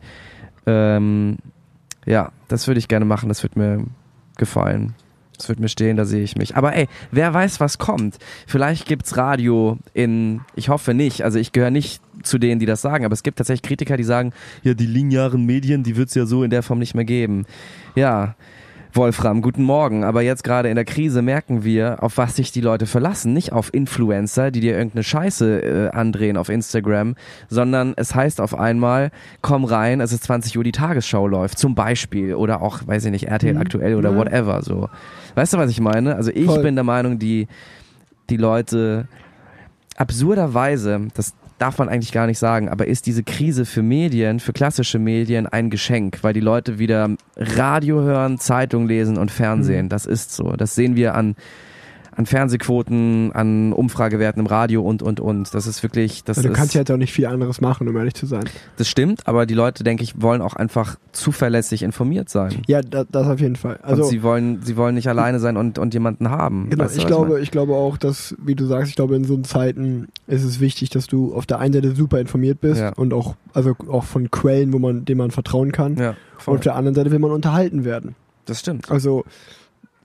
[0.66, 1.38] Ähm,
[2.06, 3.84] ja, das würde ich gerne machen, das wird mir
[4.38, 4.94] gefallen.
[5.40, 6.58] Das wird mir stehen, da sehe ich mich.
[6.58, 8.18] Aber ey, wer weiß, was kommt.
[8.46, 12.82] Vielleicht gibt's Radio in, ich hoffe nicht, also ich gehöre nicht zu denen, die das
[12.82, 14.34] sagen, aber es gibt tatsächlich Kritiker, die sagen,
[14.64, 17.46] ja, die linearen Medien, die wird's ja so in der Form nicht mehr geben.
[17.96, 18.36] Ja,
[18.94, 20.04] Wolfram, guten Morgen.
[20.04, 23.34] Aber jetzt gerade in der Krise merken wir, auf was sich die Leute verlassen.
[23.34, 27.16] Nicht auf Influencer, die dir irgendeine Scheiße äh, andrehen auf Instagram,
[27.50, 29.12] sondern es heißt auf einmal,
[29.42, 32.34] komm rein, es ist 20 Uhr, die Tagesschau läuft, zum Beispiel.
[32.34, 33.62] Oder auch, weiß ich nicht, RTL Mhm.
[33.62, 34.18] aktuell oder Ja.
[34.18, 34.62] whatever.
[34.64, 34.90] So.
[35.36, 36.16] Weißt du, was ich meine?
[36.16, 36.64] Also ich Voll.
[36.64, 37.48] bin der Meinung, die,
[38.32, 39.08] die Leute
[39.98, 44.54] absurderweise, das darf man eigentlich gar nicht sagen, aber ist diese Krise für Medien, für
[44.54, 49.86] klassische Medien ein Geschenk, weil die Leute wieder Radio hören, Zeitung lesen und Fernsehen.
[49.86, 49.90] Mhm.
[49.90, 50.54] Das ist so.
[50.54, 51.36] Das sehen wir an
[52.16, 55.54] an Fernsehquoten, an Umfragewerten im Radio und und und.
[55.54, 57.96] Das ist wirklich, das Also du kannst ja jetzt auch nicht viel anderes machen, um
[57.98, 58.44] ehrlich zu sein.
[58.78, 62.62] das stimmt, aber die Leute, denke ich, wollen auch einfach zuverlässig informiert sein.
[62.68, 63.80] Ja, da, das auf jeden Fall.
[63.84, 66.70] Also und sie wollen, sie wollen nicht alleine sein und, und jemanden haben.
[66.70, 69.24] Genau, Weißt du, ich glaube, ich glaube auch, dass, wie du sagst, ich glaube, in
[69.24, 72.94] so Zeiten ist es wichtig, dass du auf der einen Seite super informiert bist Ja.
[72.94, 75.96] und auch, also auch von Quellen, wo man, denen man vertrauen kann.
[75.98, 78.16] Ja, Und auf der anderen Seite will man unterhalten werden.
[78.46, 78.90] das stimmt.
[78.92, 79.24] Also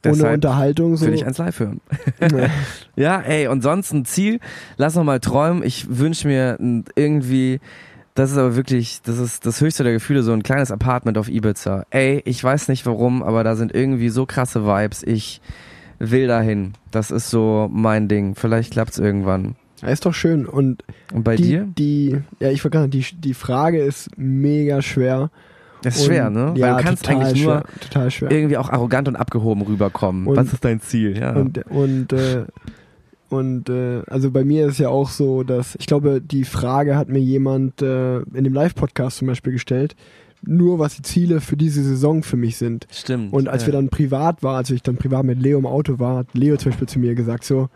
[0.05, 1.07] ohne Deshalb Unterhaltung so.
[1.07, 1.81] Würde ich eins live hören.
[2.21, 2.47] Nee.
[2.97, 4.39] Ja, ey, und sonst ein Ziel,
[4.77, 5.65] lass noch mal träumen.
[5.65, 6.59] Ich wünsche mir
[6.95, 7.59] irgendwie,
[8.15, 11.29] das ist aber wirklich, das ist das höchste der Gefühle, so ein kleines Apartment auf
[11.29, 11.87] Ibiza.
[11.91, 15.03] Ey, ich weiß nicht warum, aber da sind irgendwie so krasse Vibes.
[15.03, 15.41] Ich
[15.99, 16.75] will dahin.
[16.93, 18.37] Das ist so mein Ding.
[18.37, 19.57] Vielleicht klappt's irgendwann.
[19.83, 20.47] Ja, ist doch schön.
[20.47, 21.69] Und Und bei die, dir?
[21.77, 25.31] die, ja, ich sagen, die, die Frage ist mega schwer.
[25.85, 26.55] Das ist Und- schwer, ne?
[26.57, 27.65] Ja, Weil du kannst total eigentlich schwer,
[28.23, 30.27] nur irgendwie auch arrogant und abgehoben rüberkommen.
[30.27, 31.19] Und- Was ist dein Ziel?
[31.19, 31.37] Ja.
[31.37, 32.45] Und, und, äh,
[33.29, 37.09] und äh, also bei mir ist ja auch so, dass ich glaube, die Frage hat
[37.11, 39.95] mir jemand äh, in dem Live-Podcast zum Beispiel gestellt,
[40.43, 42.87] nur was die Ziele für diese Saison für mich sind.
[42.91, 43.35] Stimmt.
[43.35, 43.69] Und als ja.
[43.69, 46.57] wir dann privat waren, als ich dann privat mit Leo im Auto war, hat Leo
[46.57, 47.69] zum Beispiel zu mir gesagt so,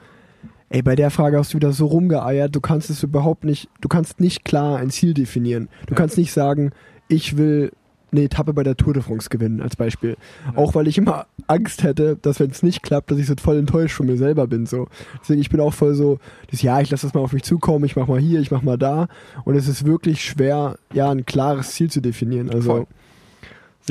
[0.70, 3.88] ey, bei der Frage hast du wieder so rumgeeiert, du kannst es überhaupt nicht, du
[3.88, 5.68] kannst nicht klar ein Ziel definieren.
[5.86, 6.72] Du kannst nicht sagen,
[7.09, 7.72] ich will
[8.11, 10.16] eine Etappe bei der Tour de France gewinnen, als Beispiel.
[10.54, 13.59] Auch weil ich immer Angst hätte, dass wenn es nicht klappt, dass ich so voll
[13.59, 14.66] enttäuscht von mir selber bin.
[14.66, 14.88] So.
[15.20, 16.18] Deswegen, ich bin auch voll so,
[16.50, 18.62] das, ja, ich lasse das mal auf mich zukommen, ich mach mal hier, ich mach
[18.62, 19.09] mal da.
[19.44, 22.50] Und es ist wirklich schwer, ja, ein klares Ziel zu definieren.
[22.50, 22.86] Also,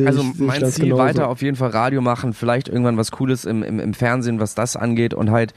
[0.06, 1.04] Also ich, ich mein Ziel genauso.
[1.04, 4.56] weiter auf jeden Fall Radio machen, vielleicht irgendwann was Cooles im, im, im Fernsehen, was
[4.56, 5.54] das angeht und halt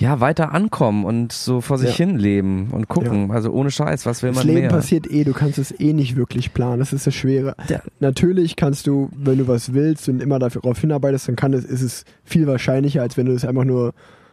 [0.00, 2.06] ja weiter ankommen und so vor sich Ja.
[2.06, 3.30] hin leben und gucken.
[3.30, 4.70] Also ohne Scheiß, was will Das man Leben mehr?
[4.70, 7.54] passiert eh, du kannst es eh nicht wirklich planen, das ist das Schwere.
[7.68, 7.80] Ja.
[8.00, 11.82] Natürlich kannst du, wenn du was willst und immer darauf hinarbeitest, dann kann es, ist
[11.82, 13.92] es viel wahrscheinlicher, als wenn du es einfach nur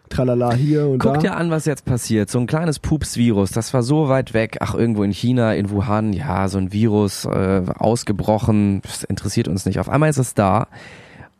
[0.09, 1.19] tralala hier und Guck da.
[1.19, 2.29] dir an, was jetzt passiert.
[2.31, 4.57] So ein kleines Pups-Virus, das war so weit weg.
[4.61, 9.65] Ach, irgendwo in China, in Wuhan, ja, so ein Virus äh, ausgebrochen, das interessiert uns
[9.65, 9.79] nicht.
[9.79, 10.67] Auf einmal ist es da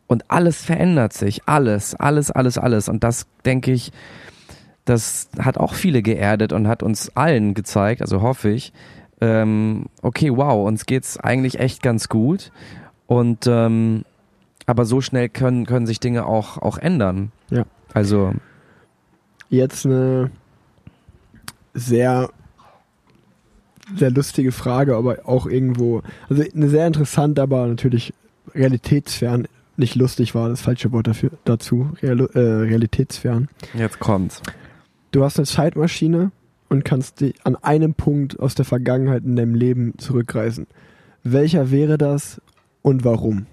[0.08, 1.42] und alles verändert sich.
[1.46, 2.88] Alles, alles, alles, alles.
[2.88, 3.92] Und das, denke ich,
[4.84, 8.72] das hat auch viele geerdet und hat uns allen gezeigt, also hoffe ich,
[9.20, 12.50] ähm, okay, wow, uns geht's eigentlich echt ganz gut.
[13.06, 14.04] Und ähm,
[14.66, 17.32] aber so schnell können, können sich Dinge auch, auch ändern.
[17.50, 17.64] Ja.
[17.94, 18.32] Also,
[19.50, 20.30] Jetzt eine
[21.72, 22.28] sehr,
[23.96, 28.12] sehr lustige Frage, aber auch irgendwo, also eine sehr interessante, aber natürlich
[28.54, 29.48] realitätsfern.
[29.78, 33.48] Nicht lustig war das falsche Wort dafür, dazu, Real, äh, realitätsfern.
[33.74, 34.42] jetzt kommt's.
[35.12, 36.32] Du hast eine Zeitmaschine
[36.68, 40.66] und kannst die an einem Punkt aus der Vergangenheit in deinem Leben zurückreisen.
[41.22, 42.42] Welcher wäre das
[42.82, 43.46] und warum?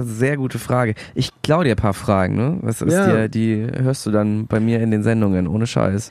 [0.00, 0.94] Sehr gute Frage.
[1.14, 2.58] Ich klaue dir ein paar Fragen, ne?
[2.62, 3.06] Das ist Ja.
[3.06, 6.10] dir, die hörst du dann bei mir in den Sendungen, ohne Scheiß.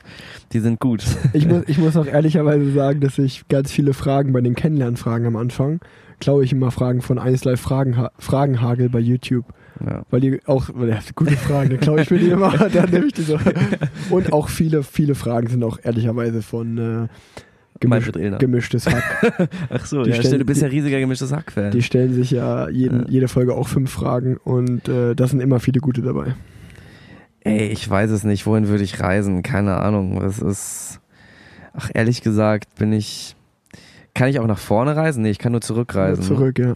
[0.52, 1.04] Die sind gut.
[1.32, 5.26] Ich muss, ich muss auch ehrlicherweise sagen, dass ich ganz viele Fragen bei den Kennenlernfragen
[5.26, 5.80] am Anfang
[6.20, 9.44] klaue ich immer Fragen von 1 Live Fragenha Fragenhagel bei YouTube.
[9.84, 10.02] Ja.
[10.10, 13.06] Weil die auch, weil ja, gute Fragen, dann klaue ich mir die immer, dann nehme
[13.06, 13.38] ich die so.
[14.10, 17.08] Und auch viele, viele Fragen sind auch ehrlicherweise von äh,
[17.78, 19.48] gemisch, gemischtes Hack.
[19.68, 21.72] Ach so, Die ja, stellen- du bist ja riesiger gemischtes Hack-Fan.
[21.72, 23.08] Die stellen sich ja jeden, Ja.
[23.08, 26.34] jede Folge auch fünf Fragen und äh, da sind immer viele gute dabei.
[27.40, 28.46] Ey, ich weiß es nicht.
[28.46, 29.42] Wohin würde ich reisen?
[29.42, 30.18] Keine Ahnung.
[30.20, 31.00] Das ist.
[31.74, 33.35] Ach, ehrlich gesagt, bin ich.
[34.16, 35.22] Kann ich auch nach vorne reisen?
[35.22, 36.24] Nee, ich kann nur zurückreisen.
[36.24, 36.74] Zurück, ja.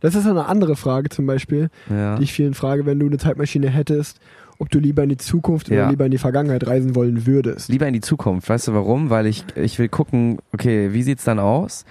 [0.00, 2.16] Das ist eine andere Frage zum Beispiel, Ja.
[2.16, 4.20] die ich vielen frage, wenn du eine Zeitmaschine hättest,
[4.58, 5.82] ob du lieber in die Zukunft Ja.
[5.84, 7.68] oder lieber in die Vergangenheit reisen wollen würdest.
[7.70, 8.48] Lieber in die Zukunft.
[8.48, 9.10] Weißt du warum?
[9.10, 11.84] Weil ich, ich will gucken, okay, wie sieht's dann aus?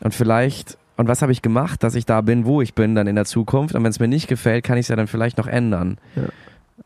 [0.00, 3.06] Und vielleicht, und was habe ich gemacht, dass ich da bin, wo ich bin, dann
[3.06, 3.74] in der Zukunft?
[3.74, 5.98] Und wenn es mir nicht gefällt, kann ich es ja dann vielleicht noch ändern.
[6.16, 6.22] Ja.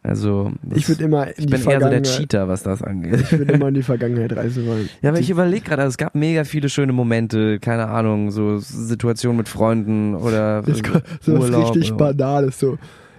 [0.02, 2.02] Also, Ich würde immer ich bin eher so der.
[2.02, 3.20] Cheater, was das angeht.
[3.20, 4.88] ich würde immer in die Vergangenheit reisen wollen.
[5.02, 8.30] Ja, aber Die- ich überlege gerade, also es gab mega viele schöne Momente, keine Ahnung,
[8.30, 10.78] so Situationen mit Freunden oder Das
[11.20, 12.58] so was Urlaub richtig oder- Banales.
[12.60, 12.78] So,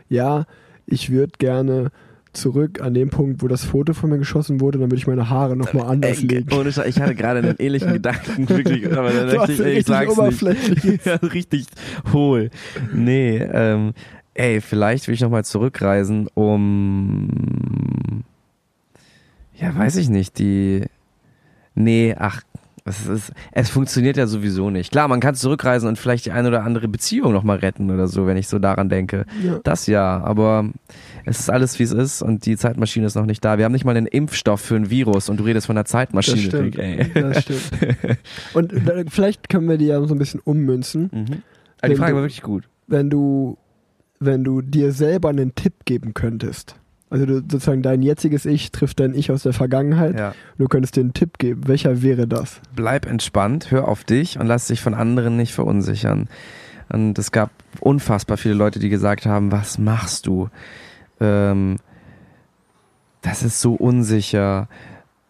[0.10, 0.46] ja,
[0.86, 1.92] ich würde gerne
[2.34, 5.28] zurück an dem Punkt, wo das Foto von mir geschossen wurde, dann würde ich meine
[5.28, 6.54] Haare nochmal anders Ey, legen.
[6.54, 10.16] ohne ich hatte gerade einen ähnlichen Gedanken, wirklich, aber dann dachte ich, ey, ich richtig
[10.16, 11.06] sag's nicht.
[11.06, 11.66] ja, richtig
[12.14, 12.52] hohl.
[12.94, 13.94] Nee, ähm,
[14.38, 18.24] ey, vielleicht will ich nochmal zurückreisen, um,
[19.56, 20.84] ja, weiß ich nicht, die,
[21.76, 22.42] nee, ach,
[22.86, 24.92] es ist, es funktioniert ja sowieso nicht.
[24.94, 28.28] Klar, man kann zurückreisen und vielleicht die eine oder andere Beziehung nochmal retten oder so,
[28.28, 29.26] wenn ich so daran denke.
[29.44, 29.60] Ja.
[29.62, 30.70] Das ja, aber
[31.26, 33.58] es ist alles wie es ist und die Zeitmaschine ist noch nicht da.
[33.58, 35.92] Wir haben nicht mal einen Impfstoff für ein Virus und du redest von einer Das
[35.92, 36.38] Zeitmaschine.
[36.44, 36.76] stimmt.
[36.76, 37.12] Dick, ey.
[37.14, 37.62] Das stimmt.
[38.54, 41.10] Und äh, vielleicht können wir die ja so ein bisschen ummünzen.
[41.12, 41.42] Mhm.
[41.82, 42.70] Aber die Frage du- war wirklich gut.
[42.88, 43.58] wenn du,
[44.20, 46.76] wenn du dir selber einen Tipp geben könntest.
[47.10, 50.20] Also du, sozusagen dein jetziges Ich trifft dein Ich aus der Vergangenheit.
[50.20, 50.34] Ja.
[50.58, 51.68] Du könntest dir einen Tipp geben.
[51.68, 52.60] Welcher wäre das?
[52.76, 56.28] Bleib entspannt, hör auf dich und lass dich von anderen nicht verunsichern.
[56.90, 60.50] Und es gab unfassbar viele Leute, die gesagt haben, was machst du?
[61.20, 61.78] Ähm,
[63.22, 64.68] das ist so unsicher.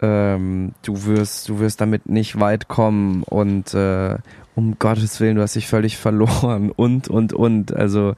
[0.01, 4.17] Ähm, du wirst, du wirst damit nicht weit kommen und äh,
[4.55, 7.75] um Gottes Willen, du hast dich völlig verloren und und und.
[7.75, 8.15] Also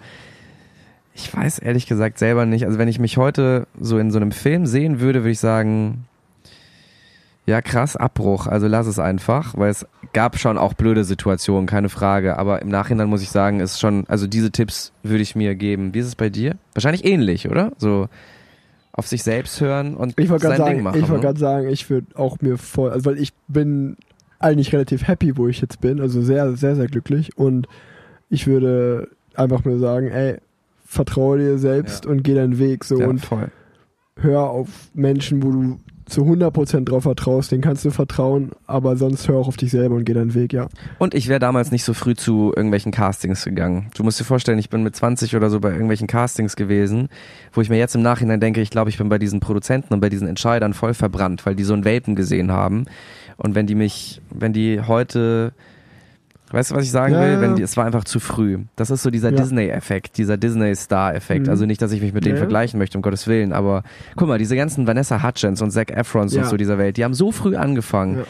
[1.19, 2.65] ich weiß ehrlich gesagt selber nicht.
[2.65, 6.05] Also wenn ich mich heute so in so einem Film sehen würde, würde ich sagen,
[7.45, 8.47] ja krass, Abbruch.
[8.47, 12.37] Also lass es einfach, weil es gab schon auch blöde Situationen, keine Frage.
[12.37, 15.93] Aber im Nachhinein muss ich sagen, ist schon, also diese Tipps würde ich mir geben.
[15.93, 16.55] Wie ist es bei dir?
[16.73, 17.73] Wahrscheinlich ähnlich, oder?
[17.77, 18.07] So
[18.93, 20.99] auf sich selbst hören und Ich sein gerade Ding sagen, machen.
[20.99, 21.19] ich wollte ne?
[21.21, 23.97] gerade sagen, ich würde auch mir voll, also weil ich bin
[24.39, 27.67] eigentlich relativ happy, wo ich jetzt bin, also sehr, sehr, sehr glücklich und
[28.29, 30.37] ich würde einfach nur sagen, ey,
[30.89, 32.11] vertraue dir selbst Ja.
[32.11, 33.49] und geh deinen Weg so ja, und voll.
[34.15, 39.27] hör auf Menschen, wo du zu 100% drauf vertraust, denen kannst du vertrauen, aber sonst
[39.27, 40.67] hör auch auf dich selber und geh deinen Weg, ja.
[40.97, 43.91] Und ich wäre damals nicht so früh zu irgendwelchen Castings gegangen.
[43.95, 47.09] Du musst dir vorstellen, ich bin mit 20 oder so bei irgendwelchen Castings gewesen,
[47.53, 49.99] wo ich mir jetzt im Nachhinein denke, ich glaube, ich bin bei diesen Produzenten und
[49.99, 52.85] bei diesen Entscheidern voll verbrannt, weil die so einen Welpen gesehen haben.
[53.37, 55.53] Und wenn die mich, wenn die heute,
[56.51, 57.41] weißt du, was ich sagen Ja, will?
[57.41, 58.59] Wenn die, es war einfach zu früh.
[58.75, 59.37] Das ist so dieser Ja.
[59.37, 61.45] Disney-Effekt, dieser Disney-Star-Effekt.
[61.45, 61.49] Mhm.
[61.51, 62.39] Also nicht, dass ich mich mit denen Ja.
[62.39, 63.83] vergleichen möchte, um Gottes Willen, aber
[64.15, 67.13] guck mal, diese ganzen Vanessa Hutchins und Zac Efrons und so dieser Welt, die haben
[67.13, 68.23] so früh angefangen.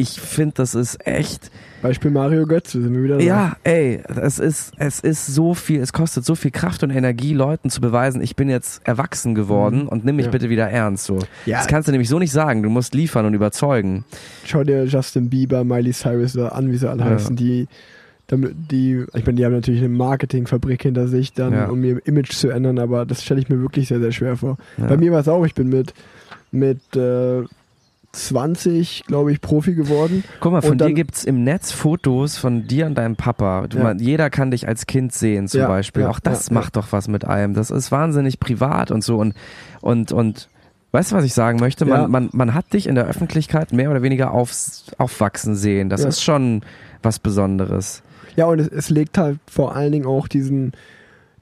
[0.00, 1.50] Ich finde, das ist echt,
[1.82, 3.24] Beispiel Mario Götze, sind wir wieder da.
[3.24, 7.32] ja, ey, es ist, es ist so viel, es kostet so viel Kraft und Energie,
[7.34, 9.88] Leuten zu beweisen, ich bin jetzt erwachsen geworden Mhm.
[9.88, 10.30] und nimm mich Ja.
[10.32, 11.04] bitte wieder ernst.
[11.06, 11.18] So.
[11.46, 11.58] Ja.
[11.58, 12.62] Das kannst du nämlich so nicht sagen.
[12.62, 14.04] Du musst liefern und überzeugen.
[14.44, 17.10] Schau dir Justin Bieber, Miley Cyrus an, wie sie alle Ja.
[17.10, 17.66] heißen, die,
[18.26, 21.66] damit, die, ich meine, die haben natürlich eine Marketingfabrik hinter sich, dann, Ja.
[21.68, 24.56] um ihr Image zu ändern, aber das stelle ich mir wirklich sehr, sehr schwer vor.
[24.78, 24.86] Ja.
[24.86, 25.94] Bei mir war es auch, ich bin mit,
[26.52, 27.42] mit äh,
[28.12, 30.24] 20, glaube ich, Profi geworden.
[30.40, 33.66] Guck mal, von dann- dir gibt's im Netz Fotos von dir und deinem Papa.
[33.68, 33.84] Du, Ja.
[33.84, 36.02] mal, jeder kann dich als Kind sehen, zum Ja, Beispiel.
[36.02, 37.54] ja, Auch das macht doch was mit einem.
[37.54, 39.18] Das ist wahnsinnig privat und so.
[39.18, 39.34] Und,
[39.80, 40.48] und, und
[40.92, 41.84] weißt du, was ich sagen möchte?
[41.86, 45.88] Man, man, man hat dich in der Öffentlichkeit mehr oder weniger aufs, aufwachsen sehen.
[45.88, 46.62] Das ist schon
[47.02, 48.02] was Besonderes.
[48.36, 50.72] Ja, und es, es legt halt vor allen Dingen auch diesen,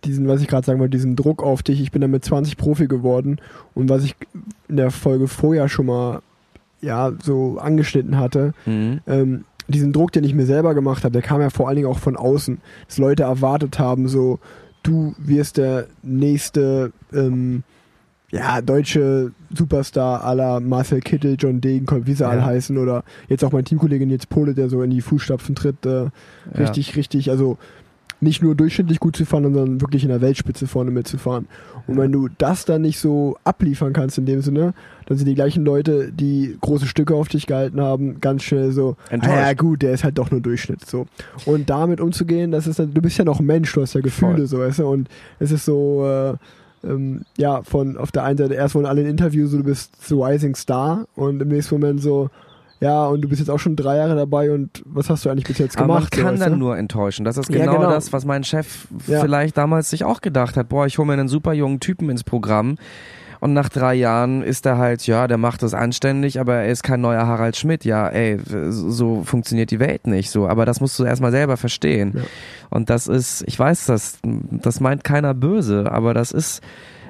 [0.04, 1.80] diesen, was ich gerade sagen wollte, diesen Druck auf dich.
[1.80, 3.38] Ich bin dann mit 20 Profi geworden
[3.74, 4.14] und was ich
[4.68, 6.20] in der Folge vorher schon mal
[6.80, 9.00] ja so angeschnitten hatte, Mhm.
[9.06, 11.88] ähm, diesen Druck, den ich mir selber gemacht habe, der kam ja vor allen Dingen
[11.88, 14.38] auch von außen, dass Leute erwartet haben, so
[14.82, 17.64] du wirst der nächste ähm,
[18.30, 22.30] ja, deutsche Superstar aller Marcel Kittel, John Degenkolb, wie sie Ja.
[22.30, 25.84] alle heißen, oder jetzt auch mein Teamkollege Nils Pole, der so in die Fußstapfen tritt,
[25.86, 26.10] äh, Ja.
[26.58, 27.56] richtig, richtig, also
[28.20, 31.46] nicht nur durchschnittlich gut zu fahren, sondern wirklich in der Weltspitze vorne mitzufahren.
[31.86, 34.74] Und wenn du das dann nicht so abliefern kannst in dem Sinne,
[35.06, 38.96] dann sind die gleichen Leute, die große Stücke auf dich gehalten haben, ganz schnell so,
[39.10, 40.84] ah ja gut, der ist halt doch nur Durchschnitt.
[40.84, 41.06] So.
[41.46, 44.36] Und damit umzugehen, das ist dann, du bist ja noch Mensch, du hast ja Gefühle,
[44.36, 44.46] Voll.
[44.46, 45.08] so, weißt du, und
[45.38, 46.34] es ist so, äh,
[46.86, 50.04] ähm, ja, von auf der einen Seite erst wollen alle ein Interview, so du bist
[50.06, 52.30] so Rising Star und im nächsten Moment so,
[52.80, 55.46] ja, und du bist jetzt auch schon drei Jahre dabei und was hast du eigentlich
[55.46, 56.16] bis jetzt Aber gemacht?
[56.16, 56.58] man kann so, dann du?
[56.58, 57.24] nur enttäuschen.
[57.24, 57.90] Das ist Ja, genau, genau.
[57.90, 59.20] das, was mein Chef Ja.
[59.20, 60.68] vielleicht damals sich auch gedacht hat.
[60.68, 62.76] Boah, ich hole mir einen super jungen Typen ins Programm.
[63.40, 66.82] Und nach drei Jahren ist er halt, ja, der macht das anständig, aber er ist
[66.82, 67.84] kein neuer Harald Schmidt.
[67.84, 68.36] Ja, ey,
[68.70, 70.48] so funktioniert die Welt nicht so.
[70.48, 72.14] Aber das musst du erstmal selber verstehen.
[72.16, 72.22] Ja.
[72.70, 76.62] Und das ist, ich weiß das, das meint keiner böse, aber das ist,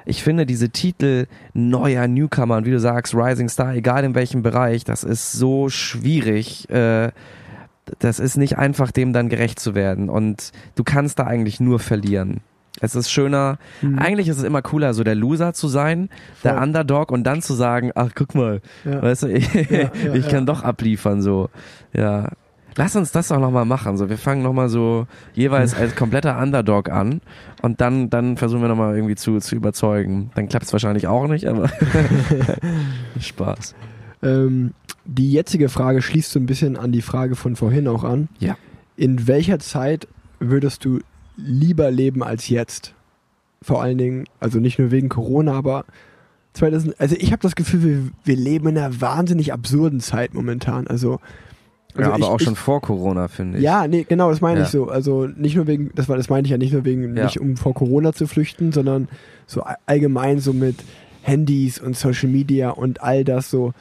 [0.09, 4.43] ich finde diese Titel neuer Newcomer und wie du sagst, Rising Star, egal in welchem
[4.43, 6.69] Bereich, das ist so schwierig.
[6.71, 7.11] Äh,
[8.01, 10.11] das ist nicht einfach, dem dann gerecht zu werden.
[10.11, 12.41] Und du kannst da eigentlich nur verlieren.
[12.81, 13.99] Es ist schöner, Mhm.
[13.99, 16.11] eigentlich ist es immer cooler, so der Loser zu sein,
[16.45, 16.63] der Voll.
[16.63, 19.03] Underdog und dann zu sagen, ach guck mal, Ja.
[19.03, 20.53] weißt du, ich, ja, ich kann ja.
[20.53, 21.49] doch abliefern, so.
[21.93, 22.29] Ja.
[22.79, 23.97] Lass uns das doch nochmal machen.
[23.97, 27.21] So, wir fangen nochmal so jeweils als kompletter Underdog an
[27.61, 30.31] und dann, dann versuchen wir nochmal irgendwie zu, zu überzeugen.
[30.37, 31.69] Dann klappt es wahrscheinlich auch nicht, aber
[33.21, 33.75] Spaß.
[34.23, 34.75] Ähm,
[35.05, 38.29] die jetzige Frage schließt so ein bisschen an die Frage von vorhin auch an.
[38.39, 38.57] Ja.
[38.97, 40.07] In welcher Zeit
[40.39, 41.01] würdest du
[41.37, 42.95] lieber leben als jetzt?
[43.61, 45.85] Vor allen Dingen, also nicht nur wegen Corona, aber
[46.53, 50.87] 2000, also ich habe das Gefühl, wir, wir leben in einer wahnsinnig absurden Zeit momentan.
[50.87, 51.19] Also,
[51.99, 53.65] also ja, aber ich, auch ich, schon vor Corona, finde ich.
[53.65, 54.67] Ja, nee, genau, das meine Ja.
[54.67, 54.89] ich so.
[54.89, 57.25] Also nicht nur wegen, das war, das meinte ich ja nicht nur wegen, Ja.
[57.25, 59.09] nicht um vor Corona zu flüchten, sondern
[59.47, 60.77] so allgemein so mit
[61.23, 63.73] Handys und Social Media und all das so.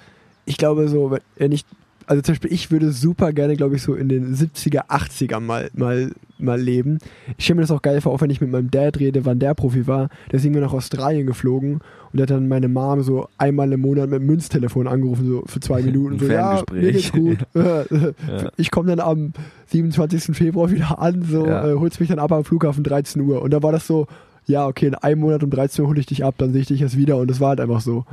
[0.46, 1.66] Ich glaube so, wenn- wenn ich,
[2.06, 5.70] also zum Beispiel ich würde super gerne, glaube ich, so in den 70er, 80er mal,
[5.74, 7.00] mal, mal leben.
[7.38, 9.40] Ich stelle mir das auch geil vor, auch wenn ich mit meinem Dad rede, wann
[9.40, 10.10] der Profi war.
[10.32, 11.80] Der ist irgendwie nach Australien geflogen
[12.18, 15.60] und hat dann meine Mom so einmal im Monat mit dem Münztelefon angerufen, so für
[15.60, 16.16] zwei Minuten.
[16.16, 17.38] Ein so, ja, mir geht's gut.
[17.54, 18.14] Ferngespräch.
[18.58, 19.34] Ich komme dann am
[19.68, 20.36] 27.
[20.36, 21.68] Februar wieder an, so Ja.
[21.70, 23.42] äh, holst mich dann ab am Flughafen 13 Uhr.
[23.42, 24.08] Und da war das so,
[24.48, 26.68] ja, okay, in einem Monat um 13 Uhr hole ich dich ab, dann sehe ich
[26.68, 28.06] dich erst wieder und das war halt einfach so.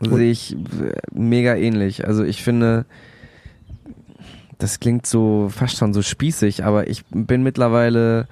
[0.00, 0.56] Sehe ich äh,
[1.12, 2.06] mega ähnlich.
[2.06, 2.86] Also ich finde,
[4.58, 8.26] das klingt so fast schon so spießig, aber ich bin mittlerweile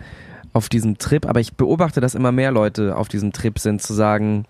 [0.52, 3.92] auf diesem Trip, aber ich beobachte, dass immer mehr Leute auf diesem Trip sind, zu
[3.92, 4.46] sagen,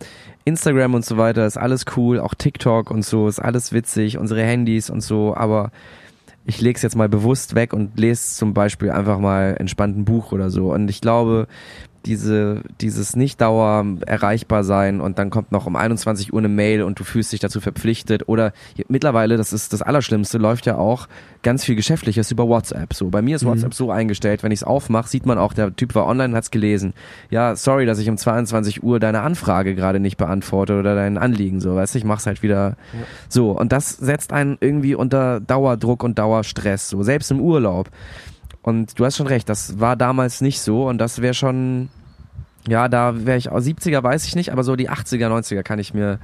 [0.47, 4.43] Instagram und so weiter ist alles cool, auch TikTok und so ist alles witzig, unsere
[4.43, 5.73] Handys und so, aber
[6.47, 10.05] ich lege es jetzt mal bewusst weg und lese zum Beispiel einfach mal entspannt ein
[10.05, 10.73] Buch oder so.
[10.73, 11.49] Und ich glaube,
[12.07, 16.83] diese, dieses nicht dauer erreichbar sein und dann kommt noch um 21 Uhr eine Mail
[16.83, 18.53] und du fühlst dich dazu verpflichtet oder
[18.89, 21.09] mittlerweile, das ist das Allerschlimmste, läuft ja auch
[21.43, 22.95] ganz viel Geschäftliches über WhatsApp.
[22.95, 23.49] So, bei mir ist Mhm.
[23.49, 26.35] WhatsApp so eingestellt, wenn ich es aufmache, sieht man auch, der Typ war online und
[26.37, 26.95] hat's gelesen.
[27.31, 31.61] Ja, sorry, dass ich um 22 Uhr deine Anfrage gerade nicht beantworte oder dein Anliegen,
[31.61, 32.77] so, weißt du, ich mach's halt wieder
[33.29, 33.51] so.
[33.51, 37.91] Und das setzt einen irgendwie unter Dauerdruck und Dauerstress, so, selbst im Urlaub.
[38.67, 41.89] Und du hast schon recht, das war damals nicht so und das wäre schon,
[42.67, 45.79] ja, da wäre ich, auch 70er weiß ich nicht, aber so die 80er, 90er kann
[45.79, 46.19] ich mir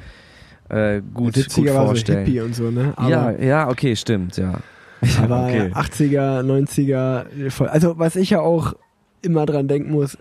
[0.69, 2.27] äh, gut, gut Witziger war so vorstellen.
[2.27, 2.95] Hippie und so, ne?
[2.97, 4.59] Aber, ja, ja, okay, stimmt, ja.
[5.23, 5.71] aber okay.
[5.73, 7.69] 80er, 90er, voll.
[7.69, 8.75] Also was ich ja auch
[9.21, 10.19] immer dran denken muss,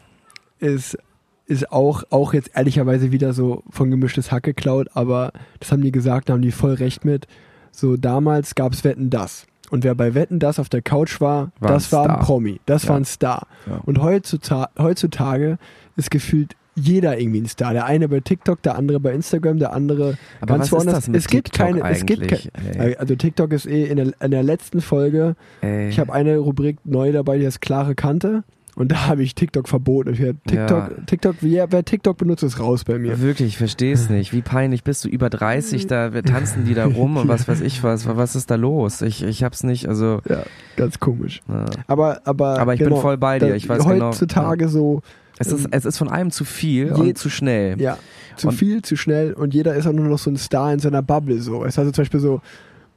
[0.60, 1.00] ist,
[1.48, 5.92] ist auch, auch jetzt ehrlicherweise wieder so von gemischtes Hack geklaut, aber das haben die
[5.92, 7.26] gesagt, da haben die voll recht mit.
[7.72, 9.48] So damals gab's Wetten das.
[9.72, 12.20] Und wer bei Wetten das auf der Couch war, War ein das war ein.
[12.20, 12.90] Promi, das Ja.
[12.90, 13.48] war ein Star.
[13.68, 13.80] Ja.
[13.86, 15.58] Und heutzutage, heutzutage
[15.96, 17.74] ist gefühlt jeder irgendwie ein Star.
[17.74, 20.96] Der eine bei TikTok, der andere bei Instagram, der andere Aber ganz was ist woanders.
[20.96, 24.14] das mit es gibt TikTok keine, es gibt keine, also TikTok ist eh in der,
[24.22, 25.36] in der letzten Folge.
[25.62, 25.90] Ey.
[25.90, 28.44] Ich habe eine Rubrik neu dabei, die heißt klare Kante.
[28.76, 30.14] Und da habe ich TikTok verboten.
[30.14, 30.90] Ich TikTok, Ja.
[31.06, 33.20] TikTok, wer, wer TikTok benutzt, ist raus bei mir.
[33.20, 34.32] Wirklich, ich verstehe es nicht.
[34.34, 35.10] Wie peinlich bist du?
[35.10, 38.08] Über 30, da wir tanzen die da rum und was weiß ich was.
[38.08, 39.02] Was ist da los?
[39.02, 40.22] Ich, ich hab's nicht, also.
[40.28, 40.44] Ja,
[40.78, 41.42] ganz komisch.
[41.50, 41.66] Ja.
[41.88, 43.50] Aber, aber, Aber ich genau, bin voll bei dir.
[43.50, 44.08] da- Ich weiß genau.
[44.08, 45.02] Heutzutage so,
[45.38, 47.80] Es ist, es ist von allem zu viel Je- und zu schnell.
[47.82, 47.98] ja,
[48.38, 50.80] zu Und- viel, zu schnell und jeder ist auch nur noch so ein Star in
[50.80, 51.40] seiner Bubble.
[51.42, 51.66] So.
[51.66, 52.42] Es also zum Beispiel so,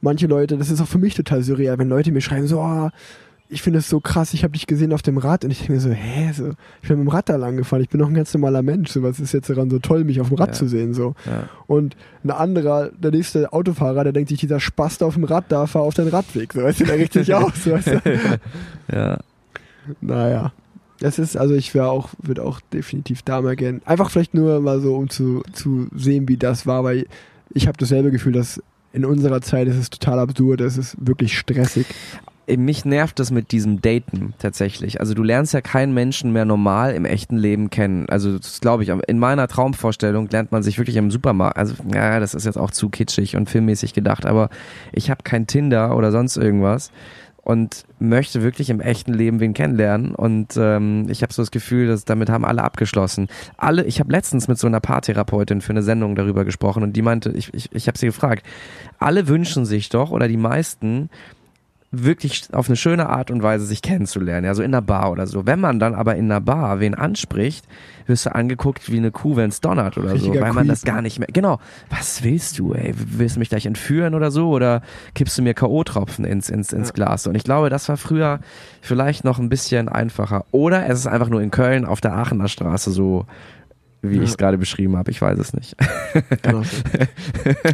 [0.01, 2.89] manche Leute, das ist auch für mich total surreal, wenn Leute mir schreiben, so, oh,
[3.47, 5.73] ich finde es so krass, ich habe dich gesehen auf dem Rad und ich denke
[5.73, 6.49] mir so, hä, so,
[6.81, 8.91] ich bin mit dem Rad da lang gefahren, ich bin noch ein ganz normaler Mensch,
[8.91, 10.53] so, was ist jetzt daran so toll, mich auf dem Rad Ja.
[10.53, 11.13] zu sehen, so.
[11.25, 11.47] Ja.
[11.67, 15.67] Und ein anderer, der nächste Autofahrer, der denkt sich, dieser Spast auf dem Rad da,
[15.67, 18.39] fahr auf den Radweg, so, weißt du, der richtig aus, weißt du.
[18.91, 19.19] Ja.
[20.01, 20.51] Naja.
[20.99, 23.81] Das ist, also ich wäre auch, würde auch definitiv da mal gern.
[23.85, 27.05] Einfach vielleicht nur mal so, um zu, zu sehen, wie das war, weil
[27.53, 28.61] ich habe dasselbe Gefühl, dass
[28.93, 31.85] in unserer Zeit ist es total absurd, es ist wirklich stressig.
[32.47, 34.99] Mich nervt das mit diesem Daten tatsächlich.
[34.99, 38.07] Also du lernst ja keinen Menschen mehr normal im echten Leben kennen.
[38.07, 38.89] Also das glaube ich.
[38.89, 41.57] In meiner Traumvorstellung lernt man sich wirklich im Supermarkt.
[41.57, 44.49] Also ja, das ist jetzt auch zu kitschig und filmmäßig gedacht, aber
[44.91, 46.91] ich habe kein Tinder oder sonst irgendwas
[47.45, 51.87] und möchte wirklich im echten Leben wen kennenlernen und ähm, ich habe so das Gefühl,
[51.87, 53.27] dass damit haben alle abgeschlossen.
[53.55, 57.03] Alle, ich habe letztens mit so einer Paartherapeutin für eine Sendung darüber gesprochen und die
[57.03, 58.43] meinte, ich ich, ich habe sie gefragt,
[58.97, 61.11] alle wünschen sich doch oder die meisten
[62.03, 65.27] wirklich auf eine schöne Art und Weise sich kennenzulernen, ja, so in einer Bar oder
[65.27, 65.45] so.
[65.45, 67.65] Wenn man dann aber in einer Bar wen anspricht,
[68.07, 70.69] wirst du angeguckt wie eine Kuh, wenn's donnert oder so, Richtiger weil man Creep.
[70.69, 71.59] das gar nicht mehr, genau,
[71.89, 74.81] was willst du, ey, willst du mich gleich entführen oder so oder
[75.15, 76.93] kippst du mir K.O.-Tropfen ins, ins, ins Ja.
[76.93, 77.27] Glas?
[77.27, 78.39] Und ich glaube, das war früher
[78.81, 80.45] vielleicht noch ein bisschen einfacher.
[80.51, 83.25] Oder es ist einfach nur in Köln auf der Aachener Straße so,
[84.01, 84.21] wie Ja.
[84.23, 85.75] ich es gerade beschrieben habe, ich weiß es nicht.
[86.43, 86.77] Genau so.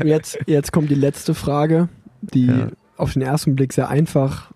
[0.05, 1.89] jetzt, jetzt kommt die letzte Frage,
[2.21, 2.67] die Ja.
[2.97, 4.51] Auf den ersten Blick sehr einfach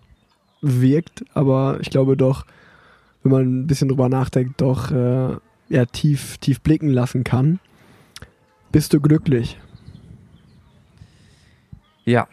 [0.60, 2.46] wirkt, aber ich glaube doch,
[3.22, 5.36] wenn man ein bisschen drüber nachdenkt, doch äh,
[5.68, 7.58] ja, tief, tief blicken lassen kann.
[8.72, 9.58] Bist du glücklich?
[12.04, 12.28] Ja,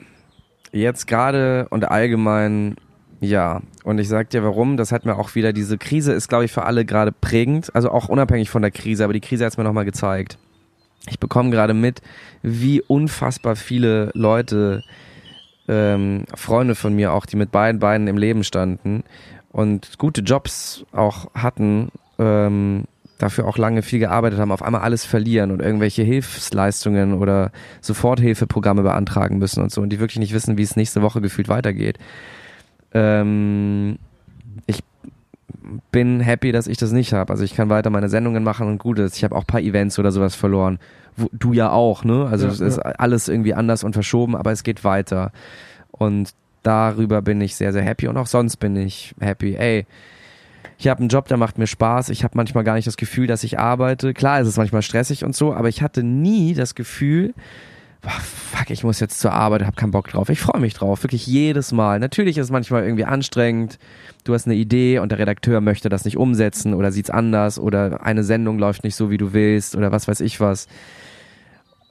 [0.71, 2.75] jetzt gerade und allgemein
[3.23, 3.61] ja.
[3.83, 6.51] Und ich sag dir warum, das hat mir auch wieder, diese Krise ist, glaube ich,
[6.51, 9.57] für alle gerade prägend, also auch unabhängig von der Krise, aber die Krise hat es
[9.57, 10.37] mir nochmal gezeigt.
[11.09, 12.01] Ich bekomme gerade mit,
[12.41, 14.83] wie unfassbar viele Leute,
[15.67, 19.03] ähm, Freunde von mir auch, die mit beiden Beinen im Leben standen
[19.51, 22.85] und gute Jobs auch hatten, ähm,
[23.17, 28.81] dafür auch lange viel gearbeitet haben, auf einmal alles verlieren und irgendwelche Hilfsleistungen oder Soforthilfeprogramme
[28.81, 31.97] beantragen müssen und so und die wirklich nicht wissen, wie es nächste Woche gefühlt weitergeht.
[32.93, 33.97] Ähm,
[34.65, 34.83] ich
[35.91, 37.31] bin happy, dass ich das nicht habe.
[37.31, 39.17] Also ich kann weiter meine Sendungen machen und gut ist.
[39.17, 40.79] Ich habe auch ein paar Events oder sowas verloren.
[41.31, 42.27] Du ja auch, ne?
[42.29, 42.83] Also Ja, es ist ja.
[42.83, 45.31] alles irgendwie anders und verschoben, aber es geht weiter.
[45.91, 46.33] Und
[46.63, 49.55] darüber bin ich sehr, sehr happy und auch sonst bin ich happy.
[49.55, 49.85] Ey,
[50.77, 52.09] ich habe einen Job, der macht mir Spaß.
[52.09, 54.13] Ich habe manchmal gar nicht das Gefühl, dass ich arbeite.
[54.13, 57.33] Klar, es ist manchmal stressig und so, aber ich hatte nie das Gefühl,
[58.09, 60.29] fuck, ich muss jetzt zur Arbeit, habe keinen Bock drauf.
[60.29, 61.99] Ich freue mich drauf, wirklich jedes Mal.
[61.99, 63.79] Natürlich ist es manchmal irgendwie anstrengend.
[64.23, 68.05] Du hast eine Idee und der Redakteur möchte das nicht umsetzen oder sieht's anders oder
[68.05, 70.67] eine Sendung läuft nicht so, wie du willst oder was weiß ich was.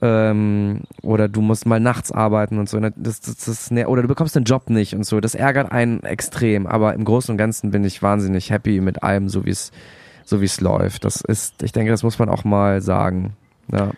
[0.03, 2.79] Ähm, oder du musst mal nachts arbeiten und so.
[2.81, 5.21] ne, Das, das, das, oder du bekommst den Job nicht und so.
[5.21, 6.67] Das ärgert einen extrem.
[6.67, 9.71] Aber im Großen und Ganzen bin ich wahnsinnig happy mit allem, so wie es
[10.25, 11.05] so läuft.
[11.05, 13.37] Das ist, ich denke, das muss man auch mal sagen.
[13.71, 13.93] Ja.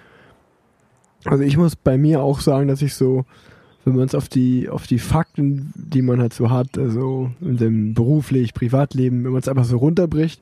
[1.26, 3.24] Also ich muss bei mir auch sagen, dass ich so,
[3.84, 7.56] wenn man es auf die, auf die Fakten, die man halt so hat, also in
[7.56, 10.40] dem beruflich, Privatleben, wenn man es einfach so runterbricht,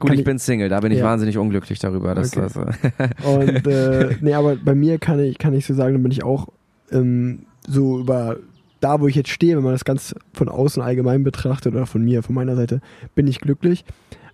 [0.00, 1.06] Gut, ich ich- bin Single, da bin ich Ja.
[1.06, 2.14] wahnsinnig unglücklich darüber.
[2.14, 2.40] Dass Okay.
[2.40, 6.00] das, äh, Und äh, nee, aber bei mir kann ich, kann ich so sagen, da
[6.00, 6.48] bin ich auch
[6.92, 8.36] ähm, so über
[8.80, 12.04] da, wo ich jetzt stehe, wenn man das ganz von außen allgemein betrachtet oder von
[12.04, 12.80] mir, von meiner Seite,
[13.16, 13.84] bin ich glücklich.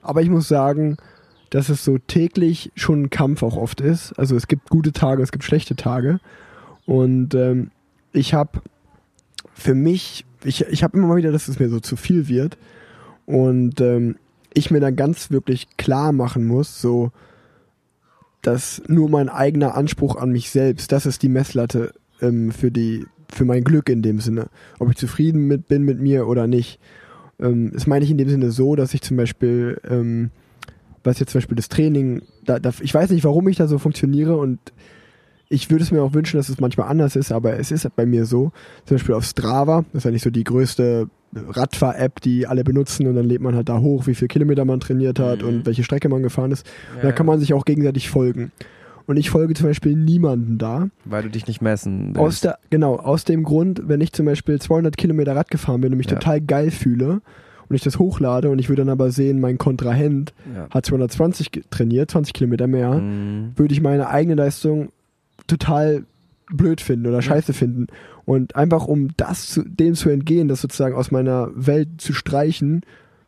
[0.02, 0.98] Aber ich muss sagen,
[1.54, 4.12] dass es so täglich schon ein Kampf auch oft ist.
[4.18, 6.18] Also es gibt gute Tage, es gibt schlechte Tage.
[6.84, 7.70] Und ähm,
[8.12, 8.60] ich habe
[9.52, 12.58] für mich, ich, ich habe immer mal wieder, dass es mir so zu viel wird.
[13.24, 14.16] Und ähm,
[14.52, 17.12] ich mir dann ganz wirklich klar machen muss, so,
[18.42, 23.06] dass nur mein eigener Anspruch an mich selbst, das ist die Messlatte ähm, für die,
[23.28, 24.48] für mein Glück in dem Sinne.
[24.80, 26.80] Ob ich zufrieden mit, bin mit mir oder nicht.
[27.38, 30.32] Ähm, das meine ich in dem Sinne so, dass ich zum Beispiel, ähm,
[31.04, 33.78] was jetzt zum Beispiel das Training, da, da, ich weiß nicht, warum ich da so
[33.78, 34.58] funktioniere und
[35.50, 38.06] ich würde es mir auch wünschen, dass es manchmal anders ist, aber es ist bei
[38.06, 38.50] mir so.
[38.86, 43.06] Zum Beispiel auf Strava, das ist ja nicht so die größte Radfahr-App, die alle benutzen
[43.06, 45.48] und dann lädt man halt da hoch, wie viel Kilometer man trainiert hat Mhm.
[45.48, 46.66] und welche Strecke man gefahren ist.
[47.02, 48.52] Da kann man sich auch gegenseitig folgen.
[49.06, 50.88] Und ich folge zum Beispiel niemanden da.
[51.04, 52.18] weil du dich nicht messen willst.
[52.20, 55.92] Aus der, genau, aus dem Grund, wenn ich zum Beispiel 200 Kilometer Rad gefahren bin
[55.92, 56.14] und mich Ja.
[56.16, 57.20] total geil fühle
[57.68, 60.68] und ich das hochlade und ich würde dann aber sehen, mein Kontrahent ja.
[60.70, 63.52] hat 220 ge- trainiert, 20 Kilometer mehr, Mhm.
[63.56, 64.90] würde ich meine eigene Leistung
[65.46, 66.04] total
[66.52, 67.86] blöd finden oder scheiße finden.
[68.26, 72.82] Und einfach um das zu, dem zu entgehen, das sozusagen aus meiner Welt zu streichen,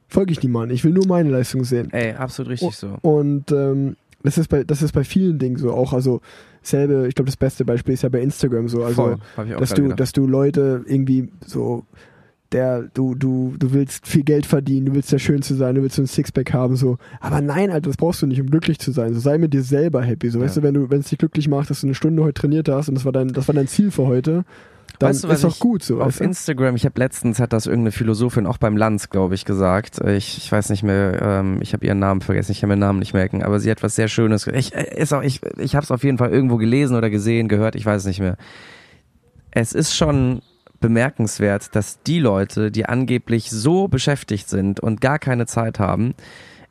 [0.08, 0.74] folge ich niemandem.
[0.74, 1.90] Ich will nur meine Leistung sehen.
[1.92, 2.96] Ey, absolut richtig so.
[3.02, 5.92] Und ähm, das ist bei das ist bei vielen Dingen so auch.
[5.92, 6.20] Also
[6.62, 8.82] selbe, ich glaube, das beste Beispiel ist ja bei Instagram so.
[8.84, 9.18] Also
[9.58, 10.00] dass du, gedacht.
[10.00, 11.84] dass du Leute irgendwie so
[12.56, 15.96] der, du, du, du willst viel Geld verdienen, du willst der Schönste sein, du willst
[15.96, 16.96] so ein Sixpack haben, so.
[17.20, 19.12] Aber nein, Alter, das brauchst du nicht, um glücklich zu sein.
[19.14, 20.30] So sei mit dir selber happy.
[20.30, 20.44] So, Ja.
[20.46, 22.68] weißt du, wenn du, wenn es dich glücklich macht, dass du eine Stunde heute trainiert
[22.68, 24.44] hast und das war dein, das war dein Ziel für heute,
[24.98, 26.00] dann Weißt du, ist doch gut so.
[26.00, 26.24] Auf weißt du?
[26.24, 30.00] Instagram, ich habe letztens, hat das irgendeine Philosophin auch beim Lanz, glaube ich, gesagt.
[30.06, 32.80] Ich, ich weiß nicht mehr, ähm, ich habe ihren Namen vergessen, ich kann mir den
[32.80, 34.46] Namen nicht merken, aber sie hat was sehr Schönes.
[34.46, 37.74] Ich, ist auch, ich, ich habe es auf jeden Fall irgendwo gelesen oder gesehen, gehört,
[37.76, 38.38] ich weiß es nicht mehr.
[39.50, 40.40] Es ist schon
[40.80, 46.14] bemerkenswert, dass die Leute, die angeblich so beschäftigt sind und gar keine Zeit haben,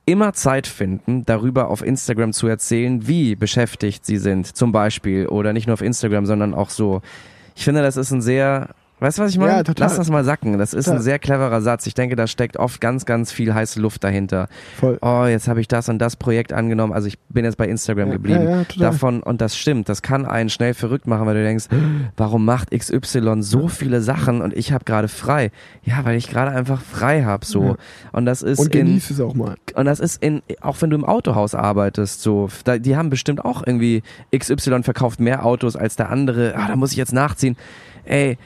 [0.06, 5.27] immer Zeit finden, darüber auf Instagram zu erzählen, wie beschäftigt sie sind, zum Beispiel.
[5.27, 7.02] Oder nicht nur auf Instagram, sondern auch so.
[7.56, 8.69] Ich finde, das ist ein sehr,
[9.06, 9.52] weißt du, was ich meine?
[9.52, 9.88] Ja, total.
[9.88, 10.57] Lass das mal sacken.
[10.57, 10.99] Das ist Total.
[10.99, 11.86] ein sehr cleverer Satz.
[11.88, 14.48] Ich denke, da steckt oft ganz, ganz viel heiße Luft dahinter.
[14.80, 14.98] Voll.
[15.02, 16.91] Oh, jetzt habe ich das und das Projekt angenommen.
[16.94, 18.44] Also ich bin jetzt bei Instagram Ja, geblieben.
[18.44, 18.91] ja, ja, total.
[18.91, 21.65] Davon, und das stimmt, das kann einen schnell verrückt machen, weil du denkst,
[22.18, 25.52] warum macht XY so viele Sachen und ich habe gerade frei?
[25.84, 27.77] Ja, weil ich gerade einfach frei habe so.
[28.11, 29.56] Und das ist Und in genieß es auch mal.
[29.76, 33.45] und das ist in, auch wenn du im Autohaus arbeitest, so, da, die haben bestimmt
[33.45, 34.02] auch irgendwie
[34.36, 36.56] XY verkauft mehr Autos als der andere.
[36.57, 37.56] Ah, da muss ich jetzt nachziehen.
[38.06, 38.38] Ey,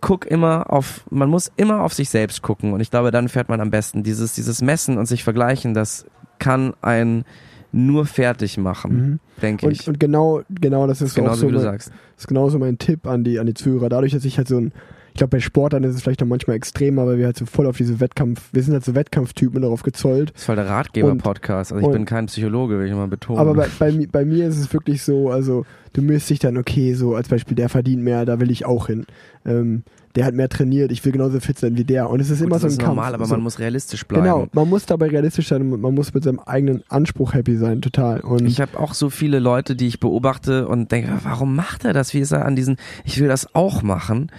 [0.00, 3.48] guck immer auf, man muss immer auf sich selbst gucken und ich glaube, dann fährt
[3.48, 4.02] man am besten.
[4.02, 6.06] Dieses, dieses Messen und sich vergleichen, das
[6.38, 7.24] kann einen
[7.72, 9.20] nur fertig machen, Mhm.
[9.42, 9.80] denke ich.
[9.80, 11.88] Und, und genau, genau das ist auch Genauso so wie du mein, sagst.
[11.88, 13.88] Das ist genauso mein Tipp an die, an die Zuhörer.
[13.88, 14.72] Dadurch, dass ich halt so ein,
[15.16, 17.66] ich glaube, bei Sportlern ist es vielleicht noch manchmal extremer, weil wir halt so voll
[17.66, 20.28] auf diese Wettkampf, wir sind halt so Wettkampftypen darauf gezollt.
[20.34, 21.72] Das ist voll der Ratgeber-Podcast.
[21.72, 23.38] Also ich und- bin kein Psychologe, will ich mal betonen.
[23.38, 25.64] Aber bei, bei, bei mir ist es wirklich so, also
[25.94, 28.88] du misst dich dann, okay, so als Beispiel, der verdient mehr, da will ich auch
[28.88, 29.06] hin.
[29.46, 29.84] Ähm,
[30.16, 32.10] der hat mehr trainiert, ich will genauso fit sein wie der.
[32.10, 32.88] Und es ist Gut, immer das so ein ist Kampf.
[32.96, 33.34] normal, aber so.
[33.34, 34.24] man muss realistisch bleiben.
[34.24, 37.80] Genau, man muss dabei realistisch sein und man muss mit seinem eigenen Anspruch happy sein,
[37.80, 38.20] total.
[38.20, 41.94] Und Ich habe auch so viele Leute, die ich beobachte und denke, warum macht er
[41.94, 42.12] das?
[42.12, 44.30] Wie ist er an diesen, ich will das auch machen.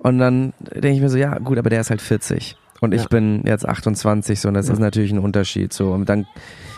[0.00, 3.02] Und dann denke ich mir so, ja gut, aber der ist halt 40 und ich
[3.02, 3.08] Ja.
[3.08, 4.72] bin jetzt 28 so und das Ja.
[4.74, 5.92] ist natürlich ein Unterschied so.
[5.92, 6.26] Und dann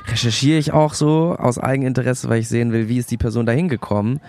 [0.09, 3.53] recherchiere ich auch so aus Eigeninteresse, weil ich sehen will, wie ist die Person da
[3.53, 4.21] hingekommen.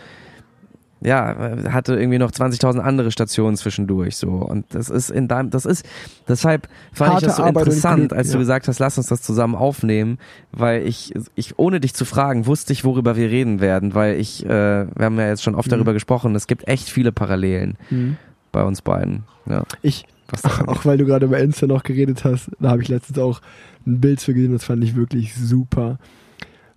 [1.06, 5.66] Ja, hatte irgendwie noch 20.000 andere Stationen zwischendurch so und das ist in deinem, das
[5.66, 5.86] ist
[6.30, 8.40] deshalb fand Harte ich das so Arbeit interessant, als du ja.
[8.40, 10.18] gesagt hast, lass uns das zusammen aufnehmen,
[10.54, 14.46] weil ich, ich ohne dich zu fragen, wusste ich, worüber wir reden werden, weil ich,
[14.46, 15.72] äh, wir haben ja jetzt schon oft Mhm.
[15.72, 18.16] darüber gesprochen, es gibt echt viele Parallelen Mhm.
[18.54, 19.24] Bei uns beiden.
[19.46, 20.06] Ja, ich,
[20.68, 23.42] auch weil du gerade über Insta noch geredet hast, da habe ich letztens auch
[23.86, 26.00] ein Bild zu gesehen, das fand ich wirklich super.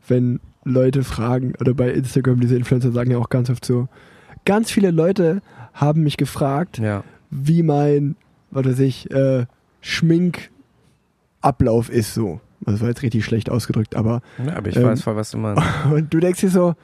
[0.08, 3.86] Wenn Leute fragen, oder bei Instagram, diese Influencer sagen ja auch ganz oft so,
[4.44, 5.42] ganz viele Leute
[5.72, 7.04] haben mich gefragt, ja.
[7.30, 8.16] wie mein,
[8.50, 9.46] was weiß ich, äh,
[9.80, 12.40] Schminkablauf ist so.
[12.62, 15.38] Das war jetzt richtig schlecht ausgedrückt, aber ja, aber ich Ähm, weiß voll, was du
[15.38, 15.62] meinst.
[15.92, 16.74] und du denkst dir so,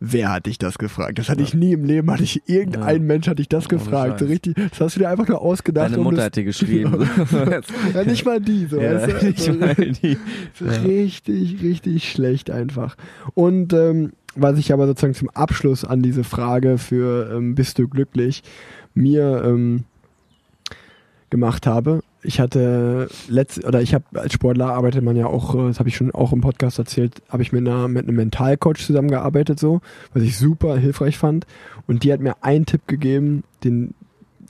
[0.00, 1.18] wer hat dich das gefragt?
[1.18, 3.02] Das hatte ich nie im Leben, hatte ich irgendein Ja.
[3.02, 4.20] Mensch hat dich das Ohne gefragt.
[4.20, 5.86] So richtig, das hast du dir einfach nur ausgedacht.
[5.90, 7.08] Deine um Mutter das, hat dir geschrieben.
[7.94, 9.28] ja, nicht mal die, so, ja, weißt du?
[9.28, 10.16] ich So, meine, die,
[10.60, 10.70] Ja.
[10.82, 12.96] Richtig, richtig schlecht einfach.
[13.34, 17.88] Und ähm, was ich aber sozusagen zum Abschluss an diese Frage für ähm, bist du
[17.88, 18.42] glücklich
[18.94, 19.84] mir ähm,
[21.30, 25.68] gemacht habe, ich hatte letzt oder ich habe als Sportler arbeitet man ja auch, äh,
[25.68, 28.84] das habe ich schon auch im Podcast erzählt, habe ich mit einer mit einem Mentalcoach
[28.84, 29.80] zusammengearbeitet so,
[30.14, 31.46] was ich super hilfreich fand
[31.86, 33.94] und die hat mir einen Tipp gegeben, den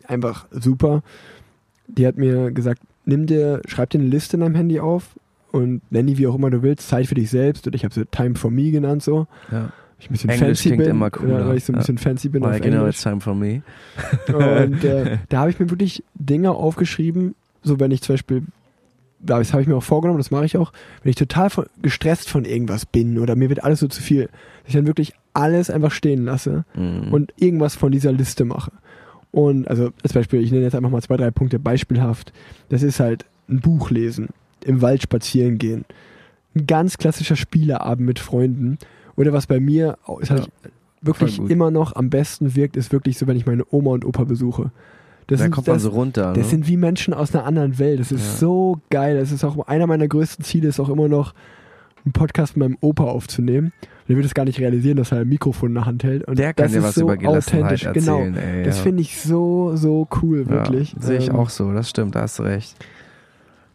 [0.07, 1.03] einfach super.
[1.87, 5.05] Die hat mir gesagt, nimm dir, schreib dir eine Liste in deinem Handy auf
[5.53, 7.95] und nenn die wie auch immer du willst, Zeit für dich selbst oder ich habe
[7.95, 9.27] so Time for Me genannt so.
[9.51, 9.73] Ja.
[10.01, 11.41] Ich ein bisschen Englisch fancy klingt bin, immer cooler.
[11.41, 11.81] ja, weil ich so ein Ja.
[11.81, 12.89] bisschen fancy bin Well, auf Englisch.
[12.95, 13.63] it's time for me.
[14.29, 18.43] Und äh, da habe ich mir wirklich Dinge aufgeschrieben, so wenn ich zum Beispiel,
[19.21, 20.73] da- das habe ich mir auch vorgenommen, das mache ich auch,
[21.03, 24.25] wenn ich total von, gestresst von irgendwas bin oder mir wird alles so zu viel,
[24.27, 27.13] dass ich dann wirklich alles einfach stehen lasse Mhm.
[27.13, 28.73] und irgendwas von dieser Liste mache.
[29.31, 32.33] Und also als Beispiel, ich nenne jetzt einfach mal zwei, drei Punkte beispielhaft.
[32.71, 34.29] Das ist halt ein Buch lesen,
[34.65, 35.85] im Wald spazieren gehen,
[36.55, 38.79] ein ganz klassischer Spieleabend mit Freunden
[39.17, 40.51] oder was bei mir ist halt
[41.03, 41.51] wirklich voll gut.
[41.53, 44.71] immer noch am besten wirkt, ist wirklich so, wenn ich meine Oma und Opa besuche.
[45.29, 46.33] Das da sind, kommt man das, so runter.
[46.33, 46.51] das ne?
[46.51, 48.01] sind wie Menschen aus einer anderen Welt.
[48.01, 48.37] Das ist Ja.
[48.39, 49.19] so geil.
[49.19, 51.33] Das ist auch einer meiner größten Ziele, ist auch immer noch
[52.05, 53.73] einen Podcast mit meinem Opa aufzunehmen.
[54.09, 56.25] Der wird es gar nicht realisieren, dass er ein Mikrofon in der Hand hält.
[56.25, 57.93] Und der kann das dir ist was so über Gelassenheit authentisch.
[58.05, 58.19] Genau.
[58.21, 58.37] erzählen.
[58.39, 58.83] Ey, Das ja.
[58.85, 60.95] finde ich so, so cool, wirklich.
[60.95, 62.75] Ja, sehe ich Ähm, auch so, das stimmt, da hast du recht.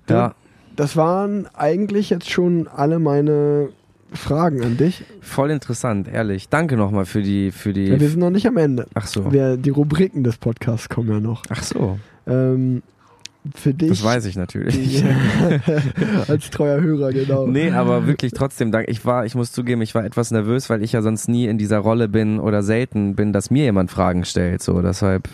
[0.09, 0.33] Ja,
[0.75, 3.69] Das waren eigentlich jetzt schon alle meine
[4.13, 5.03] Fragen an dich.
[5.21, 6.49] voll interessant, ehrlich.
[6.49, 7.85] Danke nochmal für die, für die.
[7.87, 8.87] Ja, wir sind noch nicht am Ende.
[8.93, 9.31] Ach so.
[9.31, 11.43] Wir, die Rubriken des Podcasts kommen ja noch.
[11.49, 12.83] Ach so, Ähm,
[13.55, 13.89] für dich.
[13.89, 15.03] das weiß ich natürlich.
[16.29, 17.45] als treuer Hörer, genau.
[17.45, 18.87] Nee, aber wirklich trotzdem Dank.
[18.87, 21.57] Ich war, ich muss zugeben, ich war etwas nervös, weil ich ja sonst nie in
[21.57, 24.61] dieser Rolle bin oder selten bin, dass mir jemand Fragen stellt.
[24.63, 25.27] So, deshalb,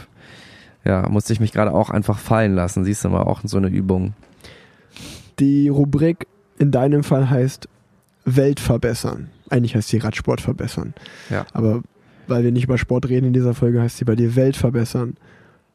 [0.83, 2.83] ja, musste ich mich gerade auch einfach fallen lassen.
[2.83, 4.13] Siehst du mal, auch so eine Übung.
[5.39, 6.25] Die Rubrik
[6.57, 7.69] in deinem Fall heißt
[8.25, 9.29] Welt verbessern.
[9.49, 10.93] Eigentlich heißt sie Radsport verbessern.
[11.29, 11.45] Ja.
[11.53, 11.81] Aber
[12.27, 15.15] weil wir nicht über Sport reden in dieser Folge, heißt sie bei dir Welt verbessern.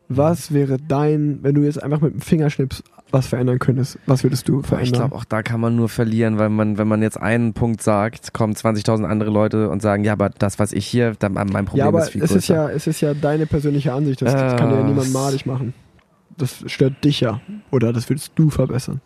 [0.08, 4.48] Was wäre dein, wenn du jetzt einfach mit dem Fingerschnips was verändern könntest, was würdest
[4.48, 4.84] du verändern?
[4.84, 7.80] ich glaube, auch da kann man nur verlieren, weil man, wenn man jetzt einen Punkt
[7.82, 11.64] sagt, kommen 20.000 andere Leute und sagen, ja, aber das, was ich hier, dann, mein
[11.64, 12.38] Problem ja, aber ist viel es größer.
[12.38, 14.20] ist ja, es ist ja deine persönliche Ansicht.
[14.20, 15.74] Das kann ja Äh, niemand malig machen.
[16.36, 17.40] Das stört dich ja.
[17.70, 19.00] Oder das würdest du verbessern.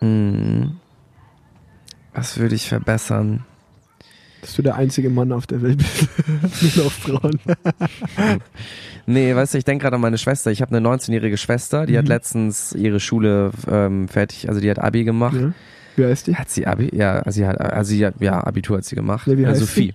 [0.00, 0.76] Mhm.
[2.14, 3.44] Was würde ich verbessern?
[4.40, 6.76] Dass du der einzige Mann auf der Welt bist.
[6.76, 7.38] Nur noch Frauen.
[9.06, 10.50] Nee, weißt du, ich denke gerade an meine Schwester.
[10.50, 12.08] Ich habe eine 19-jährige Schwester, die hat Mhm.
[12.08, 15.36] letztens ihre Schule ähm, fertig, also die hat Abi gemacht.
[15.38, 15.52] Ja.
[15.96, 16.36] Wie heißt die?
[16.36, 16.88] Hat sie Abi?
[16.96, 19.26] Ja, also sie hat, also sie hat, ja, Abitur hat sie gemacht.
[19.26, 19.92] Ja, wie ja, heißt Sophie.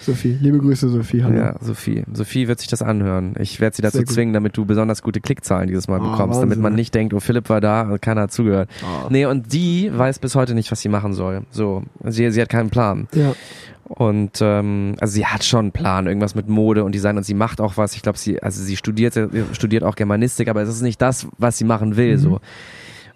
[0.00, 0.36] Sophie.
[0.40, 1.22] Liebe Grüße, Sophie.
[1.22, 1.36] Hallo.
[1.36, 2.02] Ja, Sophie.
[2.12, 3.34] Sophie wird sich das anhören.
[3.38, 4.14] Ich werde sie dazu Sehr gut.
[4.14, 6.62] zwingen, damit du besonders gute Klickzahlen dieses Mal Ah, bekommst, damit Wahnsinn.
[6.62, 8.68] man nicht denkt, oh, Philipp war da und keiner hat zugehört.
[8.82, 9.06] Ah.
[9.10, 11.42] Nee, und die weiß bis heute nicht, was sie machen soll.
[11.50, 13.06] So, sie, sie hat keinen Plan.
[13.14, 13.34] Ja.
[13.84, 17.34] Und ähm, also sie hat schon einen Plan, irgendwas mit Mode und Design und sie
[17.34, 17.94] macht auch was.
[17.94, 19.18] Ich glaube, sie, also sie studiert,
[19.52, 22.16] studiert auch Germanistik, aber es ist nicht das, was sie machen will.
[22.16, 22.20] Mhm.
[22.20, 22.40] So.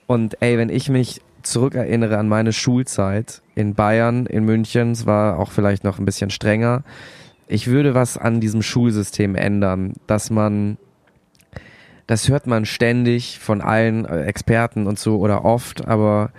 [0.06, 1.20] Und ey, wenn ich mich
[1.50, 6.30] zurückerinnere an meine Schulzeit in Bayern, in München, es war auch vielleicht noch ein bisschen
[6.30, 6.82] strenger.
[7.48, 10.78] Ich würde was an diesem Schulsystem ändern, dass man,
[12.06, 16.30] das hört man ständig von allen äh, Experten und so oder oft, aber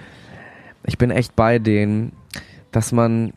[0.86, 2.12] ich bin echt bei denen,
[2.72, 3.34] dass man,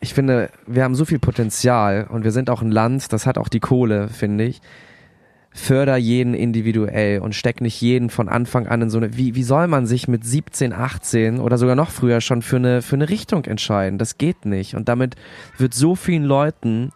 [0.00, 3.38] ich finde, wir haben so viel Potenzial und wir sind auch ein Land, das hat
[3.38, 4.60] auch die Kohle, finde ich.
[5.56, 9.44] Förder jeden individuell und steck nicht jeden von Anfang an in so eine, wie, wie
[9.44, 13.08] soll man sich mit 17, 18 oder sogar noch früher schon für eine, für eine
[13.08, 13.96] Richtung entscheiden?
[13.96, 14.74] Das geht nicht.
[14.74, 15.14] Und damit
[15.56, 16.90] wird so vielen Leuten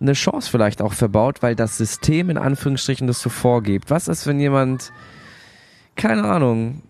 [0.00, 3.90] eine Chance vielleicht auch verbaut, weil das System in Anführungsstrichen das so vorgibt.
[3.90, 4.90] Was ist, wenn jemand,
[5.96, 6.80] keine Ahnung,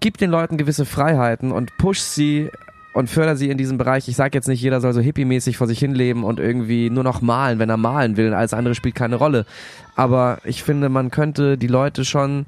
[0.00, 2.50] gibt den Leuten gewisse Freiheiten und pusht sie
[2.94, 4.08] und fördert sie in diesem Bereich.
[4.08, 7.20] Ich sage jetzt nicht, jeder soll so hippie-mäßig vor sich hinleben und irgendwie nur noch
[7.20, 8.32] malen, wenn er malen will.
[8.32, 9.44] Alles andere spielt keine Rolle.
[9.96, 12.46] Aber ich finde, man könnte die Leute schon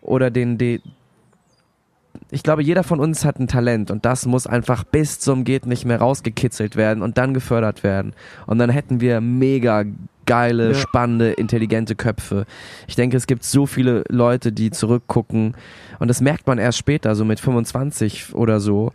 [0.00, 0.80] oder den, die,
[2.30, 5.66] ich glaube, jeder von uns hat ein Talent und das muss einfach bis zum geht
[5.66, 8.12] nicht mehr rausgekitzelt werden und dann gefördert werden.
[8.46, 9.84] Und dann hätten wir mega
[10.26, 10.74] geile, Ja.
[10.74, 12.44] spannende, intelligente Köpfe.
[12.86, 15.54] Ich denke, es gibt so viele Leute, die zurückgucken
[15.98, 18.92] und das merkt man erst später, so mit 25 oder so.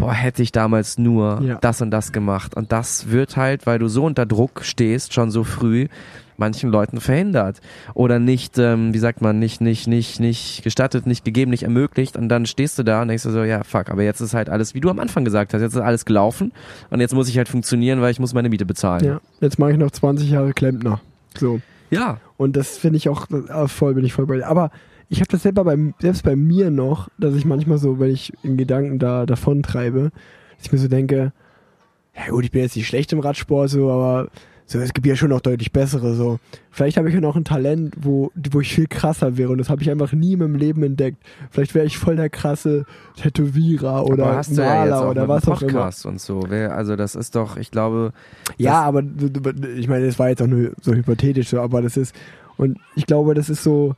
[0.00, 1.58] Boah, hätte ich damals nur Ja.
[1.60, 2.56] das und das gemacht.
[2.56, 5.88] Und das wird halt, weil du so unter Druck stehst, schon so früh,
[6.38, 7.60] manchen Leuten verhindert.
[7.92, 12.16] Oder nicht, ähm, wie sagt man, nicht, nicht, nicht, nicht gestattet, nicht gegeben, nicht ermöglicht.
[12.16, 14.48] Und dann stehst du da und denkst du so, ja, fuck, aber jetzt ist halt
[14.48, 16.52] alles, wie du am Anfang gesagt hast, jetzt ist alles gelaufen
[16.88, 19.04] und jetzt muss ich halt funktionieren, weil ich muss meine Miete bezahlen.
[19.04, 19.20] ja.
[19.42, 21.00] Jetzt mache ich noch 20 Jahre Klempner.
[21.38, 21.60] So.
[21.90, 22.16] ja.
[22.38, 24.46] Und das finde ich auch, äh, voll bin ich voll bei dir.
[24.48, 24.70] Aber
[25.10, 28.32] ich habe das selber bei, selbst bei mir noch, dass ich manchmal so, wenn ich
[28.42, 30.12] in Gedanken da davon treibe,
[30.56, 31.32] dass ich mir so denke,
[32.16, 34.28] ja gut, ich bin jetzt nicht schlecht im Radsport, so, aber
[34.66, 36.38] so, es gibt ja schon noch deutlich bessere, so.
[36.70, 39.68] Vielleicht habe ich ja noch ein Talent, wo, wo ich viel krasser wäre und das
[39.68, 41.18] habe ich einfach nie in meinem Leben entdeckt.
[41.50, 45.48] Vielleicht wäre ich voll der krasse Tätowierer oder Aber hast ja Maler auch oder was
[45.48, 45.90] auch immer.
[46.04, 46.38] Und so.
[46.38, 48.12] Also das ist doch, ich glaube,
[48.58, 49.02] Ja, aber
[49.76, 52.14] ich meine, das war jetzt auch nur so hypothetisch, so, aber das ist,
[52.56, 53.96] und ich glaube, das ist so,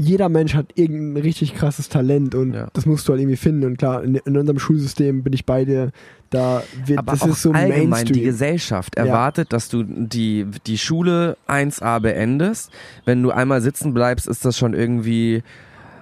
[0.00, 2.68] jeder Mensch hat irgendein richtig krasses Talent und Ja.
[2.72, 3.64] das musst du halt irgendwie finden.
[3.64, 5.90] Und klar, in, in unserem Schulsystem bin ich bei dir,
[6.30, 8.24] da wird, aber das auch ist so allgemein die Mainstream.
[8.24, 9.06] Gesellschaft Ja.
[9.06, 12.70] erwartet, dass du die, die Schule 1a beendest.
[13.06, 15.42] Wenn du einmal sitzen bleibst, ist das schon irgendwie,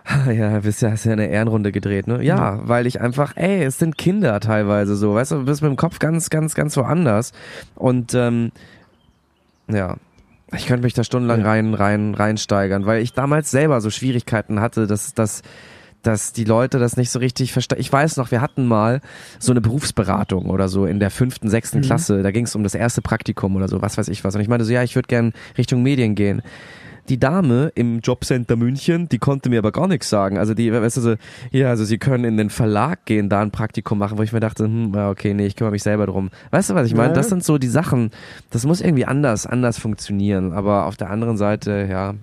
[0.31, 2.23] ja, bist ja, hast ja eine Ehrenrunde gedreht, ne?
[2.23, 5.71] Ja, weil ich einfach, ey, es sind Kinder teilweise so, weißt du, du bist mit
[5.71, 7.33] dem Kopf ganz, ganz, ganz woanders.
[7.75, 8.53] Und, ähm,
[9.69, 9.97] ja.
[10.57, 11.47] Ich könnte mich da stundenlang Ja.
[11.49, 15.43] rein, rein, reinsteigern, weil ich damals selber so Schwierigkeiten hatte, dass, dass,
[16.03, 17.79] dass die Leute das nicht so richtig verstehen.
[17.81, 19.01] Ich weiß noch, wir hatten mal
[19.39, 21.83] so eine Berufsberatung oder so in der fünften, sechsten Mhm.
[21.83, 22.23] Klasse.
[22.23, 24.35] Da ging es um das erste Praktikum oder so, was weiß ich was.
[24.35, 26.43] Und ich meinte so, ja, ich würde gern Richtung Medien gehen.
[27.09, 30.39] Die Dame im Jobcenter München, die konnte mir aber gar nichts sagen.
[30.39, 31.15] Also die, weißt du, so,
[31.53, 34.41] ja, also sie können in den Verlag gehen, da ein Praktikum machen, wo ich mir
[34.41, 36.31] dachte, hm, okay, nee, ich kümmere mich selber drum.
[36.51, 37.13] Weißt du, was ich meine?
[37.15, 38.11] Das sind so die Sachen,
[38.51, 40.53] das muss irgendwie anders, anders funktionieren.
[40.53, 42.15] Aber auf der anderen Seite, ja,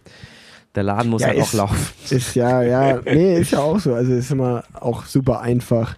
[0.76, 1.88] der Laden muss Ja, halt auch ist- laufen.
[2.10, 3.94] Ist ja, ja, nee, ist ja auch so.
[3.94, 5.96] Also ist immer auch super einfach,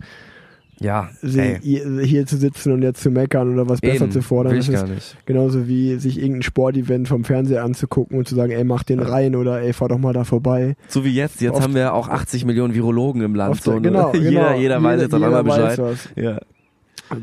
[0.80, 4.52] Ja, ey, hier, zu sitzen und jetzt zu meckern oder was besser eben, zu fordern.
[4.52, 5.18] will Das ich ist gar nicht.
[5.26, 9.36] genauso wie sich irgendein Sportevent vom Fernseher anzugucken und zu sagen, ey, mach den rein
[9.38, 10.76] oder ey, fahr doch mal da vorbei.
[10.90, 11.40] So wie jetzt.
[11.40, 13.52] Jetzt Oft- haben wir auch 80 Millionen Virologen im Land.
[13.54, 13.82] Oft- so, ne?
[13.82, 14.56] genau, jeder, genau.
[14.60, 15.78] jeder weiß jetzt auf jeder einmal Bescheid.
[15.80, 16.10] was.
[16.16, 16.40] Ja.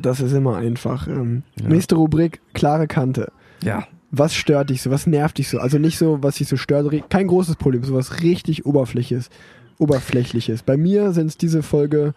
[0.00, 1.06] Das ist immer einfach.
[1.08, 1.68] Ähm, Ja.
[1.68, 3.32] Nächste Rubrik, klare Kante.
[3.62, 3.84] ja.
[4.14, 4.90] Was stört dich so?
[4.90, 5.58] Was nervt dich so?
[5.58, 9.30] Also nicht so, was dich so stört, kein großes Problem, so was richtig Oberflächliches.
[9.78, 10.62] Oberflächliches.
[10.62, 12.12] Bei mir sind es diese Folge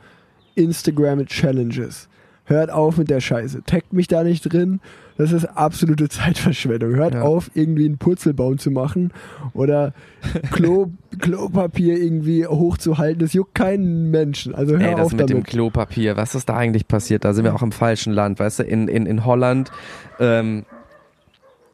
[0.55, 2.07] Instagram Challenges.
[2.47, 3.63] Hört auf mit der Scheiße.
[3.65, 4.79] Taggt mich da nicht drin.
[5.17, 6.93] Das ist absolute Zeitverschwendung.
[6.95, 7.21] Hört Ja.
[7.23, 9.11] auf, irgendwie einen Purzelbaum zu machen
[9.53, 9.93] oder
[10.51, 13.19] Klo, Klopapier irgendwie hochzuhalten.
[13.19, 14.53] Das juckt keinen Menschen.
[14.53, 15.47] Also hör Ey, das auf mit dem damit.
[15.47, 17.25] Klopapier, was ist da eigentlich passiert?
[17.25, 18.63] Da sind wir auch im falschen Land, weißt du?
[18.63, 19.71] In, in, in Holland,
[20.19, 20.65] ähm,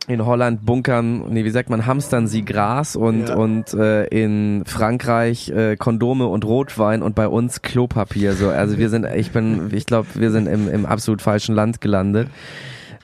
[0.07, 3.35] in Holland bunkern, nee, wie sagt man, hamstern sie Gras und, Ja.
[3.35, 8.33] und äh, in Frankreich äh, Kondome und Rotwein und bei uns Klopapier.
[8.33, 11.81] So, also wir sind, ich bin, ich glaube, wir sind im, im absolut falschen Land
[11.81, 12.29] gelandet.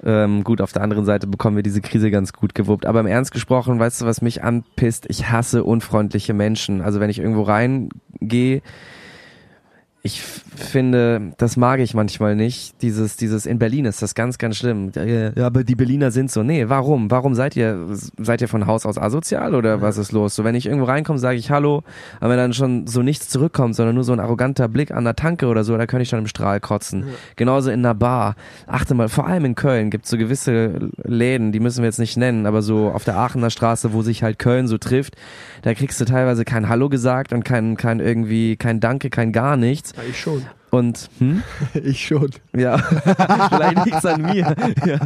[0.04, 2.86] Ähm, gut, auf der anderen Seite bekommen wir diese Krise ganz gut gewuppt.
[2.86, 5.06] Aber im Ernst gesprochen, weißt du, was mich anpisst?
[5.10, 6.82] Ich hasse unfreundliche Menschen.
[6.82, 8.62] Also wenn ich irgendwo reingehe,
[10.04, 10.22] ich
[10.60, 12.82] finde, das mag ich manchmal nicht.
[12.82, 14.92] Dieses, dieses, in Berlin ist das ganz, ganz schlimm.
[14.96, 16.44] Ja, ja, aber die Berliner sind so.
[16.44, 17.10] Nee, warum?
[17.12, 20.36] Warum seid ihr, seid ihr von Haus aus asozial oder was ist los?
[20.36, 21.84] So, wenn ich irgendwo reinkomme, sage ich Hallo,
[22.20, 25.16] aber wenn dann schon so nichts zurückkommt, sondern nur so ein arroganter Blick an der
[25.16, 27.06] Tanke oder so, da könnte ich schon im Strahl kotzen.
[27.36, 28.36] Genauso in einer Bar.
[28.66, 32.00] Achte mal, vor allem in Köln gibt es so gewisse Läden, die müssen wir jetzt
[32.00, 35.16] nicht nennen, aber so auf der Aachener Straße, wo sich halt Köln so trifft,
[35.62, 39.58] da kriegst du teilweise kein Hallo gesagt und kein, kein irgendwie, kein Danke, kein gar
[39.58, 39.94] nichts.
[39.96, 40.46] Ja, ich schon.
[40.70, 41.44] Und, hm?
[41.74, 42.30] Ich schon.
[42.56, 42.78] Ja,
[43.50, 44.54] vielleicht liegt's an mir.
[44.86, 45.00] Ja.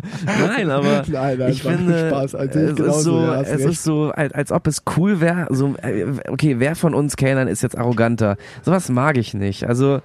[0.48, 2.36] Nein, aber Nein, nein, ich finde, Spaß.
[2.36, 3.70] Also es, ist genauso, so, ja, es recht.
[3.70, 7.48] ist so, als, als ob es cool wäre, so, äh, okay, wer von uns Kellnern
[7.48, 8.38] ist jetzt arroganter?
[8.64, 9.68] Sowas mag ich nicht.
[9.68, 10.02] Also,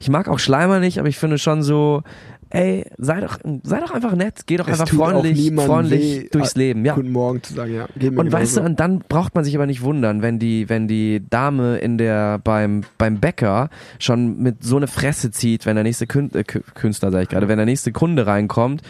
[0.00, 2.02] ich mag auch Schleimer nicht, aber ich finde schon so,
[2.50, 6.54] ey, sei doch, sei doch einfach nett, geh doch Es einfach freundlich, freundlich weh, durchs
[6.54, 6.94] äh, Leben, ja.
[6.94, 7.86] Guten Morgen zu sagen, ja.
[7.96, 8.70] Geht mir Und weißt du, genauso.
[8.70, 12.38] und dann braucht man sich aber nicht wundern, wenn die, wenn die Dame in der
[12.38, 13.68] beim beim Bäcker
[13.98, 17.28] schon mit so eine Fresse zieht, wenn der nächste Kün äh, Kü- Künstler sag ich
[17.28, 18.82] gerade, wenn der nächste Kunde reinkommt.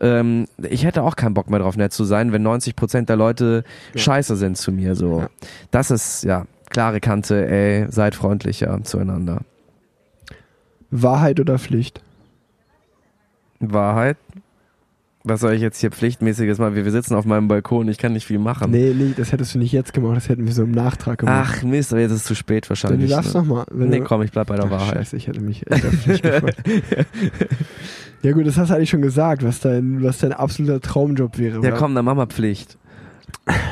[0.00, 3.16] Ähm, ich hätte auch keinen Bock mehr drauf, nett zu sein, wenn 90 Prozent der
[3.16, 3.62] Leute
[3.94, 4.00] Ja.
[4.00, 4.94] scheiße sind zu mir.
[4.96, 5.28] So, Ja.
[5.70, 7.46] das ist ja klare Kante.
[7.46, 9.42] Ey, seid freundlicher zueinander.
[10.90, 12.00] Wahrheit oder Pflicht?
[13.70, 14.16] Wahrheit.
[15.24, 16.74] Was soll ich jetzt hier pflichtmäßiges mal?
[16.74, 18.72] Wir, wir sitzen auf meinem Balkon, ich kann nicht viel machen.
[18.72, 21.58] Nee, nee, das hättest du nicht jetzt gemacht, das hätten wir so im Nachtrag gemacht.
[21.58, 23.08] Ach Mist, aber jetzt ist es zu spät Dann wahrscheinlich.
[23.10, 23.40] du darfst ne?
[23.40, 23.64] noch mal.
[23.70, 24.94] Wenn Nee, komm, ich bleib bei der Ach, Wahrheit.
[24.96, 26.56] Scheiße, ich hätte mich Pflicht gefreut.
[28.22, 31.54] Ja gut, das hast du eigentlich schon gesagt, was dein, was dein absoluter Traumjob wäre.
[31.54, 31.72] Ja, oder?
[31.72, 32.78] komm, dann mach mal Pflicht.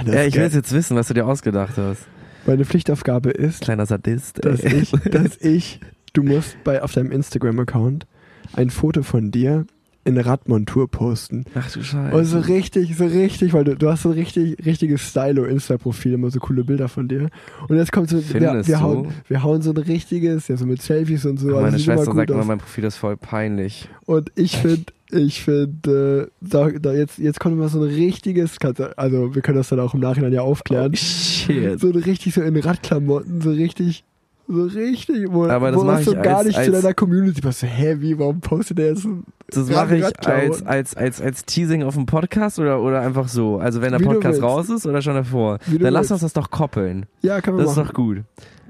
[0.05, 2.07] Ja, ich will jetzt wissen, was du dir ausgedacht hast.
[2.47, 4.45] Meine Pflichtaufgabe ist, Kleiner Sadist.
[4.45, 4.81] dass ey.
[4.81, 5.79] ich, dass ich,
[6.15, 8.07] du musst bei auf deinem Instagram-Account
[8.55, 9.67] ein Foto von dir
[10.11, 11.45] in Radmontur posten.
[11.55, 12.17] Ach du Scheiße.
[12.17, 16.31] Und so richtig, so richtig, weil du, du hast so ein richtig, richtiges Stylo-Insta-Profil, immer
[16.31, 17.31] so coole Bilder von dir.
[17.69, 20.83] Und jetzt kommt so, wir, wir, hauen, wir hauen so ein richtiges, ja so mit
[20.83, 21.49] Selfies und so.
[21.49, 23.89] Ach, also Meine immer Schwester sagt immer, mein Profil ist voll peinlich.
[24.07, 28.57] Und ich finde, ich finde, äh, da, da jetzt, jetzt kommt immer so ein richtiges,
[28.97, 30.93] also wir können das dann auch im Nachhinein ja aufklären.
[30.93, 31.81] Oh, shit.
[31.81, 34.05] So ein richtig so in Radklamotten, so richtig,
[34.51, 36.95] so richtig, wo, Aber das wo was so ich gar als- nicht zu als- deiner
[36.95, 37.61] Community passt.
[37.61, 41.45] So, hä, wie, warum postet der jetzt ein Das mache ich als, als, als, als
[41.45, 43.59] Teasing auf dem Podcast oder, oder einfach so?
[43.59, 45.59] Also wenn der Wie Podcast raus ist oder schon davor?
[45.67, 46.13] Dann lass willst.
[46.13, 47.07] uns das doch koppeln.
[47.23, 47.87] Ja, kann man Das ist machen.
[47.89, 48.19] doch gut.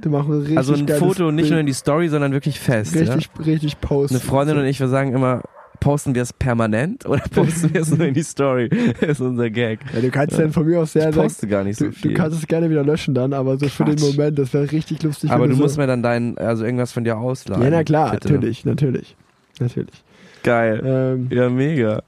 [0.02, 1.50] Wir machen richtig Also ein Foto nicht Bild.
[1.50, 2.94] nur in die Story, sondern wirklich fest.
[2.94, 4.14] richtig, richtig posten.
[4.14, 4.20] Ja?
[4.20, 5.42] Eine Freundin und ich, wir sagen immer,
[5.80, 8.68] posten wir es permanent oder posten wir es nur in die Story?
[9.00, 9.80] Das ist unser Gag.
[9.94, 11.92] Ja, du kannst dann von mir aus sehr, Ich sehr poste gar nicht so du,
[11.92, 12.12] viel.
[12.12, 14.16] du kannst es gerne wieder löschen dann, aber so für den Quatsch.
[14.16, 15.30] Moment, das wäre richtig lustig.
[15.30, 17.62] Aber du so musst mir dann dein, also irgendwas von dir ausleihen.
[17.62, 18.32] Ja, na klar, bitte.
[18.32, 19.16] natürlich, natürlich.
[19.58, 20.04] Natürlich.
[20.42, 20.80] Geil.
[20.84, 22.02] Ähm, Ja, mega.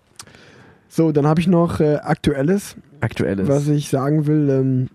[0.89, 3.49] so, dann habe ich noch äh, Aktuelles, Aktuelles.
[3.49, 4.49] was ich sagen will.
[4.51, 4.89] Ähm,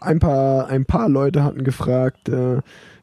[0.00, 2.58] ein, paar, ein paar Leute hatten gefragt, äh,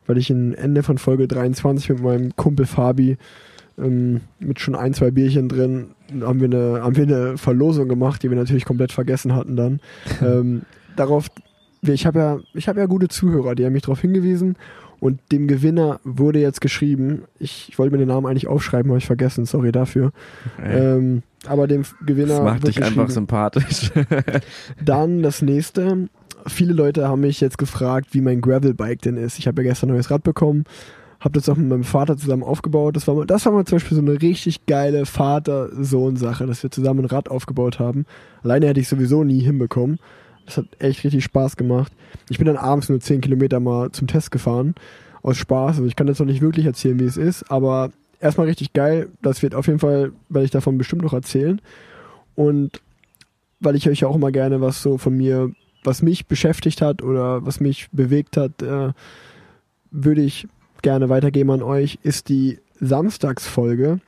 [0.07, 3.17] weil ich in Ende von Folge 23 mit meinem Kumpel Fabi
[3.81, 5.87] ähm, mit schon ein, zwei Bierchen drin
[6.21, 9.79] haben wir, eine, haben wir eine Verlosung gemacht, die wir natürlich komplett vergessen hatten dann.
[10.21, 10.63] ähm,
[10.95, 11.27] darauf,
[11.81, 14.55] ich habe ja, ich habe ja gute Zuhörer, die haben mich darauf hingewiesen
[15.01, 18.99] und dem Gewinner wurde jetzt geschrieben, ich, ich wollte mir den Namen eigentlich aufschreiben, habe
[18.99, 20.11] ich vergessen, sorry dafür.
[20.63, 23.91] Ähm, aber dem Gewinner das macht dich einfach sympathisch.
[24.85, 26.07] Dann das nächste.
[26.45, 29.39] Viele Leute haben mich jetzt gefragt, wie mein Gravelbike denn ist.
[29.39, 30.65] Ich habe ja gestern ein neues Rad bekommen,
[31.21, 32.95] habe das auch mit meinem Vater zusammen aufgebaut.
[32.95, 36.71] Das war mal, das war mal zum Beispiel so eine richtig geile Vater-Sohn-Sache, dass wir
[36.71, 38.05] zusammen ein Rad aufgebaut haben.
[38.43, 39.99] Alleine hätte ich sowieso nie hinbekommen.
[40.47, 41.93] Das hat echt richtig Spaß gemacht.
[42.29, 44.73] Ich bin dann abends nur 10 Kilometer mal zum Test gefahren.
[45.21, 45.77] Aus Spaß.
[45.77, 49.09] Also ich kann jetzt noch nicht wirklich erzählen, wie es ist, aber erstmal richtig geil.
[49.21, 51.61] Das wird auf jeden Fall, werde ich davon bestimmt noch erzählen.
[52.33, 52.81] Und
[53.59, 55.51] weil ich euch ja auch immer gerne was so von mir,
[55.83, 58.93] was mich beschäftigt hat oder was mich bewegt hat, äh,
[59.91, 60.47] würde ich
[60.81, 63.99] gerne weitergeben an euch, ist die Samstagsfolge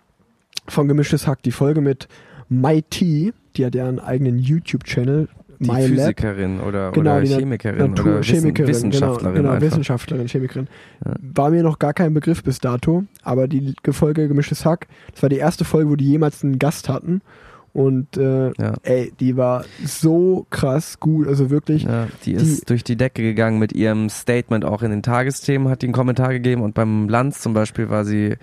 [0.68, 1.44] von Gemischtes Hack.
[1.44, 2.08] Die Folge mit
[2.90, 5.28] T, die hat ja einen eigenen YouTube-Channel,
[5.60, 5.90] Die My Lab.
[5.90, 9.62] Physikerin oder, Genau, oder die Chemikerin Natur- oder Chemikerin, Wissenschaftlerin genau, genau.
[9.62, 10.68] Wissenschaftlerin, Chemikerin.
[11.06, 11.14] Ja.
[11.22, 15.30] War mir noch gar kein Begriff bis dato, aber die Folge Gemischtes Hack, das war
[15.30, 17.22] die erste Folge, wo die jemals einen Gast hatten.
[17.74, 18.74] Und äh, Ja.
[18.84, 21.84] ey, die war so krass gut, also wirklich.
[21.84, 25.68] Ja, die ist Die- durch die Decke gegangen mit ihrem Statement auch in den Tagesthemen,
[25.70, 28.36] hat die einen Kommentar gegeben und beim Lanz zum Beispiel war sie,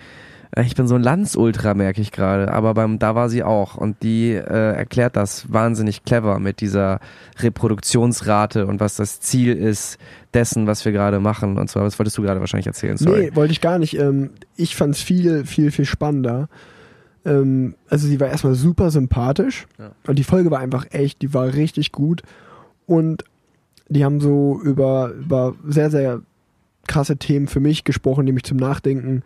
[0.53, 3.77] äh, ich bin so ein Lanz-Ultra, merke ich gerade, aber beim, da war sie auch
[3.77, 6.99] und die äh, erklärt das wahnsinnig clever mit dieser
[7.39, 9.97] Reproduktionsrate und was das Ziel ist
[10.33, 13.29] dessen, was wir gerade machen und zwar, was wolltest du gerade wahrscheinlich erzählen, sorry.
[13.29, 13.97] Nee, wollte ich gar nicht.
[13.97, 16.49] Ähm, ich fand es viel, viel, viel spannender.
[17.25, 19.67] Ähm, also sie war erstmal super sympathisch.
[19.79, 19.91] Ja.
[20.07, 22.23] Und die Folge war einfach echt, die war richtig gut.
[22.85, 23.23] Und
[23.89, 26.21] die haben so über, über sehr, sehr
[26.87, 29.21] krasse Themen für mich gesprochen, die mich zum Nachdenken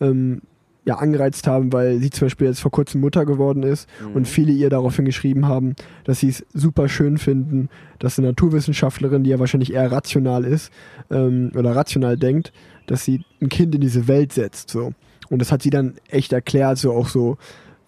[0.00, 0.42] ähm,
[0.84, 4.12] ja, angereizt haben, weil sie zum Beispiel jetzt vor kurzem Mutter geworden ist Mhm.
[4.16, 5.74] und viele ihr daraufhin geschrieben haben,
[6.04, 7.68] dass sie es super schön finden,
[8.00, 10.72] dass eine Naturwissenschaftlerin, die ja wahrscheinlich eher rational ist
[11.10, 12.52] ähm, oder rational denkt,
[12.86, 14.70] dass sie ein Kind in diese Welt setzt.
[14.70, 14.92] So.
[15.32, 17.38] Und das hat sie dann echt erklärt, so auch so,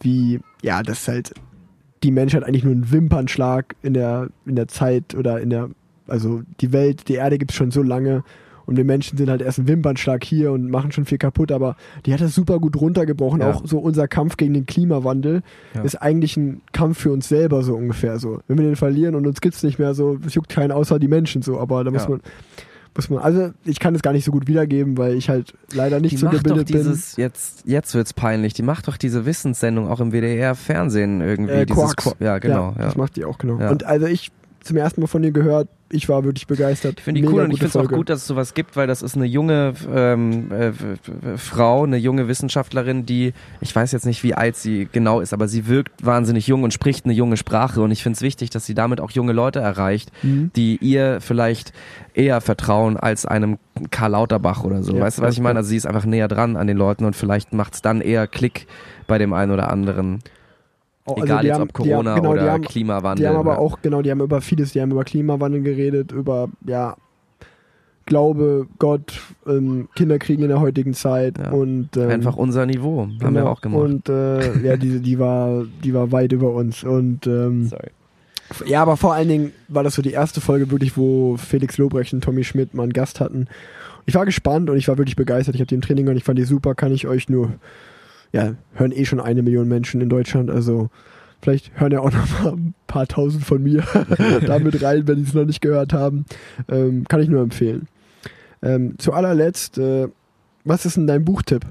[0.00, 1.34] wie, ja, dass halt
[2.02, 5.68] die Menschheit eigentlich nur ein Wimpernschlag in der, in der Zeit oder in der,
[6.08, 8.24] also die Welt, die Erde gibt es schon so lange
[8.66, 11.76] und wir Menschen sind halt erst ein Wimpernschlag hier und machen schon viel kaputt, aber
[12.06, 13.40] die hat das super gut runtergebrochen.
[13.42, 13.50] Ja.
[13.52, 15.42] Auch so unser Kampf gegen den Klimawandel
[15.74, 15.82] Ja.
[15.82, 18.40] ist eigentlich ein Kampf für uns selber so ungefähr so.
[18.48, 21.08] Wenn wir den verlieren und uns gibt's nicht mehr so, es juckt keinen außer die
[21.08, 22.08] Menschen so, aber da muss Ja.
[22.08, 22.20] man
[22.96, 25.98] muss man, also ich kann es gar nicht so gut wiedergeben, weil ich halt leider
[26.00, 26.76] nicht Die so gebildet bin.
[26.78, 31.52] dieses, jetzt, jetzt wird's peinlich, die macht doch diese Wissenssendung auch im WDR-Fernsehen irgendwie.
[31.52, 32.06] Äh, dieses Quarks.
[32.18, 32.74] Qu- ja, genau.
[32.78, 33.58] Ja, Das macht die auch, genau.
[33.58, 33.70] Ja.
[33.70, 34.30] Und also ich
[34.62, 36.96] zum ersten Mal von ihr gehört, ich war wirklich begeistert.
[36.98, 38.76] Ich finde die Mega cool und ich finde es auch gut, dass es sowas gibt,
[38.76, 40.72] weil das ist eine junge ähm, äh,
[41.36, 45.48] Frau, eine junge Wissenschaftlerin, die, ich weiß jetzt nicht, wie alt sie genau ist, aber
[45.48, 48.66] sie wirkt wahnsinnig jung und spricht eine junge Sprache und ich finde es wichtig, dass
[48.66, 50.50] sie damit auch junge Leute erreicht, Mhm.
[50.56, 51.72] die ihr vielleicht
[52.14, 53.58] eher vertrauen als einem
[53.90, 54.94] Karl Lauterbach oder so.
[54.96, 55.58] Ja, weißt du, was ich meine?
[55.58, 58.26] Also sie ist einfach näher dran an den Leuten und vielleicht macht es dann eher
[58.26, 58.66] Klick
[59.06, 60.20] bei dem einen oder anderen.
[61.06, 63.22] Oh, also Egal die jetzt haben- ob Corona die haben, genau, oder die haben, Klimawandel.
[63.22, 66.12] Die haben aber oder- auch, genau, die haben über vieles, die haben über Klimawandel geredet,
[66.12, 66.96] über, ja,
[68.06, 71.52] Glaube, Gott, ähm, Kinderkriegen in der heutigen Zeit Ja.
[71.52, 73.00] und ähm, einfach unser Niveau.
[73.04, 73.80] Haben wir genau, auch gemacht.
[73.82, 76.84] Und äh, ja, die, die war, die war weit über uns.
[76.84, 77.88] Und ähm, Sorry.
[78.66, 82.12] ja, aber vor allen Dingen war das so die erste Folge wirklich, wo Felix Lobrecht
[82.12, 83.46] und Tommy Schmidt mal einen Gast hatten.
[84.04, 85.54] Ich war gespannt und ich war wirklich begeistert.
[85.54, 86.74] Ich habe die im Training und ich fand die super.
[86.74, 87.52] Kann ich euch nur,
[88.34, 90.50] ja, hören eh schon eine Million Menschen in Deutschland.
[90.50, 90.90] Also
[91.40, 93.84] vielleicht hören ja auch noch mal ein paar tausend von mir
[94.46, 96.26] damit rein, wenn die es noch nicht gehört haben.
[96.68, 97.86] Ähm, kann ich nur empfehlen.
[98.60, 100.08] Ähm, zu allerletzt, äh,
[100.64, 101.64] was ist denn dein Buchtipp?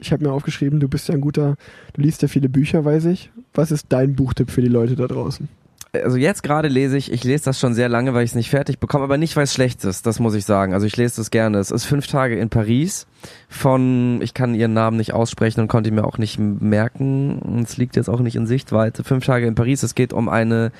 [0.00, 1.56] Ich habe mir aufgeschrieben, du bist ja ein guter,
[1.94, 3.32] du liest ja viele Bücher, weiß ich.
[3.52, 5.48] Was ist dein Buchtipp für die Leute da draußen?
[5.92, 8.50] Also jetzt gerade lese ich, ich lese das schon sehr lange, weil ich es nicht
[8.50, 10.74] fertig bekomme, aber nicht, weil es schlecht ist, das muss ich sagen.
[10.74, 11.58] Also ich lese das gerne.
[11.58, 13.06] Es ist fünf Tage in Paris
[13.48, 17.62] von, ich kann ihren Namen nicht aussprechen und konnte ihn mir auch nicht merken.
[17.62, 19.04] Es liegt jetzt auch nicht in Sichtweite.
[19.04, 19.82] Fünf Tage in Paris.
[19.82, 20.72] Es geht um eine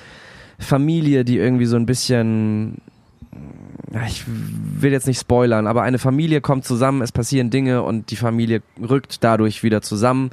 [0.59, 2.81] Familie, die irgendwie so ein bisschen
[4.05, 8.15] ich will jetzt nicht spoilern, aber eine Familie kommt zusammen, es passieren Dinge und die
[8.15, 10.29] Familie rückt dadurch wieder zusammen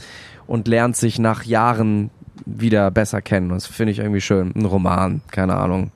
[0.47, 2.11] und lernt sich nach Jahren
[2.47, 3.51] wieder besser kennen.
[3.51, 4.53] Und das finde ich irgendwie schön.
[4.55, 5.91] Ein Roman, keine Ahnung.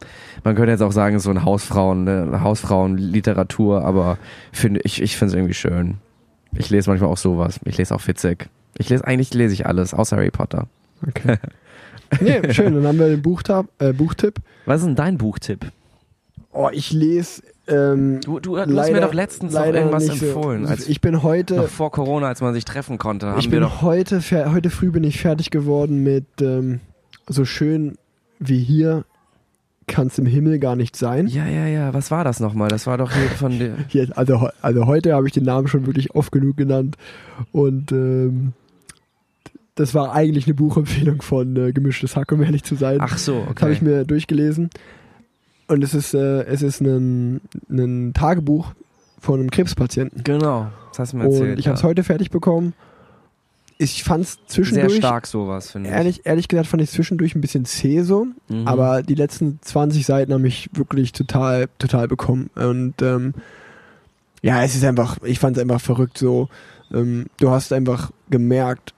[0.44, 4.18] Man könnte jetzt auch sagen, es ist so ein Hausfrauen, eine Hausfrauenliteratur, aber
[4.52, 5.98] finde ich, ich finde es irgendwie schön.
[6.52, 7.60] Ich lese manchmal auch sowas.
[7.64, 8.48] Ich lese auch witzig.
[8.78, 10.66] Ich lese, eigentlich lese ich alles, außer Harry Potter.
[11.06, 11.36] Okay.
[12.20, 12.74] nee, schön.
[12.74, 14.40] Dann haben wir den Buchtab, äh, Buchtipp.
[14.64, 15.66] Was ist denn dein Buchtipp?
[16.60, 17.42] Oh, ich lese.
[17.68, 20.66] Ähm, Du, du, du hast leider- mir doch letztens noch irgendwas so- empfohlen.
[20.66, 21.54] Als ich bin heute.
[21.56, 24.20] noch vor Corona, als man sich treffen konnte, ich bin heute,
[24.52, 26.80] heute früh bin ich fertig geworden mit ähm,
[27.28, 27.96] so schön
[28.40, 29.04] wie hier
[29.86, 31.28] kann es im Himmel gar nicht sein.
[31.28, 31.94] Ja, ja, ja.
[31.94, 32.68] Was war das nochmal?
[32.68, 33.74] Das war doch hier von der.
[34.16, 36.96] Also, also heute habe ich den Namen schon wirklich oft genug genannt
[37.52, 38.52] und ähm,
[39.76, 42.98] das war eigentlich eine Buchempfehlung von äh, Gemischtes Hack, um ehrlich zu sein.
[43.00, 43.90] Ach so, Das habe ich okay.
[43.90, 44.70] mir durchgelesen.
[45.68, 47.40] Und es ist, äh, es ist ein,
[47.70, 48.72] ein Tagebuch
[49.20, 50.24] von einem Krebspatienten.
[50.24, 51.52] Genau, das hast du mir erzählt.
[51.52, 52.72] Und ich habe es heute fertig bekommen.
[53.76, 55.94] Ich fand es Sehr zwischendurch, stark sowas, finde ich.
[55.94, 58.26] ehrlich, ehrlich gesagt, fand ich zwischendurch ein bisschen zäh so.
[58.48, 58.66] Mhm.
[58.66, 62.50] Aber die letzten 20 Seiten haben mich wirklich total, total bekommen.
[62.56, 63.34] Und ähm,
[64.42, 66.48] ja, es ist einfach, ich fand es einfach verrückt so.
[66.92, 68.94] Ähm, du hast einfach gemerkt,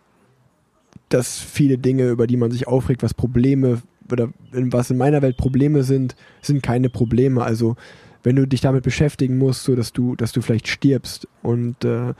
[1.08, 5.22] dass viele Dinge, über die man sich aufregt, was Probleme oder in- was in meiner
[5.22, 7.42] Welt Probleme sind, sind keine Probleme.
[7.42, 7.76] Also
[8.22, 12.12] wenn du dich damit beschäftigen musst, so dass du, dass du vielleicht stirbst und äh,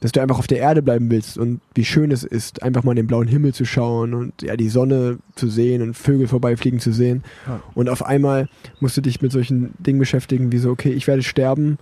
[0.00, 2.92] dass du einfach auf der Erde bleiben willst und wie schön es ist, einfach mal
[2.92, 6.78] in den blauen Himmel zu schauen und ja die Sonne zu sehen und Vögel vorbeifliegen
[6.78, 7.22] zu sehen.
[7.46, 7.62] Ja.
[7.74, 8.48] Und auf einmal
[8.80, 11.78] musst du dich mit solchen Dingen beschäftigen, wie so, okay, ich werde sterben,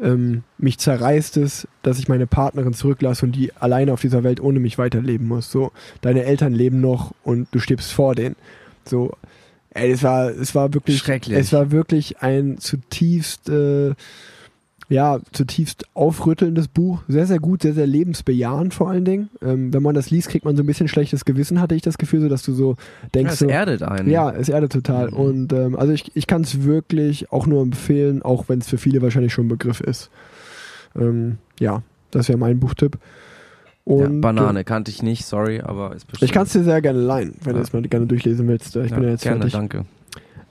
[0.00, 4.40] ähm, mich zerreißt es, dass ich meine Partnerin zurücklasse und die alleine auf dieser Welt
[4.40, 5.50] ohne mich weiterleben muss.
[5.50, 5.70] So,
[6.00, 8.36] deine Eltern leben noch und du stirbst vor denen.
[8.88, 9.12] So,
[9.70, 11.38] ey, es war, es war wirklich, Schrecklich.
[11.38, 13.94] es war wirklich ein zutiefst, äh,
[14.88, 17.02] ja, zutiefst aufrüttelndes Buch.
[17.08, 19.30] Sehr, sehr gut, sehr, sehr lebensbejahend vor allen Dingen.
[19.42, 21.96] Ähm, wenn man das liest, kriegt man so ein bisschen schlechtes Gewissen, hatte ich das
[21.98, 24.10] Gefühl, so dass du so ja, denkst, es so, erdet einen.
[24.10, 25.10] ja, es erdet total.
[25.10, 25.16] Mhm.
[25.16, 28.78] Und ähm, also ich, ich kann es wirklich auch nur empfehlen, auch wenn es für
[28.78, 30.10] viele wahrscheinlich schon ein Begriff ist.
[30.96, 32.98] Ähm, ja, das wäre mein Buchtipp.
[33.86, 36.28] Ja, Und, Banane kannte ich nicht, sorry, aber ist bestimmt.
[36.28, 37.58] ich kann es dir sehr gerne leihen, wenn Ja.
[37.58, 38.74] du es mal gerne durchlesen willst.
[38.76, 39.52] Ich ja, bin ja jetzt gerne, fertig.
[39.52, 39.84] danke.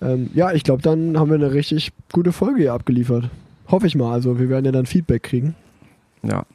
[0.01, 3.30] Ähm, ja, ich glaube, dann haben wir eine richtig gute Folge hier abgeliefert.
[3.69, 4.11] Hoffe ich mal.
[4.11, 5.55] Also wir werden ja dann Feedback kriegen.
[6.22, 6.45] Ja.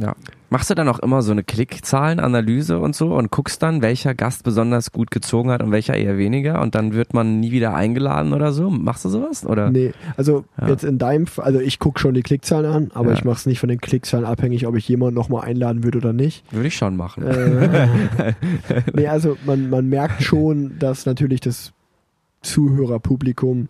[0.00, 0.14] Ja.
[0.50, 4.44] Machst du dann auch immer so eine Klickzahlenanalyse und so und guckst dann, welcher Gast
[4.44, 8.32] besonders gut gezogen hat und welcher eher weniger und dann wird man nie wieder eingeladen
[8.32, 8.70] oder so?
[8.70, 9.44] Machst du sowas?
[9.44, 9.70] Oder?
[9.70, 10.68] Nee, also Ja.
[10.68, 13.14] jetzt in deinem, F- also ich gucke schon die Klickzahlen an, aber Ja.
[13.14, 16.12] ich mache es nicht von den Klickzahlen abhängig, ob ich jemanden nochmal einladen würde oder
[16.12, 16.44] nicht.
[16.52, 17.24] Würde ich schon machen.
[17.26, 18.32] Äh,
[18.94, 21.72] nee, also man, man merkt schon, dass natürlich das
[22.42, 23.68] Zuhörerpublikum,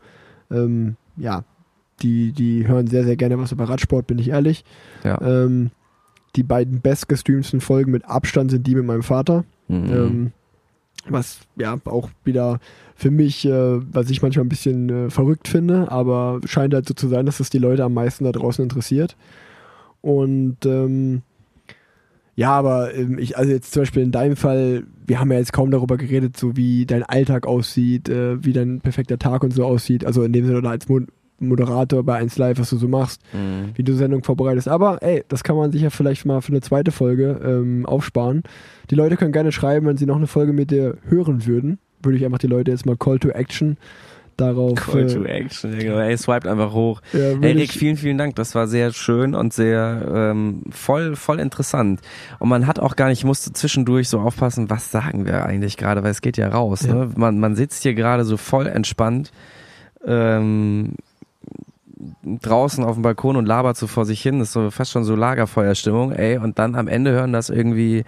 [0.51, 1.45] ähm, ja,
[2.03, 4.65] die, die hören sehr, sehr gerne was über Radsport, bin ich ehrlich.
[5.05, 5.21] Ja.
[5.21, 5.71] Ähm,
[6.37, 9.45] die beiden bestgestreamten Folgen mit Abstand sind die mit meinem Vater.
[9.69, 9.93] Mhm.
[9.93, 10.33] Ähm,
[11.09, 12.61] was ja auch wieder
[12.95, 16.95] für mich, äh, was ich manchmal ein bisschen äh, verrückt finde, aber scheint halt so
[16.95, 19.17] zu sein, dass es die Leute am meisten da draußen interessiert.
[20.01, 21.23] Und ähm,
[22.39, 25.53] ja, aber ähm, ich, also jetzt zum Beispiel in deinem Fall, wir haben ja jetzt
[25.53, 29.65] kaum darüber geredet, so wie dein Alltag aussieht, äh, wie dein perfekter Tag und so
[29.65, 30.05] aussieht.
[30.05, 31.01] Also in dem Sinne oder als Mo
[31.40, 33.70] Moderator bei 1 Live, was du so machst Mhm.
[33.74, 34.69] wie du Sendung vorbereitest.
[34.69, 38.43] Aber ey, das kann man sich ja vielleicht mal für eine zweite Folge ähm, aufsparen.
[38.90, 41.78] Die Leute können gerne schreiben, wenn sie noch eine Folge mit dir hören würden.
[42.02, 43.77] Würde ich einfach die Leute jetzt mal Call to Action
[44.36, 44.74] darauf.
[44.77, 46.01] Call to äh, Action, Digga.
[46.01, 47.01] ey, swiped einfach hoch.
[47.12, 48.36] ja, Ey, Rick, vielen, vielen Dank.
[48.36, 52.01] Das war sehr schön und sehr ähm, voll, voll interessant.
[52.39, 55.77] Und man hat auch gar nicht, ich musste zwischendurch so aufpassen, was sagen wir eigentlich
[55.77, 56.82] gerade, weil es geht ja raus.
[56.86, 56.94] Ja.
[56.94, 57.10] Ne?
[57.16, 59.32] Man, man sitzt hier gerade so voll entspannt
[60.06, 60.94] ähm,
[62.25, 64.39] draußen auf dem Balkon und labert so vor sich hin.
[64.39, 66.39] Das ist so fast schon so Lagerfeuerstimmung, ey.
[66.39, 68.05] Und dann am Ende hören das irgendwie,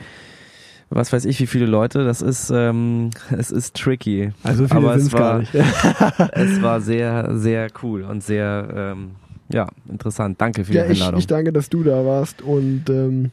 [0.90, 2.04] was weiß ich, wie viele Leute.
[2.04, 4.32] Das ist, ähm, es ist tricky.
[4.42, 5.54] also viele aber es es gar war- nicht.
[6.32, 9.10] Es war sehr, sehr cool und sehr, ähm,
[9.52, 10.40] ja, interessant.
[10.40, 11.18] Danke für die ja, ich, Einladung.
[11.20, 13.32] ich danke, dass du da warst und ähm,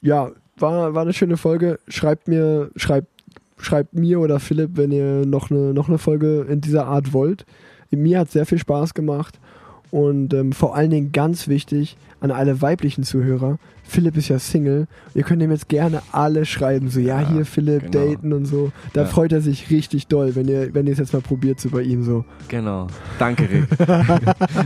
[0.00, 1.78] ja, war, war eine schöne Folge.
[1.88, 3.08] Schreibt mir, schreibt,
[3.58, 7.44] schreibt mir oder Philipp, wenn ihr noch eine, noch eine Folge in dieser Art wollt.
[7.90, 9.38] Mir hat sehr viel Spaß gemacht
[9.90, 13.58] Und ähm, vor allen Dingen ganz wichtig an alle weiblichen Zuhörer,
[13.88, 14.86] Philipp ist ja Single.
[15.14, 18.06] Ihr könnt ihm jetzt gerne alle schreiben, so, ja, Ja, hier Philipp, genau.
[18.12, 18.70] daten und so.
[18.92, 19.06] Da Ja.
[19.08, 21.80] freut er sich richtig doll, wenn ihr, wenn ihr es jetzt mal probiert, so bei
[21.82, 22.24] ihm so.
[22.48, 22.86] Genau.
[23.18, 23.64] Danke, Rick.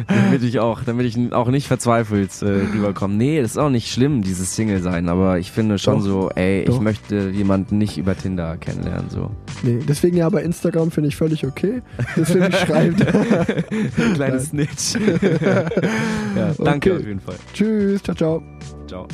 [0.09, 3.15] damit ich auch, damit ich auch nicht verzweifelt äh, rüberkomme.
[3.15, 6.03] Nee, das ist auch nicht schlimm, dieses Single sein, aber ich finde schon Doch.
[6.05, 6.75] so, ey, Doch.
[6.75, 9.31] ich möchte jemanden nicht über Tinder kennenlernen, so.
[9.63, 11.81] Nee, deswegen ja bei Instagram finde ich völlig okay.
[12.17, 13.07] Deswegen schreibt.
[14.15, 14.95] Kleines Snitch.
[16.37, 17.01] ja, danke Okay.
[17.01, 17.37] auf jeden Fall.
[17.55, 18.82] Tschüss, ciao, ciao.
[18.93, 19.09] Ciao.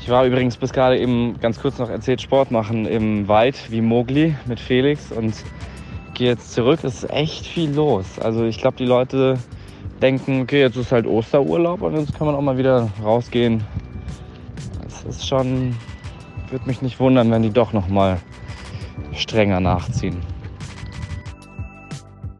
[0.00, 3.80] Ich war übrigens bis gerade eben ganz kurz noch erzählt Sport machen im Wald wie
[3.80, 5.32] Mogli mit Felix und
[6.14, 6.80] gehe jetzt zurück.
[6.82, 8.18] Es ist echt viel los.
[8.18, 9.38] Also ich glaube, die Leute
[10.02, 13.62] denken, okay, jetzt ist halt Osterurlaub und jetzt kann man auch mal wieder rausgehen.
[14.84, 15.76] Es ist schon,
[16.50, 18.18] würde mich nicht wundern, wenn die doch noch mal
[19.12, 20.16] strenger nachziehen.